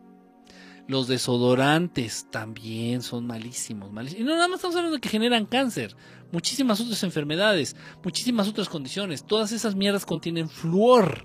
[0.87, 4.21] Los desodorantes también son malísimos, malísimos.
[4.21, 5.97] Y no nada más estamos hablando de que generan cáncer,
[6.31, 9.25] muchísimas otras enfermedades, muchísimas otras condiciones.
[9.25, 11.25] Todas esas mierdas contienen flúor.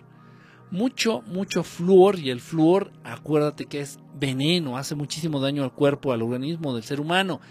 [0.72, 2.20] Mucho, mucho flúor.
[2.20, 6.84] Y el flúor, acuérdate que es veneno, hace muchísimo daño al cuerpo, al organismo del
[6.84, 7.42] ser humano.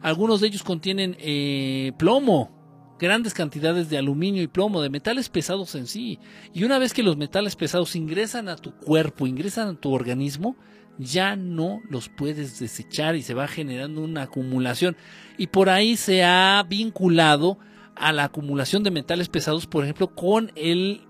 [0.00, 5.74] Algunos de ellos contienen eh, plomo, grandes cantidades de aluminio y plomo, de metales pesados
[5.74, 6.18] en sí.
[6.54, 10.56] Y una vez que los metales pesados ingresan a tu cuerpo, ingresan a tu organismo,
[10.98, 14.96] ya no los puedes desechar y se va generando una acumulación.
[15.36, 17.58] Y por ahí se ha vinculado
[17.94, 21.02] a la acumulación de metales pesados, por ejemplo, con el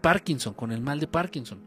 [0.00, 1.60] Parkinson, con el mal de Parkinson.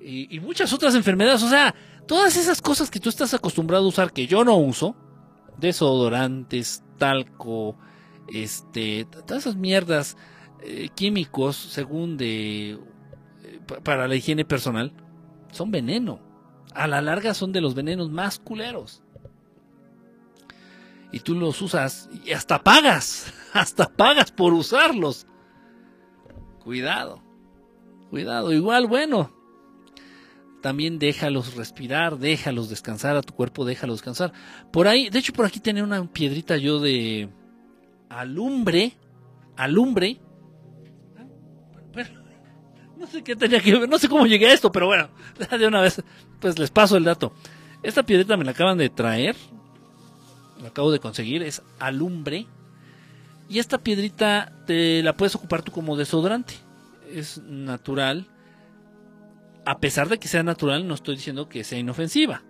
[0.00, 1.42] Y, muchas otras enfermedades.
[1.42, 1.74] O sea,
[2.06, 4.94] todas esas cosas que tú estás acostumbrado a usar, que yo no uso,
[5.58, 7.78] desodorantes, talco,
[8.28, 10.16] este, todas esas mierdas
[10.62, 14.92] eh, químicos, según de, eh, para la higiene personal,
[15.52, 16.20] son veneno.
[16.72, 19.02] A la larga son de los venenos más culeros.
[21.12, 25.26] Y tú los usas y hasta pagas, hasta pagas por usarlos.
[26.64, 27.22] Cuidado,
[28.10, 28.52] cuidado.
[28.52, 29.30] Igual, bueno,
[30.62, 34.32] también déjalos respirar, déjalos descansar a tu cuerpo, déjalos descansar.
[34.72, 37.28] Por ahí, de hecho, por aquí tenía una piedrita yo de,
[38.08, 38.96] alumbre,
[39.56, 40.20] alumbre.
[42.96, 45.10] no sé qué tenía que ver, no sé cómo llegué a esto, pero bueno,
[45.58, 46.02] de una vez,
[46.44, 47.32] pues les paso el dato.
[47.82, 49.34] Esta piedrita me la acaban de traer,
[50.60, 52.46] la acabo de conseguir, es alumbre.
[53.48, 56.52] Y esta piedrita te la puedes ocupar tú como desodorante.
[57.10, 58.26] Es natural.
[59.64, 62.42] A pesar de que sea natural, no estoy diciendo que sea inofensiva.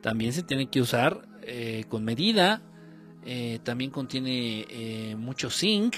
[0.00, 2.62] También se tiene que usar eh, con medida,
[3.26, 5.96] eh, también contiene eh, mucho zinc.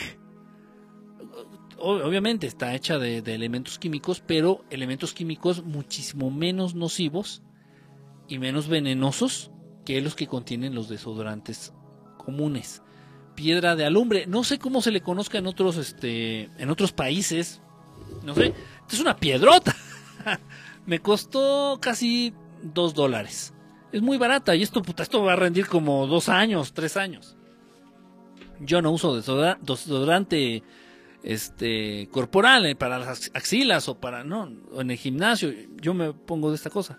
[1.87, 7.43] Obviamente está hecha de, elementos químicos, pero elementos químicos muchísimo menos nocivos
[8.29, 9.51] y menos venenosos
[9.85, 11.75] que los que contienen los desodorantes
[12.17, 12.83] comunes.
[13.35, 17.61] Piedra de alumbre, no sé cómo se le conozca en otros, este, en otros países.
[18.23, 18.55] No sé,
[18.91, 19.75] es una piedrota.
[20.87, 22.33] Me costó casi
[22.63, 23.55] dos dólares
[23.95, 27.37] es muy barata y esto, puta, esto va a rendir como dos años, tres años.
[28.59, 30.65] Yo no uso desodorante
[31.25, 36.51] este corporal eh, para las axilas o para no en el gimnasio yo me pongo
[36.51, 36.99] de esta cosa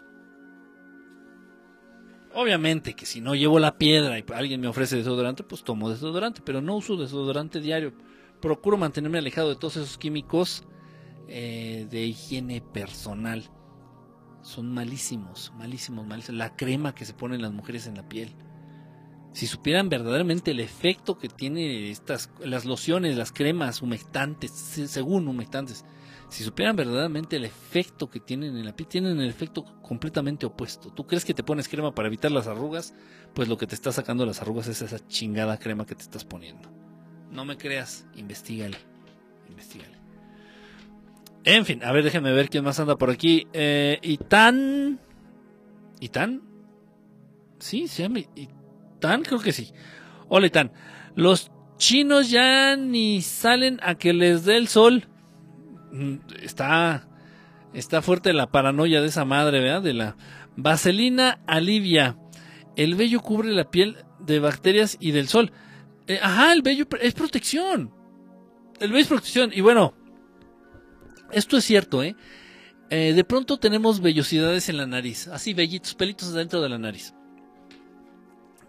[2.34, 6.42] obviamente que si no llevo la piedra y alguien me ofrece desodorante pues tomo desodorante
[6.44, 7.94] pero no uso desodorante diario
[8.42, 10.64] procuro mantenerme alejado de todos esos químicos
[11.28, 13.50] eh, de higiene personal
[14.46, 16.38] son malísimos, malísimos, malísimos.
[16.38, 18.36] La crema que se ponen las mujeres en la piel.
[19.36, 25.84] Si supieran verdaderamente el efecto que tiene estas, las lociones, las cremas humectantes, según humectantes,
[26.30, 30.90] si supieran verdaderamente el efecto que tienen en la piel, tienen el efecto completamente opuesto.
[30.90, 32.94] Tú crees que te pones crema para evitar las arrugas,
[33.34, 36.24] pues lo que te está sacando las arrugas es esa chingada crema que te estás
[36.24, 36.72] poniendo.
[37.30, 38.78] No me creas, investigale,
[39.50, 39.98] investigale.
[41.44, 43.48] En fin, a ver, déjenme ver quién más anda por aquí.
[43.52, 45.02] Eh, Itán.
[47.60, 48.20] Sí, se llama
[49.00, 49.72] creo que sí.
[50.28, 50.72] Hola, Itán.
[51.16, 55.08] Los chinos ya ni salen a que les dé el sol.
[55.92, 57.08] mm, está,
[57.74, 59.82] está fuerte la paranoia de esa madre, ¿verdad?
[59.82, 60.18] De la
[60.56, 62.18] vaselina alivia.
[62.76, 65.52] El vello cubre la piel de bacterias y del sol.
[66.08, 67.94] Eh, ajá, el vello es protección.
[68.80, 69.52] El vello es protección.
[69.54, 69.94] Y bueno,
[71.32, 72.16] esto es cierto, ¿eh?
[72.90, 73.14] ¿eh?
[73.14, 75.28] de pronto tenemos vellosidades en la nariz.
[75.28, 77.14] Así, vellitos, pelitos dentro de la nariz.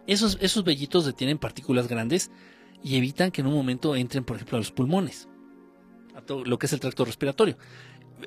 [0.06, 2.30] Esos, esos vellitos detienen partículas grandes
[2.82, 5.28] y evitan que en un momento entren, por ejemplo, a los pulmones.
[6.14, 7.56] A todo lo que es el tracto respiratorio.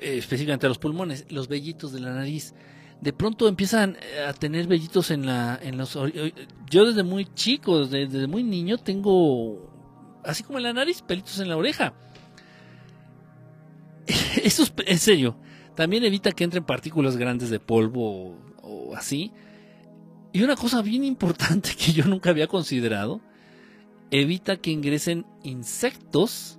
[0.00, 1.26] Eh, específicamente a los pulmones.
[1.30, 2.54] Los vellitos de la nariz
[3.00, 5.98] de pronto empiezan eh, a tener vellitos en la en los
[6.70, 9.70] yo desde muy chico desde, muy niño tengo
[10.22, 11.94] así como en la nariz pelitos en la oreja
[14.44, 15.36] eso es en serio
[15.74, 19.32] también evita que entren partículas grandes de polvo o, así
[20.32, 23.20] y una cosa bien importante que yo nunca había considerado
[24.10, 26.58] evita que ingresen insectos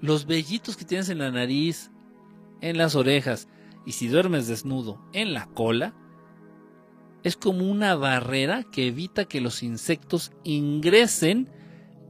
[0.00, 1.90] los vellitos que tienes en la nariz
[2.60, 3.48] en las orejas
[3.84, 5.94] y si duermes desnudo en la cola,
[7.22, 11.48] es como una barrera que evita que los insectos ingresen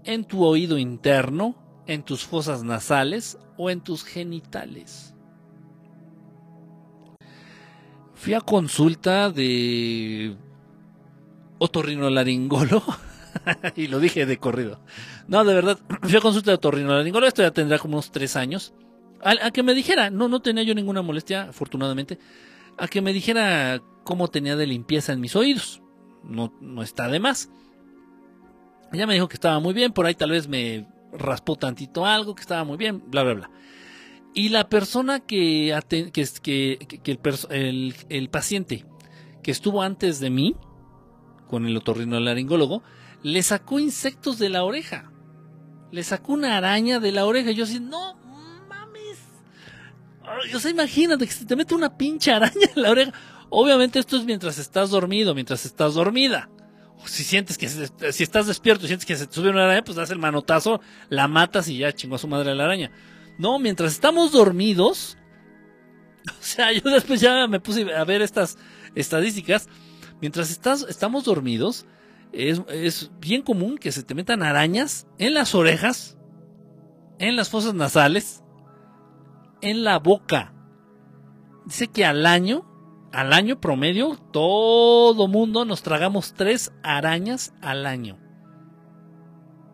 [0.04, 1.56] en tu oído interno,
[1.86, 5.14] en tus fosas nasales o en tus genitales.
[8.14, 10.36] Fui a consulta de
[11.62, 12.96] otorrinolaringólogo
[13.76, 14.80] y lo dije de corrido.
[15.28, 18.74] No, de verdad, fui a consulta de otorrinolaringólogo, esto ya tendrá como unos tres años
[19.22, 22.18] a, que me dijera, no, no tenía yo ninguna molestia, afortunadamente,
[22.76, 25.80] a que me dijera cómo tenía de limpieza en mis oídos.
[26.24, 27.50] No, no está de más.
[28.92, 32.34] Ella me dijo que estaba muy bien, por ahí tal vez me raspó tantito algo,
[32.34, 33.50] que estaba muy bien, bla, bla, bla.
[34.34, 35.78] Y la persona que,
[36.12, 37.18] que, que,
[37.50, 38.86] el, el, paciente
[39.42, 40.56] que estuvo antes de mí,
[41.52, 42.82] con el otorrinolaringólogo,
[43.22, 45.12] le sacó insectos de la oreja.
[45.90, 47.50] Le sacó una araña de la oreja.
[47.50, 48.16] Yo así, no
[50.54, 53.12] o sea, imagínate que se te mete una pinche araña en la oreja.
[53.50, 56.48] Obviamente esto es mientras estás dormido, mientras estás dormida.
[57.04, 59.94] si sientes que si estás despierto y sientes que se te sube una araña, pues
[59.94, 60.80] das el manotazo,
[61.10, 62.90] la matas y ya chingó a su madre la araña.
[63.36, 65.18] No, mientras estamos dormidos,
[66.30, 68.56] o sea, yo después ya me puse a ver estas
[68.94, 69.68] estadísticas.
[70.22, 71.84] Mientras estás, estamos dormidos,
[72.32, 76.16] es, es bien común que se te metan arañas en las orejas,
[77.18, 78.42] en las fosas nasales,
[79.60, 80.54] en la boca.
[81.66, 82.64] Dice que al año,
[83.12, 88.22] al año promedio, todo mundo nos tragamos tres arañas al año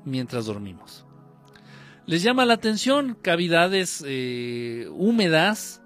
[0.08, 1.06] mientras dormimos.
[2.06, 5.82] Les llama la atención cavidades eh, húmedas,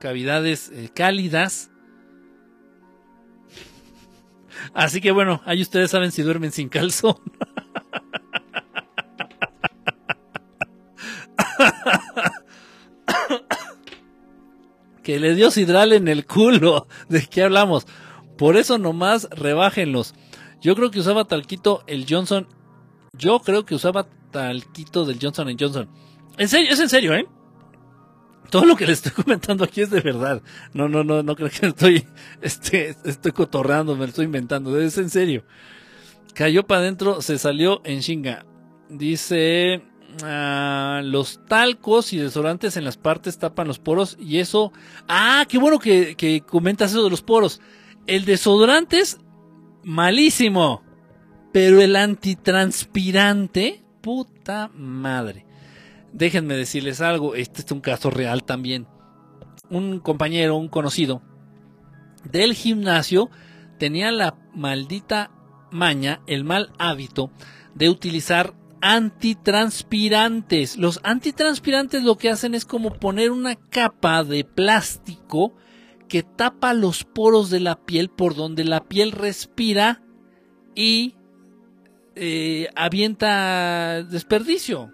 [0.00, 1.70] cavidades eh, cálidas.
[4.74, 7.16] Así que bueno, ahí ustedes saben si duermen sin calzón.
[15.02, 16.86] que le dio sidral en el culo.
[17.08, 17.86] ¿De qué hablamos?
[18.36, 20.14] Por eso nomás rebájenlos.
[20.60, 22.46] Yo creo que usaba talquito el Johnson.
[23.14, 25.88] Yo creo que usaba talquito del Johnson Johnson.
[26.36, 27.26] En serio, es en serio, ¿eh?
[28.50, 30.42] Todo lo que les estoy comentando aquí es de verdad.
[30.72, 32.06] No, no, no, no creo que estoy,
[32.42, 34.78] este, estoy cotorreando, me lo estoy inventando.
[34.80, 35.44] Es en serio.
[36.34, 38.46] Cayó para adentro, se salió en chinga.
[38.88, 39.82] Dice
[40.24, 44.72] Ah, los talcos y desodorantes en las partes tapan los poros y eso...
[45.06, 47.60] Ah, qué bueno que, que comentas eso de los poros.
[48.06, 49.18] El desodorante es
[49.84, 50.82] malísimo,
[51.52, 55.44] pero el antitranspirante, puta madre.
[56.18, 58.88] Déjenme decirles algo, este es un caso real también.
[59.70, 61.22] Un compañero, un conocido
[62.24, 63.30] del gimnasio
[63.78, 65.30] tenía la maldita
[65.70, 67.30] maña, el mal hábito
[67.76, 70.76] de utilizar antitranspirantes.
[70.76, 75.54] Los antitranspirantes lo que hacen es como poner una capa de plástico
[76.08, 80.02] que tapa los poros de la piel por donde la piel respira
[80.74, 81.14] y
[82.16, 84.90] eh, avienta desperdicio.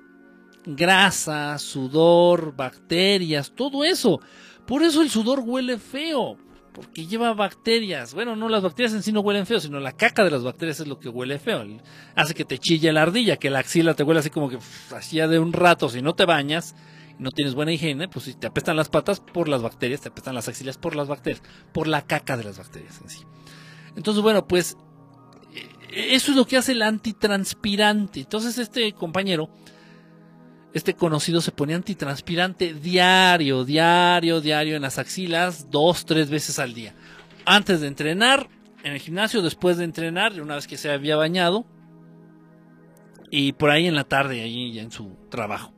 [0.66, 4.20] Grasa, sudor, bacterias, todo eso.
[4.66, 6.38] Por eso el sudor huele feo
[6.74, 8.14] porque lleva bacterias.
[8.14, 10.80] Bueno, no las bacterias en sí no huelen feo, sino la caca de las bacterias
[10.80, 11.64] es lo que huele feo.
[12.16, 14.58] Hace que te chille la ardilla, que la axila te huele así como que
[14.90, 15.88] hacía de un rato.
[15.88, 16.74] Si no te bañas
[17.18, 20.34] no tienes buena higiene, pues si te apestan las patas por las bacterias, te apestan
[20.34, 21.42] las axilas por las bacterias,
[21.72, 23.20] por la caca de las bacterias en sí.
[23.96, 24.76] Entonces, bueno, pues
[25.54, 28.20] e-, eso es lo que hace el antitranspirante.
[28.20, 29.48] Entonces, este compañero
[30.74, 36.74] este conocido se ponía antitranspirante diario, diario, diario en las axilas, dos, tres veces al
[36.74, 36.94] día.
[37.46, 38.48] Antes de entrenar,
[38.82, 41.64] en el gimnasio, después de entrenar, una vez que se había bañado,
[43.30, 45.72] y por ahí en la tarde, allí ya en su trabajo.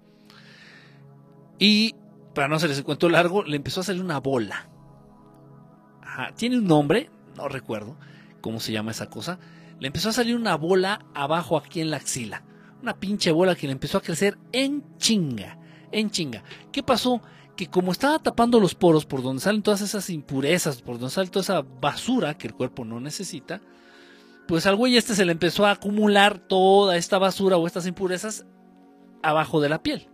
[1.58, 1.94] Y
[2.34, 4.70] para no hacerles el cuento largo, le empezó a salir una bola.
[6.36, 7.98] Tiene un nombre, no recuerdo
[8.40, 9.38] cómo se llama esa cosa.
[9.78, 12.44] Le empezó a salir una bola abajo aquí en la axila.
[12.82, 15.58] Una pinche bola que le empezó a crecer en chinga,
[15.92, 16.42] en chinga.
[16.72, 17.22] ¿Qué pasó?
[17.56, 21.30] Que como estaba tapando los poros por donde salen todas esas impurezas, por donde sale
[21.30, 23.60] toda esa basura que el cuerpo no necesita,
[24.46, 28.46] pues al güey este se le empezó a acumular toda esta basura o estas impurezas
[29.22, 30.08] abajo de la piel.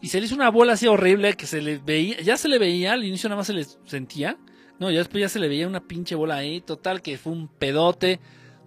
[0.00, 2.58] Y se le hizo una bola así horrible que se le veía, ya se le
[2.58, 4.38] veía, al inicio nada más se le sentía,
[4.78, 7.48] no, ya después ya se le veía una pinche bola ahí, total, que fue un
[7.48, 8.18] pedote,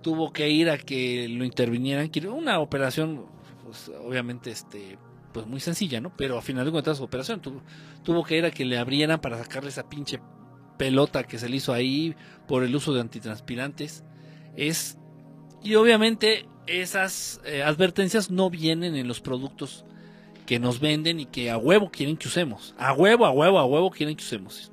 [0.04, 3.26] tuvo que ir a que lo intervinieran, una operación,
[3.64, 4.99] pues, obviamente, este,
[5.34, 6.16] pues muy sencilla, ¿no?
[6.16, 9.39] Pero a final de cuentas su operación tuvo, que ir a que le abrieran para
[9.39, 10.20] sacarle esa pinche
[10.78, 12.16] pelota que se le hizo ahí
[12.47, 14.04] por el uso de antitranspirantes.
[14.56, 14.99] Es,
[15.64, 19.86] y obviamente esas eh, advertencias no vienen en los productos
[20.45, 22.76] que nos venden y que a huevo quieren que usemos.
[22.78, 24.72] A huevo, a huevo, a huevo quieren que usemos.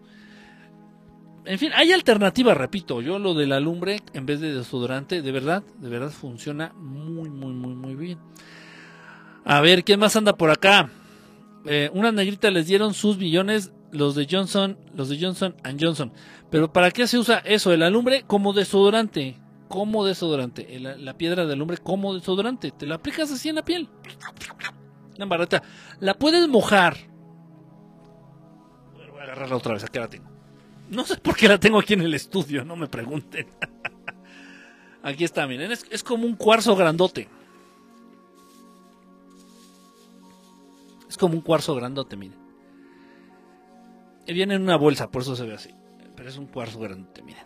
[1.45, 3.01] En fin, hay alternativas, repito.
[3.01, 7.31] Yo lo de la lumbre en vez de desodorante, de verdad, de verdad funciona muy,
[7.31, 8.19] muy, muy, muy bien.
[9.45, 10.91] A ver, ¿quién más anda por acá?
[11.67, 16.13] Eh, una negrita les dieron sus billones los de Johnson, los de Johnson Johnson.
[16.51, 17.73] Pero ¿para qué se usa eso?
[17.73, 19.39] El alumbre como desodorante.
[19.69, 20.79] Como desodorante.
[20.81, 22.71] La, piedra de alumbre como desodorante.
[22.71, 23.89] Te la aplicas así en la piel.
[25.17, 25.63] Una barata.
[26.01, 26.97] La puedes mojar.
[28.95, 29.85] voy a agarrarla otra vez.
[29.85, 30.30] Aquí la tengo.
[30.91, 32.65] No sé por qué la tengo aquí en el estudio.
[32.65, 33.47] No me pregunten.
[35.03, 35.71] aquí está, miren.
[35.71, 37.29] Es, como un cuarzo grandote.
[41.09, 42.39] Es como un cuarzo grandote, miren.
[44.27, 45.71] Viene en una bolsa, por eso se ve así.
[46.17, 47.45] Pero es un cuarzo grande, miren.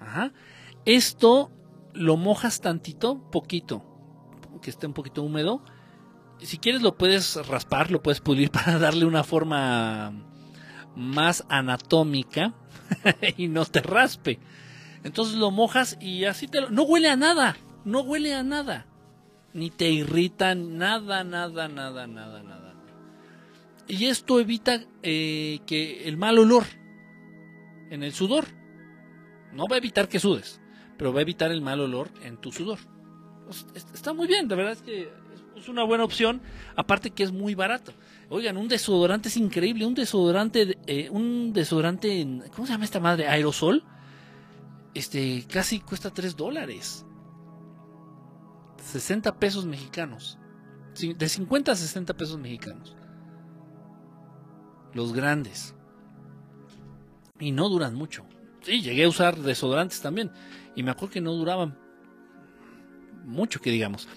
[0.00, 0.32] Ajá.
[0.86, 1.50] Esto
[1.92, 3.82] lo mojas tantito, poquito,
[4.62, 5.62] que esté un poquito húmedo.
[6.40, 10.12] Si quieres lo puedes raspar, lo puedes pulir para darle una forma
[10.94, 12.54] más anatómica
[13.36, 14.38] y no te raspe.
[15.04, 16.70] Entonces lo mojas y así te lo...
[16.70, 18.86] No huele a nada, no huele a nada.
[19.52, 22.74] Ni te irrita, nada, nada, nada, nada, nada.
[23.88, 26.64] Y esto evita eh, que el mal olor
[27.90, 28.46] en el sudor.
[29.52, 30.60] No va a evitar que sudes,
[30.98, 32.78] pero va a evitar el mal olor en tu sudor.
[33.46, 33.64] Pues,
[33.94, 35.08] está muy bien, de verdad es que
[35.56, 36.40] es una buena opción,
[36.76, 37.92] aparte que es muy barato.
[38.28, 43.28] Oigan, un desodorante es increíble, un desodorante, eh, un desodorante, ¿cómo se llama esta madre?
[43.28, 43.84] Aerosol,
[44.94, 47.04] este, casi cuesta 3 dólares.
[48.82, 50.38] 60 pesos mexicanos.
[50.94, 52.96] De 50 a 60 pesos mexicanos
[54.96, 55.74] los grandes.
[57.38, 58.24] Y no duran mucho.
[58.62, 60.32] Sí, llegué a usar desodorantes también.
[60.74, 61.78] Y me acuerdo que no duraban
[63.24, 64.08] mucho, que digamos.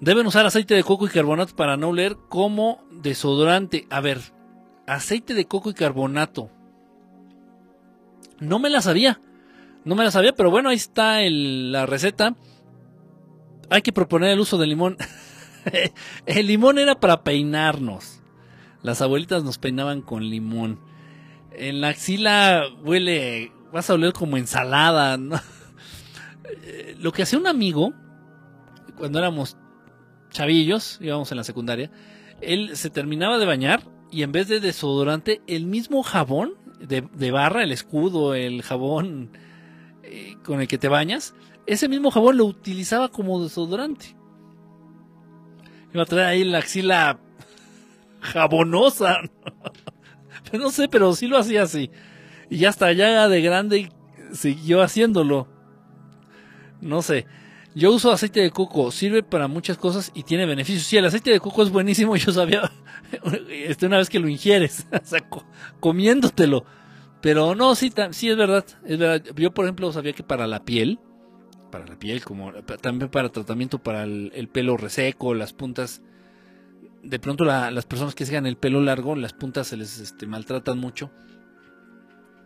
[0.00, 3.86] Deben usar aceite de coco y carbonato para no oler como desodorante.
[3.90, 4.18] A ver,
[4.86, 6.50] aceite de coco y carbonato.
[8.38, 9.20] No me la sabía.
[9.84, 12.34] No me la sabía, pero bueno, ahí está la receta.
[13.68, 14.96] Hay que proponer el uso del limón.
[16.26, 18.22] el limón era para peinarnos.
[18.82, 20.80] Las abuelitas nos peinaban con limón.
[21.52, 25.18] En la axila huele, vas a oler como ensalada.
[26.98, 27.92] Lo que hacía un amigo,
[28.96, 29.58] cuando éramos
[30.30, 31.90] chavillos, íbamos en la secundaria,
[32.40, 37.62] él se terminaba de bañar y en vez de desodorante, el mismo jabón de, barra,
[37.62, 39.30] el escudo, el jabón
[40.02, 41.34] eh, con el que te bañas,
[41.66, 44.16] ese mismo jabón lo utilizaba como desodorante.
[45.92, 47.20] Iba a traer ahí la axila
[48.20, 49.18] jabonosa.
[50.52, 51.90] no sé, pero sí lo hacía así.
[52.48, 53.92] Y hasta ya de grande
[54.32, 55.48] siguió haciéndolo.
[56.80, 57.26] No sé.
[57.74, 60.84] Yo uso aceite de coco, sirve para muchas cosas y tiene beneficios.
[60.84, 62.70] Sí, el aceite de coco es buenísimo, yo sabía,
[63.50, 64.86] este, una vez que lo ingieres,
[65.80, 66.64] comiéndotelo.
[67.20, 69.22] Pero no, sí, sí es verdad, es verdad.
[69.36, 70.98] Yo, por ejemplo, sabía que para la piel,
[71.70, 76.00] para la piel, como también para tratamiento para el pelo reseco, las puntas
[77.02, 80.78] de pronto las personas que sigan el pelo largo, las puntas se les este, maltratan
[80.78, 81.10] mucho.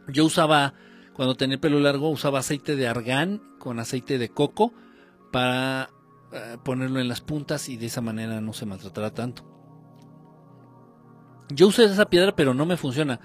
[0.09, 0.75] Yo usaba,
[1.15, 4.73] cuando tenía el pelo largo, usaba aceite de argán con aceite de coco
[5.35, 5.91] para
[6.33, 9.43] eh, ponerlo en las puntas y de esa manera no se maltratará tanto.
[11.49, 13.19] Yo usé esa piedra pero no me funciona.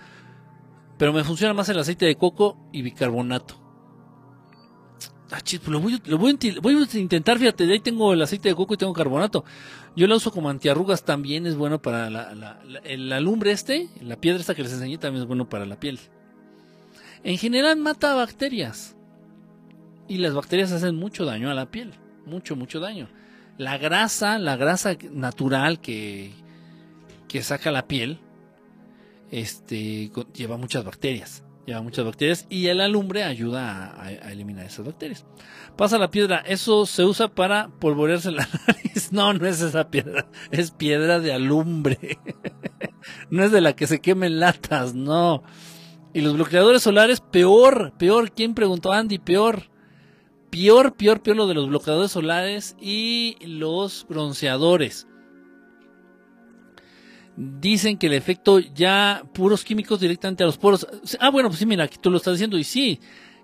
[0.97, 3.61] Pero me funciona más el aceite de coco y bicarbonato.
[5.29, 8.73] Ah, chis, pues lo, voy, a intentar, fíjate, de ahí tengo el aceite de coco
[8.73, 9.45] y tengo carbonato.
[9.95, 14.39] Yo lo uso como antiarrugas, también es bueno para la, la, lumbre este, la piedra
[14.39, 15.99] esta que les enseñé también es bueno para la piel.
[17.23, 18.95] En general mata bacterias.
[20.09, 21.93] Y las bacterias hacen mucho daño a la piel,
[22.25, 23.09] mucho, mucho daño.
[23.57, 26.31] La grasa, la grasa natural que,
[27.27, 28.19] que saca la piel,
[29.31, 31.43] este, lleva muchas bacterias.
[31.65, 35.25] Lleva muchas bacterias y la alumbre ayuda a, eliminar esas bacterias.
[35.75, 39.11] Pasa la piedra, eso se usa para polvorearse la nariz.
[39.11, 42.17] No, no es esa piedra, es piedra de alumbre.
[43.29, 45.43] no es de la que se quemen latas, no.
[46.11, 48.31] Y los bloqueadores solares, peor, peor.
[48.31, 48.91] ¿Quién preguntó?
[48.91, 49.69] Andy, peor.
[50.49, 55.07] Peor, peor, peor lo de los bloqueadores solares y los bronceadores.
[57.35, 60.87] Dicen que el efecto ya puros químicos directamente a los poros.
[61.19, 62.99] Ah, bueno, pues sí, mira, aquí tú lo estás diciendo y sí,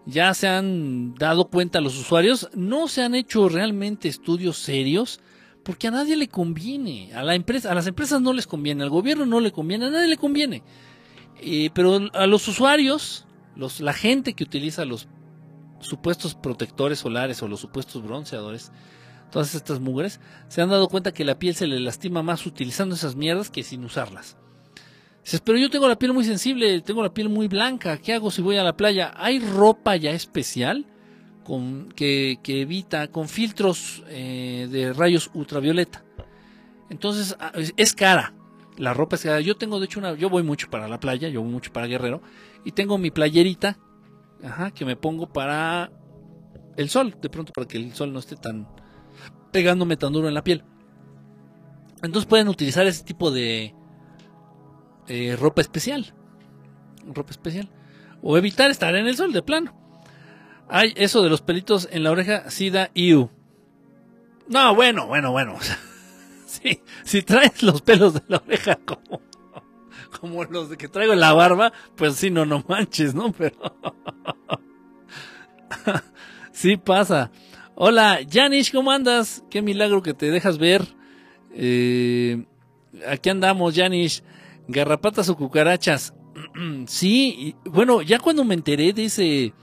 [0.06, 2.49] ya se han dado cuenta los usuarios.
[2.56, 5.19] No se han hecho realmente estudios serios
[5.64, 7.11] porque a nadie le conviene.
[7.14, 9.90] A la empresa, a las empresas no les conviene, al gobierno no le conviene, a
[9.90, 10.64] nadie le conviene.
[11.41, 13.26] Eh, pero a los usuarios,
[13.80, 15.07] la gente que utiliza los
[15.87, 18.71] supuestos protectores solares o los supuestos bronceadores,
[19.31, 22.95] todas estas mugres, se han dado cuenta que la piel se le lastima más utilizando
[22.95, 24.37] esas mierdas que sin usarlas.
[25.23, 28.29] Dices, pero yo tengo la piel muy sensible, tengo la piel muy blanca, ¿qué hago
[28.29, 29.13] si voy a la playa?
[29.17, 30.85] Hay ropa ya especial
[31.43, 36.03] con, que, evita, con filtros eh, de rayos ultravioleta.
[36.89, 38.33] Entonces, ah, es cara,
[38.77, 39.41] la ropa es cara.
[39.41, 41.87] Yo tengo, de hecho, una, yo voy mucho para la playa, yo voy mucho para
[41.87, 42.21] Guerrero,
[42.63, 43.77] y tengo mi playerita
[44.43, 45.91] Ajá, que me pongo para
[46.77, 48.67] el sol, de pronto para que el sol no esté tan
[49.51, 50.63] pegándome tan duro en la piel.
[52.03, 53.73] Entonces pueden utilizar ese tipo de
[55.07, 56.13] eh, ropa especial.
[57.07, 57.69] Ropa especial.
[58.21, 59.73] O evitar estar en el sol de plano.
[60.67, 63.29] Hay eso de los pelitos en la oreja, sida iu.
[64.47, 65.57] No, bueno, bueno, bueno.
[66.45, 69.21] sí, si traes los pelos de la oreja como
[70.19, 73.31] como los de que traigo la barba, pues sí, no, no manches, ¿no?
[73.38, 73.57] Pero
[76.51, 77.31] sí pasa.
[77.76, 79.43] Hola, Janish, ¿cómo andas?
[79.49, 80.85] Qué milagro que te dejas ver.
[81.51, 82.45] Eh,
[83.07, 84.23] aquí andamos, Janish.
[84.67, 86.13] Garrapatas o cucarachas.
[86.88, 89.53] sí, bueno, ya cuando me enteré de ese,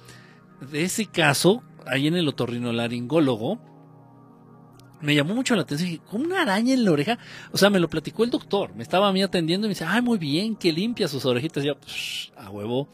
[0.71, 3.59] de ese caso, ahí en el otorrinolaringólogo,
[5.03, 5.91] me llamó mucho la atención.
[5.91, 7.19] Dije, ¿cómo una araña en la oreja?
[7.51, 8.75] O sea, me lo platicó el doctor.
[8.75, 11.65] Me estaba a mí atendiendo y me dice, ay, muy bien, que limpia sus orejitas.
[11.65, 11.77] Y yo,
[12.37, 12.89] a huevo.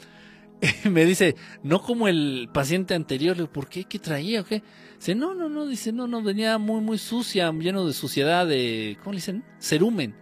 [0.90, 3.36] Me dice, no como el paciente anterior.
[3.36, 3.84] Le digo, ¿por qué?
[3.84, 4.62] ¿Qué traía o qué?
[4.98, 5.66] Dice, no, no, no.
[5.66, 9.44] Dice, no, no, venía muy, muy sucia, lleno de suciedad, de, ¿cómo le dicen?
[9.60, 10.16] Cerumen.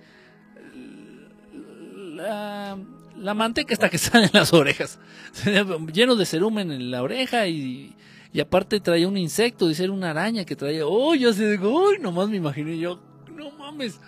[2.16, 2.76] La,
[3.16, 4.98] la manteca está que sale en las orejas.
[5.92, 7.94] lleno de cerumen en la oreja y
[8.32, 10.86] y aparte traía un insecto, dice, era una araña que traía.
[10.86, 13.00] Oh, yo así digo, uy, nomás me imaginé yo,
[13.34, 14.00] no mames.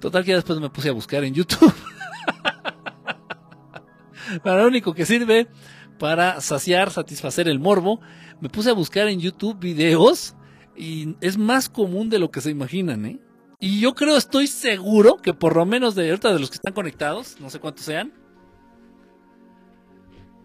[0.00, 1.72] Total que después me puse a buscar en YouTube.
[4.42, 5.48] para lo único que sirve
[5.98, 8.00] para saciar, satisfacer el morbo.
[8.40, 10.34] Me puse a buscar en YouTube videos
[10.76, 13.20] y es más común de lo que se imaginan, ¿eh?
[13.60, 16.72] Y yo creo, estoy seguro que por lo menos de ahorita de los que están
[16.72, 18.12] conectados, no sé cuántos sean,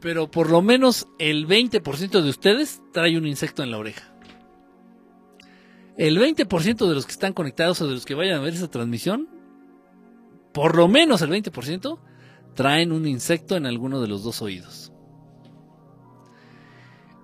[0.08, 4.10] pero por lo menos el 20% de ustedes trae un insecto en la oreja.
[5.98, 8.72] El 20% de los que están conectados o de los que vayan a ver esa
[8.72, 9.28] transmisión,
[10.54, 12.00] por lo menos el 20%,
[12.54, 14.94] traen un insecto en alguno de los dos oídos.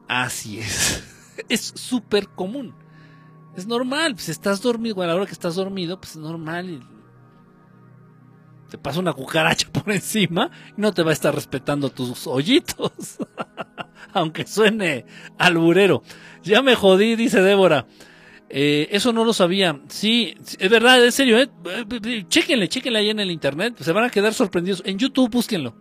[0.10, 1.06] Así es.
[1.48, 2.76] Es súper común.
[3.56, 4.20] Es normal.
[4.20, 6.82] Si estás dormido, a la hora que estás dormido, pues es normal
[8.74, 13.20] te pasa una cucaracha por encima y no te va a estar respetando tus hoyitos.
[14.14, 15.06] Aunque suene
[15.38, 16.02] alburero.
[16.42, 17.86] Ya me jodí, dice Débora.
[18.50, 19.80] Eh, eso no lo sabía.
[19.90, 21.38] Sí, es verdad, es serio.
[21.40, 22.26] Eh.
[22.28, 23.76] Chéquenle, chéquenle ahí en el internet.
[23.80, 24.82] Se van a quedar sorprendidos.
[24.88, 25.76] En YouTube, búsquenlo.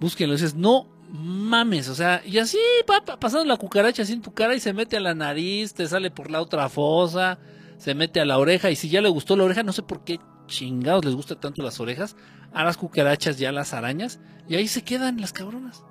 [0.00, 0.32] Búsquenlo.
[0.34, 1.90] Dices, no mames.
[1.90, 2.56] O sea, y así
[2.90, 5.86] va pasando la cucaracha así en tu cara y se mete a la nariz, te
[5.86, 7.38] sale por la otra fosa,
[7.76, 8.70] se mete a la oreja.
[8.70, 10.18] Y si ya le gustó la oreja, no sé por qué
[10.50, 12.16] chingados les gusta tanto las orejas,
[12.52, 15.84] a las cucarachas y a las arañas, y ahí se quedan las cabronas.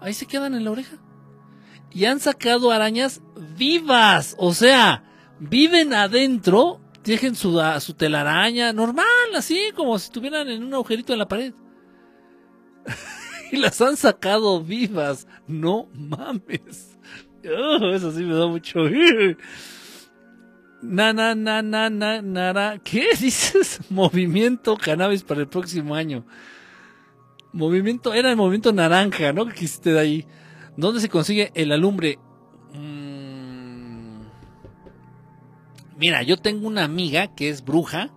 [0.00, 0.98] Ahí se quedan en la oreja.
[1.90, 3.22] Y han sacado arañas
[3.56, 5.04] vivas, o sea,
[5.38, 11.18] viven adentro, dejen su, su telaraña normal, así como si estuvieran en un agujerito en
[11.18, 11.54] la pared.
[13.52, 16.94] y las han sacado vivas, no mames.
[17.48, 18.80] Oh, eso sí me da mucho.
[20.80, 22.78] Na, na, na, na, na, nara.
[22.78, 23.80] ¿Qué dices?
[23.90, 26.24] Movimiento cannabis para el próximo año.
[27.52, 29.46] Movimiento, era el movimiento naranja, ¿no?
[29.46, 30.26] Que quisiste de ahí.
[30.76, 32.18] ¿Dónde se consigue el alumbre?
[32.74, 34.20] Mm.
[35.96, 38.10] Mira, yo tengo una amiga que es bruja.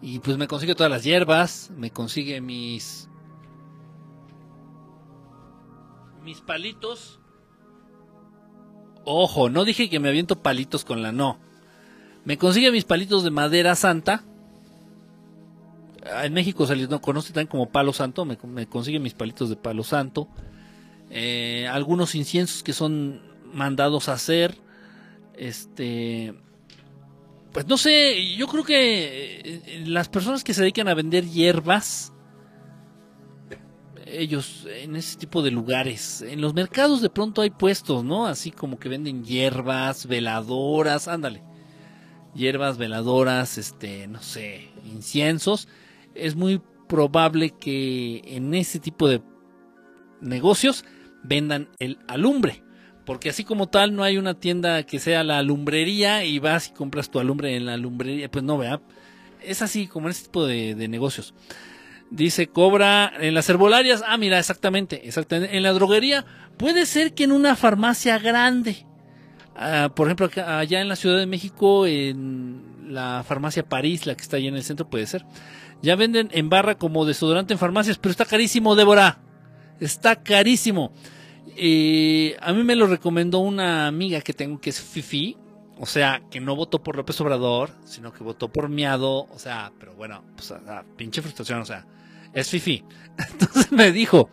[0.00, 1.72] Y pues me consigue todas las hierbas.
[1.76, 3.08] Me consigue mis.
[6.22, 7.18] Mis palitos.
[9.04, 11.47] Ojo, no dije que me aviento palitos con la no
[12.24, 14.24] Me consigue mis palitos de madera santa.
[16.22, 18.24] En México se les no, conoce también como palo santo.
[18.24, 20.28] Me, consigue mis palitos de palo santo.
[21.10, 23.22] Eh, algunos inciensos que son
[23.52, 24.56] mandados a hacer.
[25.34, 26.34] Este.
[27.52, 32.12] Pues no sé, yo creo que eh, las personas que se dedican a vender hierbas,
[34.06, 38.26] ellos en ese tipo de lugares, en los mercados de pronto hay puestos, ¿no?
[38.26, 41.42] Así como que venden hierbas, veladoras, ándale.
[42.38, 45.68] Hierbas, veladoras, este, no sé, inciensos.
[46.14, 49.20] Es muy probable que en ese tipo de
[50.20, 50.84] negocios
[51.22, 52.62] vendan el alumbre.
[53.04, 56.72] Porque así como tal no hay una tienda que sea la alumbrería y vas y
[56.72, 58.80] compras tu alumbre en la alumbrería, pues no, vea.
[59.42, 61.34] Es así como en este tipo de, negocios.
[62.10, 64.04] Dice, cobra en las herbolarias.
[64.06, 65.56] Ah, mira, exactamente, exactamente.
[65.56, 66.24] En la droguería,
[66.56, 68.84] puede ser que en una farmacia grande.
[69.60, 74.22] Ah, por ejemplo, allá en la Ciudad de México, en la farmacia París, la que
[74.22, 75.24] está allá en el centro, puede ser.
[75.82, 79.18] Ya venden en barra como desodorante en farmacias, pero está carísimo, Débora.
[79.80, 80.92] Está carísimo.
[81.56, 85.36] Eh, a mí me lo recomendó una amiga que tengo que es Fifi.
[85.80, 89.26] O sea, que no votó por López Obrador, sino que votó por Miado.
[89.32, 90.54] O sea, pero bueno, pues,
[90.96, 91.60] pinche frustración.
[91.60, 91.84] O sea,
[92.32, 92.84] es Fifi.
[93.32, 94.30] Entonces me dijo: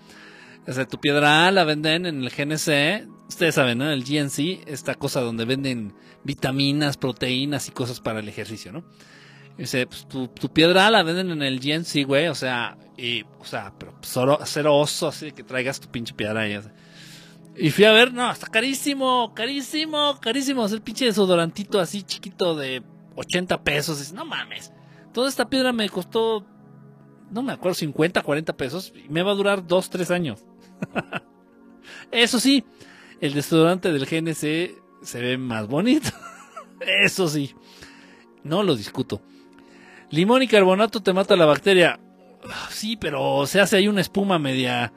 [0.67, 3.14] o sea, tu piedra la venden en el GNC.
[3.27, 3.89] Ustedes saben, ¿no?
[3.89, 8.83] El GNC, esta cosa donde venden vitaminas, proteínas y cosas para el ejercicio, ¿no?
[9.57, 12.27] Dice, pues tu, piedra la venden en el GNC, güey.
[12.27, 16.59] O sea, y, o sea, pero cero, oso así que traigas tu pinche piedra ahí.
[17.57, 20.63] Y fui a ver, no, está carísimo, carísimo, carísimo.
[20.63, 22.83] Hacer pinche desodorantito así chiquito de
[23.15, 24.11] 80 pesos.
[24.11, 24.73] no mames.
[25.13, 26.45] Toda esta piedra me costó,
[27.31, 28.93] no me acuerdo, 50, 40 pesos.
[28.93, 30.45] Y me va a durar 2, 3 años.
[32.11, 32.65] Eso sí,
[33.21, 36.09] el desodorante del GNC se ve más bonito.
[37.03, 37.53] Eso sí,
[38.43, 39.21] no lo discuto.
[40.11, 41.99] Limón y carbonato te mata la bacteria.
[42.69, 44.93] Sí, pero se hace ahí una espuma media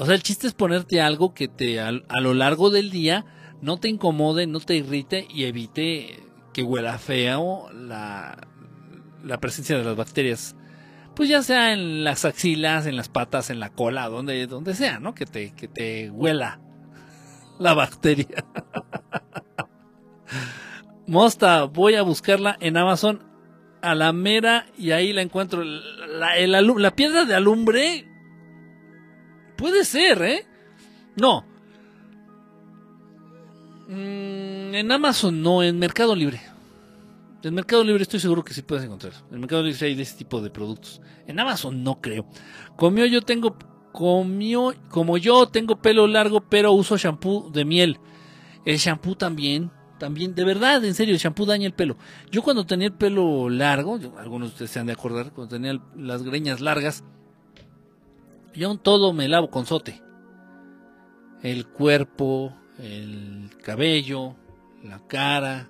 [0.00, 3.24] o sea, el chiste es ponerte algo que te a, lo largo del día
[3.60, 6.22] no te incomode, no te irrite y evite
[6.52, 8.48] que huela feo la,
[9.24, 10.56] la presencia de las bacterias.
[11.20, 15.00] Pues ya sea en las axilas, en las patas, en la cola, donde, donde sea,
[15.00, 15.14] ¿no?
[15.14, 16.62] Que te, que te huela
[17.58, 18.42] la bacteria.
[21.06, 23.22] Mosta, voy a buscarla en Amazon
[23.82, 25.62] a la mera y ahí la encuentro.
[25.62, 28.08] La, la piedra de alumbre
[29.58, 30.46] Puede ser, ¿eh?
[31.16, 31.44] No.
[33.88, 36.49] Mm, en Amazon no, en Mercado Libre.
[37.42, 39.14] En Mercado Libre estoy seguro que sí puedes encontrar.
[39.30, 41.00] En Mercado Libre hay de ese tipo de productos.
[41.26, 42.26] En Amazon no creo.
[42.76, 43.56] Comió yo tengo
[43.92, 47.98] comió como yo tengo pelo largo, pero uso shampoo de miel.
[48.64, 51.96] El shampoo también, también, de verdad, en serio, el shampoo daña el pelo.
[52.30, 55.80] Yo cuando tenía el pelo largo, algunos de ustedes se han de acordar, cuando tenía
[55.96, 57.04] las greñas largas,
[58.54, 60.02] y aún todo me lavo con sote.
[61.42, 64.36] El cuerpo, el cabello,
[64.82, 65.69] la cara.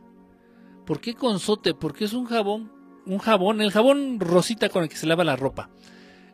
[0.91, 1.73] ¿Por qué con sote?
[1.73, 2.73] Porque es un jabón,
[3.07, 5.71] un jabón, el jabón rosita con el que se lava la ropa.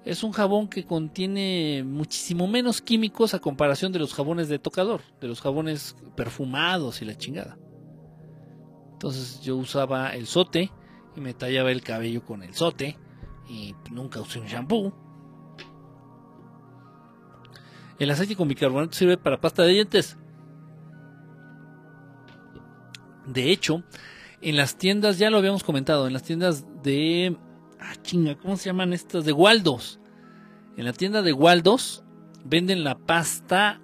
[0.07, 5.03] Es un jabón que contiene muchísimo menos químicos a comparación de los jabones de tocador,
[5.20, 7.59] de los jabones perfumados y la chingada.
[8.93, 10.73] Entonces yo usaba el sote
[11.15, 12.97] y me tallaba el cabello con el sote
[13.51, 14.95] y nunca usé un shampoo
[17.99, 20.16] el aceite con bicarbonato sirve para pasta de dientes.
[23.27, 23.85] De hecho,
[24.41, 27.37] en las tiendas, ya lo habíamos comentado, en las tiendas de...
[27.81, 29.25] Ah, chinga, ¿cómo se llaman estas?
[29.25, 30.01] De Waldos.
[30.77, 32.05] En la tienda de Waldos
[32.45, 33.81] venden la pasta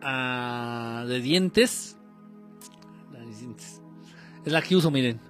[0.00, 1.98] ah, de dientes.
[4.44, 5.20] Es la que uso, miren.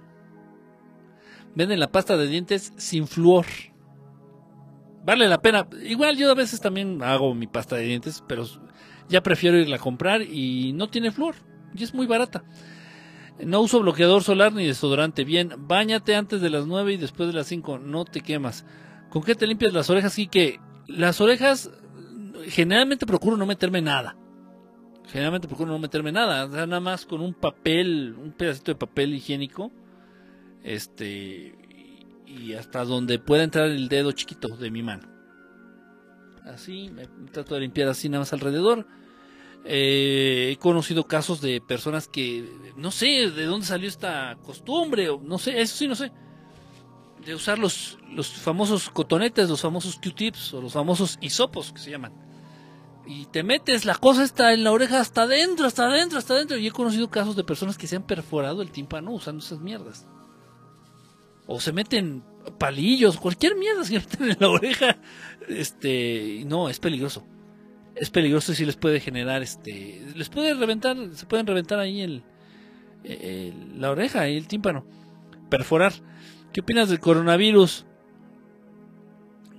[1.55, 3.45] Venden la pasta de dientes sin flúor
[5.03, 5.67] vale la pena.
[5.83, 8.45] Igual yo a veces también hago mi pasta de dientes, pero
[9.09, 11.35] ya prefiero irla a comprar y no tiene flor
[11.75, 12.43] y es muy barata.
[13.39, 15.23] No uso bloqueador solar ni desodorante.
[15.23, 18.65] Bien, bañate antes de las 9 y después de las 5, no te quemas.
[19.09, 20.17] ¿Con qué te limpias las orejas?
[20.19, 21.71] Y que las orejas
[22.47, 24.15] generalmente procuro no meterme nada.
[25.07, 29.71] Generalmente procuro no meterme nada, nada más con un papel, un pedacito de papel higiénico.
[30.63, 31.55] Este,
[32.25, 35.07] y hasta donde pueda entrar el dedo chiquito de mi mano.
[36.45, 38.85] Así, me trato de limpiar así nada más alrededor.
[39.65, 45.21] Eh, he conocido casos de personas que no sé de dónde salió esta costumbre, o
[45.21, 46.11] no sé, eso sí no sé,
[47.25, 51.91] de usar los, los famosos cotonetes, los famosos Q-tips o los famosos hisopos que se
[51.91, 52.13] llaman.
[53.05, 56.57] y te metes la cosa está en la oreja hasta adentro, hasta adentro, hasta adentro.
[56.57, 60.07] Y he conocido casos de personas que se han perforado el tímpano usando esas mierdas.
[61.45, 62.23] O se meten
[62.57, 64.97] palillos, cualquier mierda se meten en la oreja.
[65.47, 67.25] Este, no, es peligroso.
[67.95, 72.01] Es peligroso y si les puede generar, este, les puede reventar, se pueden reventar ahí
[72.01, 72.23] el,
[73.77, 74.85] la oreja y el tímpano.
[75.49, 75.93] Perforar.
[76.51, 77.85] ¿Qué opinas del coronavirus?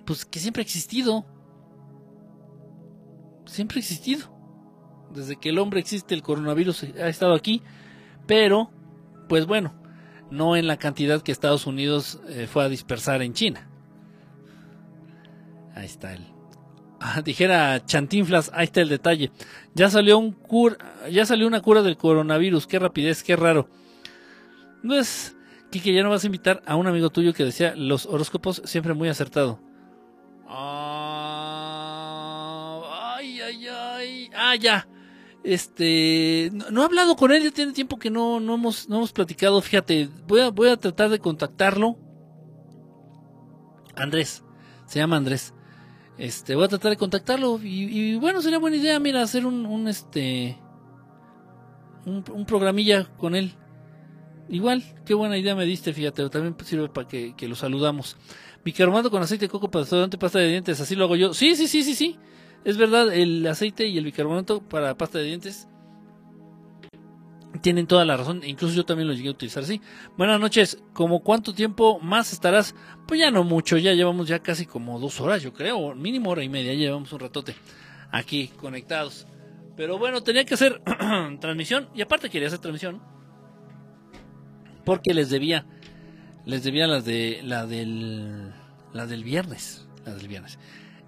[0.04, 1.26] Pues que siempre ha existido
[3.46, 4.32] siempre ha existido.
[5.12, 7.62] Desde que el hombre existe, el coronavirus ha estado aquí,
[8.26, 8.70] pero,
[9.28, 9.74] pues bueno,
[10.30, 13.68] no en la cantidad que Estados Unidos eh, fue a dispersar en China.
[15.74, 16.33] Ahí está el.
[17.06, 19.30] Ah, dijera Chantinflas, ahí está el detalle.
[19.74, 20.78] Ya salió un cur,
[21.10, 22.66] ya salió una cura del coronavirus.
[22.66, 23.68] Qué rapidez, qué raro.
[24.82, 25.36] Pues,
[25.70, 28.94] Kike, ya no vas a invitar a un amigo tuyo que decía los horóscopos siempre
[28.94, 29.60] muy acertado.
[34.34, 34.88] ah, ya.
[35.42, 39.12] Este, no, he hablado con él, ya tiene tiempo que no, no, hemos, no hemos
[39.12, 39.60] platicado.
[39.60, 41.98] Fíjate, voy a, voy a tratar de contactarlo.
[43.94, 44.42] Andrés,
[44.86, 45.53] se llama Andrés.
[46.16, 50.56] Este, voy a tratar de contactarlo y, bueno, sería buena idea, mira, hacer un, este,
[52.06, 53.52] un, programilla con él.
[54.48, 58.16] Igual, qué buena idea me diste, fíjate, también sirve para que, lo saludamos.
[58.64, 61.34] Bicarbonato con aceite de coco para restaurante, pasta de dientes, así lo hago yo.
[61.34, 62.18] Sí, sí, sí, sí, sí.
[62.64, 65.68] Es verdad, el aceite y el bicarbonato para pasta de dientes
[67.64, 69.80] tienen toda la razón, incluso yo también lo llegué a utilizar así.
[70.18, 72.74] Buenas noches, ¿como cuánto tiempo más estarás?
[73.08, 76.44] Pues ya no mucho, ya llevamos ya casi como dos horas, yo creo, mínimo hora
[76.44, 77.56] y media, ya llevamos un ratote
[78.10, 79.26] aquí conectados.
[79.78, 80.82] Pero bueno, tenía que hacer
[81.40, 83.00] transmisión y aparte quería hacer transmisión
[84.84, 85.64] porque les debía,
[86.44, 88.52] les debía las de la del,
[88.92, 90.58] la del viernes, la del viernes.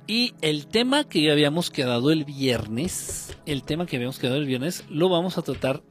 [0.06, 4.86] Y el tema que habíamos quedado el viernes, el tema que habíamos quedado el viernes,
[4.88, 5.82] lo vamos a tratar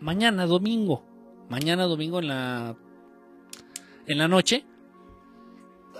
[0.00, 1.04] mañana domingo.
[1.48, 2.76] Mañana domingo en la
[4.06, 4.64] en la noche.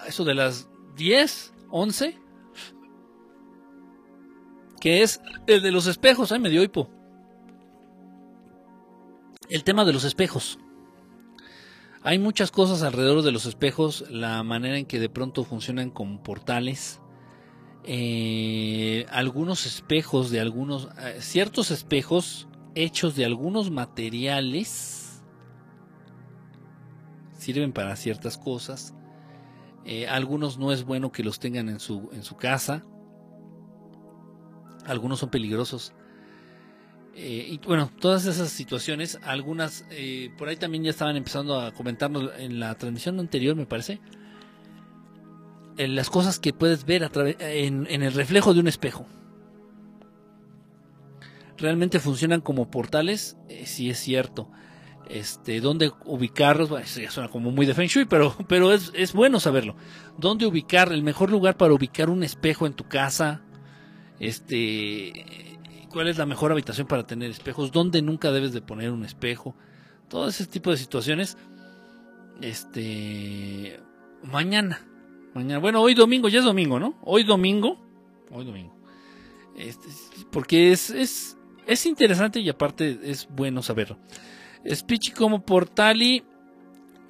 [0.06, 2.18] Eso de las 10, 11.
[4.80, 6.32] Que es el de los espejos.
[6.32, 6.90] Ay, me dio hipo.
[9.48, 10.58] El tema de los espejos.
[12.02, 16.22] Hay muchas cosas alrededor de los espejos, la manera en que de pronto funcionan como
[16.22, 17.00] portales,
[17.82, 22.46] eh, algunos espejos de algunos, eh, ciertos espejos
[22.76, 25.22] hechos de algunos materiales
[27.36, 28.94] sirven para ciertas cosas.
[29.84, 32.84] Eh, algunos no es bueno que los tengan en su, en su casa.
[34.84, 35.92] Algunos son peligrosos.
[37.16, 39.84] y bueno, todas esas situaciones, algunas
[40.36, 44.00] por ahí también ya estaban empezando a comentarnos en la transmisión anterior, me parece
[45.78, 49.06] las cosas que puedes ver en, en el reflejo de un espejo.
[51.58, 54.50] Realmente funcionan como portales, eh, sí es cierto.
[55.08, 58.92] Este, dónde ubicarlos, bueno, eso ya suena como muy de Feng Shui, pero, pero es,
[58.94, 59.76] es, bueno saberlo.
[60.18, 63.42] Dónde ubicar, el mejor lugar para ubicar un espejo en tu casa,
[64.18, 65.58] este,
[65.90, 69.54] cuál es la mejor habitación para tener espejos, dónde nunca debes de poner un espejo,
[70.08, 71.38] todo ese tipo de situaciones.
[72.42, 73.80] Este,
[74.22, 74.80] mañana,
[75.36, 75.58] Mañana.
[75.58, 76.94] Bueno, hoy domingo, ya es domingo, ¿no?
[77.02, 77.76] Hoy domingo.
[78.30, 78.74] Hoy domingo.
[79.54, 79.86] Este,
[80.32, 81.35] porque es, es,
[81.66, 83.98] es interesante y aparte es bueno saberlo.
[84.68, 86.24] Speech como portali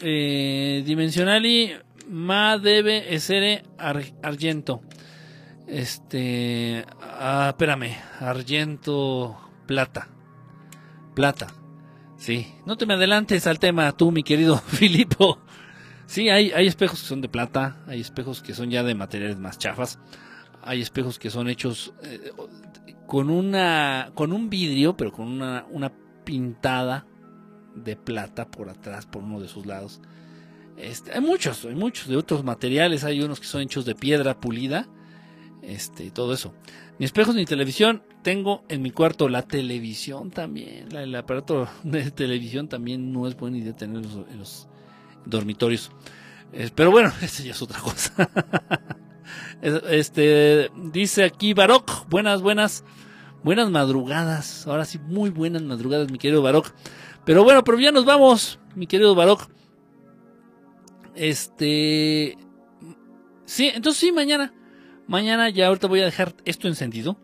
[0.01, 1.73] eh, dimensionali
[2.09, 4.83] ma debe essere argento.
[5.67, 10.09] Este, ah, espérame, argento plata.
[11.15, 11.49] Plata.
[12.17, 15.39] Sí, no te me adelantes al tema tú, mi querido Filipo.
[16.07, 19.39] Sí, hay, hay espejos que son de plata, hay espejos que son ya de materiales
[19.39, 19.99] más chafas,
[20.63, 22.31] hay espejos que son hechos eh,
[23.07, 25.93] con una con un vidrio, pero con una, una
[26.25, 27.07] pintada
[27.75, 30.01] de plata por atrás, por uno de sus lados.
[30.77, 34.41] Este, hay muchos, hay muchos de otros materiales, hay unos que son hechos de piedra
[34.41, 34.89] pulida,
[35.63, 36.55] este, todo eso.
[36.99, 42.69] Ni espejos ni televisión, tengo en mi cuarto la televisión también, el aparato de televisión
[42.69, 44.69] también no es buena idea tenerlos en los
[45.25, 45.91] dormitorios.
[46.75, 48.31] pero bueno, esa ya es otra cosa.
[49.63, 52.85] este dice aquí Barok, buenas, buenas,
[53.43, 54.67] buenas madrugadas.
[54.67, 56.73] Ahora sí, muy buenas madrugadas, mi querido Barok.
[57.25, 59.49] Pero bueno, pero ya nos vamos, mi querido Barok.
[61.15, 62.37] Este,
[63.45, 64.53] sí, entonces sí, mañana,
[65.07, 67.19] mañana ya ahorita voy a dejar esto encendido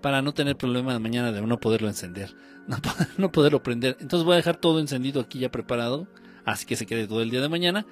[0.00, 2.34] para no tener problema de mañana de no poderlo encender,
[2.66, 2.78] no,
[3.18, 3.96] no poderlo prender.
[4.00, 6.08] Entonces voy a dejar todo encendido aquí ya preparado
[6.44, 7.86] así que se quede todo el día de mañana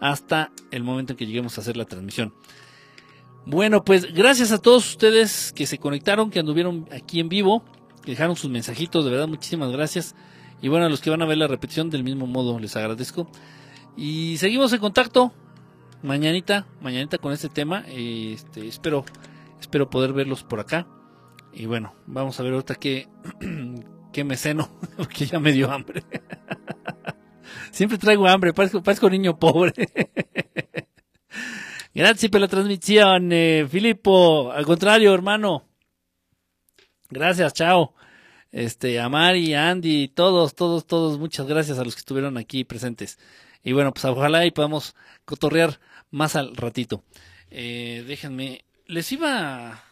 [0.00, 2.34] hasta el momento en que lleguemos a hacer la transmisión.
[3.50, 7.64] Bueno, pues gracias a todos ustedes que se conectaron, que anduvieron aquí en vivo,
[8.04, 10.14] que dejaron sus mensajitos, de verdad, muchísimas gracias.
[10.60, 13.26] Y bueno, a los que van a ver la repetición, del mismo modo, les agradezco.
[13.96, 15.32] Y seguimos en contacto
[16.02, 17.86] mañanita, mañanita con este tema.
[17.88, 19.06] Este, espero,
[19.58, 20.86] espero poder verlos por acá.
[21.50, 23.08] Y bueno, vamos a ver ahorita qué,
[24.12, 24.68] qué me ceno,
[24.98, 26.02] porque ya me dio hambre.
[27.70, 29.72] Siempre traigo hambre, parezco, parezco niño pobre.
[31.94, 34.52] Gracias por la transmisión, eh, Filippo.
[34.52, 35.64] Al contrario, hermano.
[37.10, 37.94] Gracias, chao.
[38.52, 42.64] Este, a Mari, a Andy, todos, todos, todos, muchas gracias a los que estuvieron aquí
[42.64, 43.18] presentes.
[43.64, 44.94] Y bueno, pues ojalá y podamos
[45.24, 47.02] cotorrear más al ratito.
[47.50, 49.82] Eh, déjenme, les iba...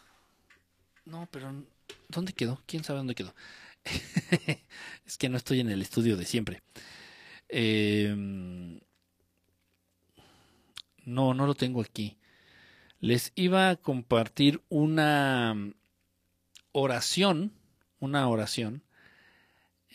[1.05, 1.63] No, pero
[2.09, 2.61] ¿dónde quedó?
[2.65, 3.33] ¿Quién sabe dónde quedó?
[5.05, 6.61] es que no estoy en el estudio de siempre.
[7.49, 8.79] Eh,
[11.07, 12.17] no, no lo tengo aquí.
[12.99, 15.55] Les iba a compartir una
[16.73, 17.53] oración,
[17.99, 18.83] una oración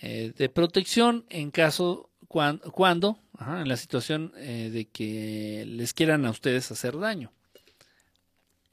[0.01, 6.31] eh, de protección en caso cuando, en la situación eh, de que les quieran a
[6.31, 7.31] ustedes hacer daño.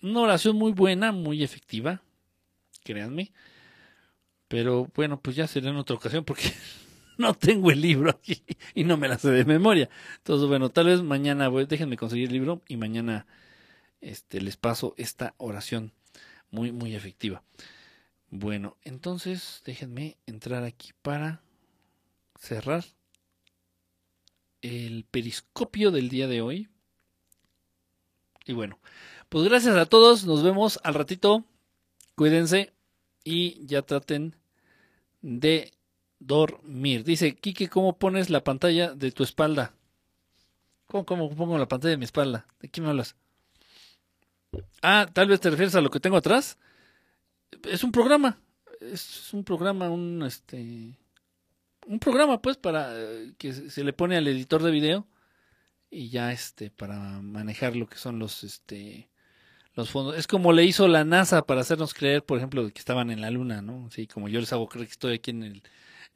[0.02, 2.02] Una oración muy buena, muy efectiva,
[2.84, 3.34] créanme.
[4.48, 6.54] Pero bueno, pues ya será en otra ocasión porque
[7.30, 8.44] no tengo el libro aquí
[8.74, 9.90] y no me la sé de memoria.
[10.18, 13.28] Entonces, bueno, tal vez mañana, déjenme conseguir el libro y mañana
[14.00, 15.92] este, les paso esta oración
[16.50, 17.44] muy, muy efectiva.
[18.30, 21.42] Bueno, entonces déjenme entrar aquí para
[22.40, 22.86] cerrar
[24.62, 26.70] el periscopio del día de hoy.
[28.46, 28.80] Y bueno,
[29.28, 31.44] pues gracias a todos, nos vemos al ratito.
[32.16, 32.72] Cuídense
[33.26, 34.38] y ya traten
[35.22, 35.74] de
[36.20, 37.04] dormir.
[37.04, 39.74] Dice, Kike, ¿cómo pones la pantalla de tu espalda?
[40.88, 42.48] ¿Cómo, ¿Cómo, pongo la pantalla de mi espalda?
[42.60, 43.16] ¿De qué me hablas?
[44.82, 46.58] Ah, tal vez te refieres a lo que tengo atrás.
[47.64, 48.40] Es un programa.
[48.82, 50.98] Es un programa, un este.
[51.88, 55.08] Un programa, pues, para eh, que se le pone al editor de video
[55.92, 59.10] y ya este para manejar lo que son los este
[59.74, 60.18] los fondos.
[60.18, 63.32] Es como le hizo la NASA para hacernos creer, por ejemplo, que estaban en la
[63.32, 63.90] luna, ¿no?
[63.92, 65.64] Sí, como yo les hago creer que estoy aquí en el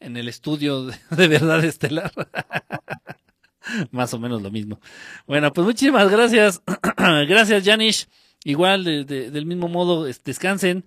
[0.04, 0.98] en el estudio de,
[1.28, 2.12] verdad estelar.
[3.92, 4.80] Más o menos lo mismo.
[5.26, 6.62] Bueno, pues muchísimas gracias.
[6.98, 8.08] gracias, Janish.
[8.44, 10.84] Igual, del mismo modo, descansen,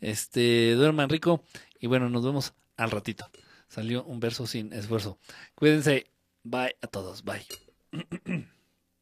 [0.00, 1.42] este, duerman rico.
[1.80, 3.30] Y bueno, nos vemos al ratito.
[3.68, 5.18] Salió un verso sin esfuerzo.
[5.54, 6.06] Cuídense.
[6.44, 7.24] Bye a todos.
[7.24, 7.46] Bye.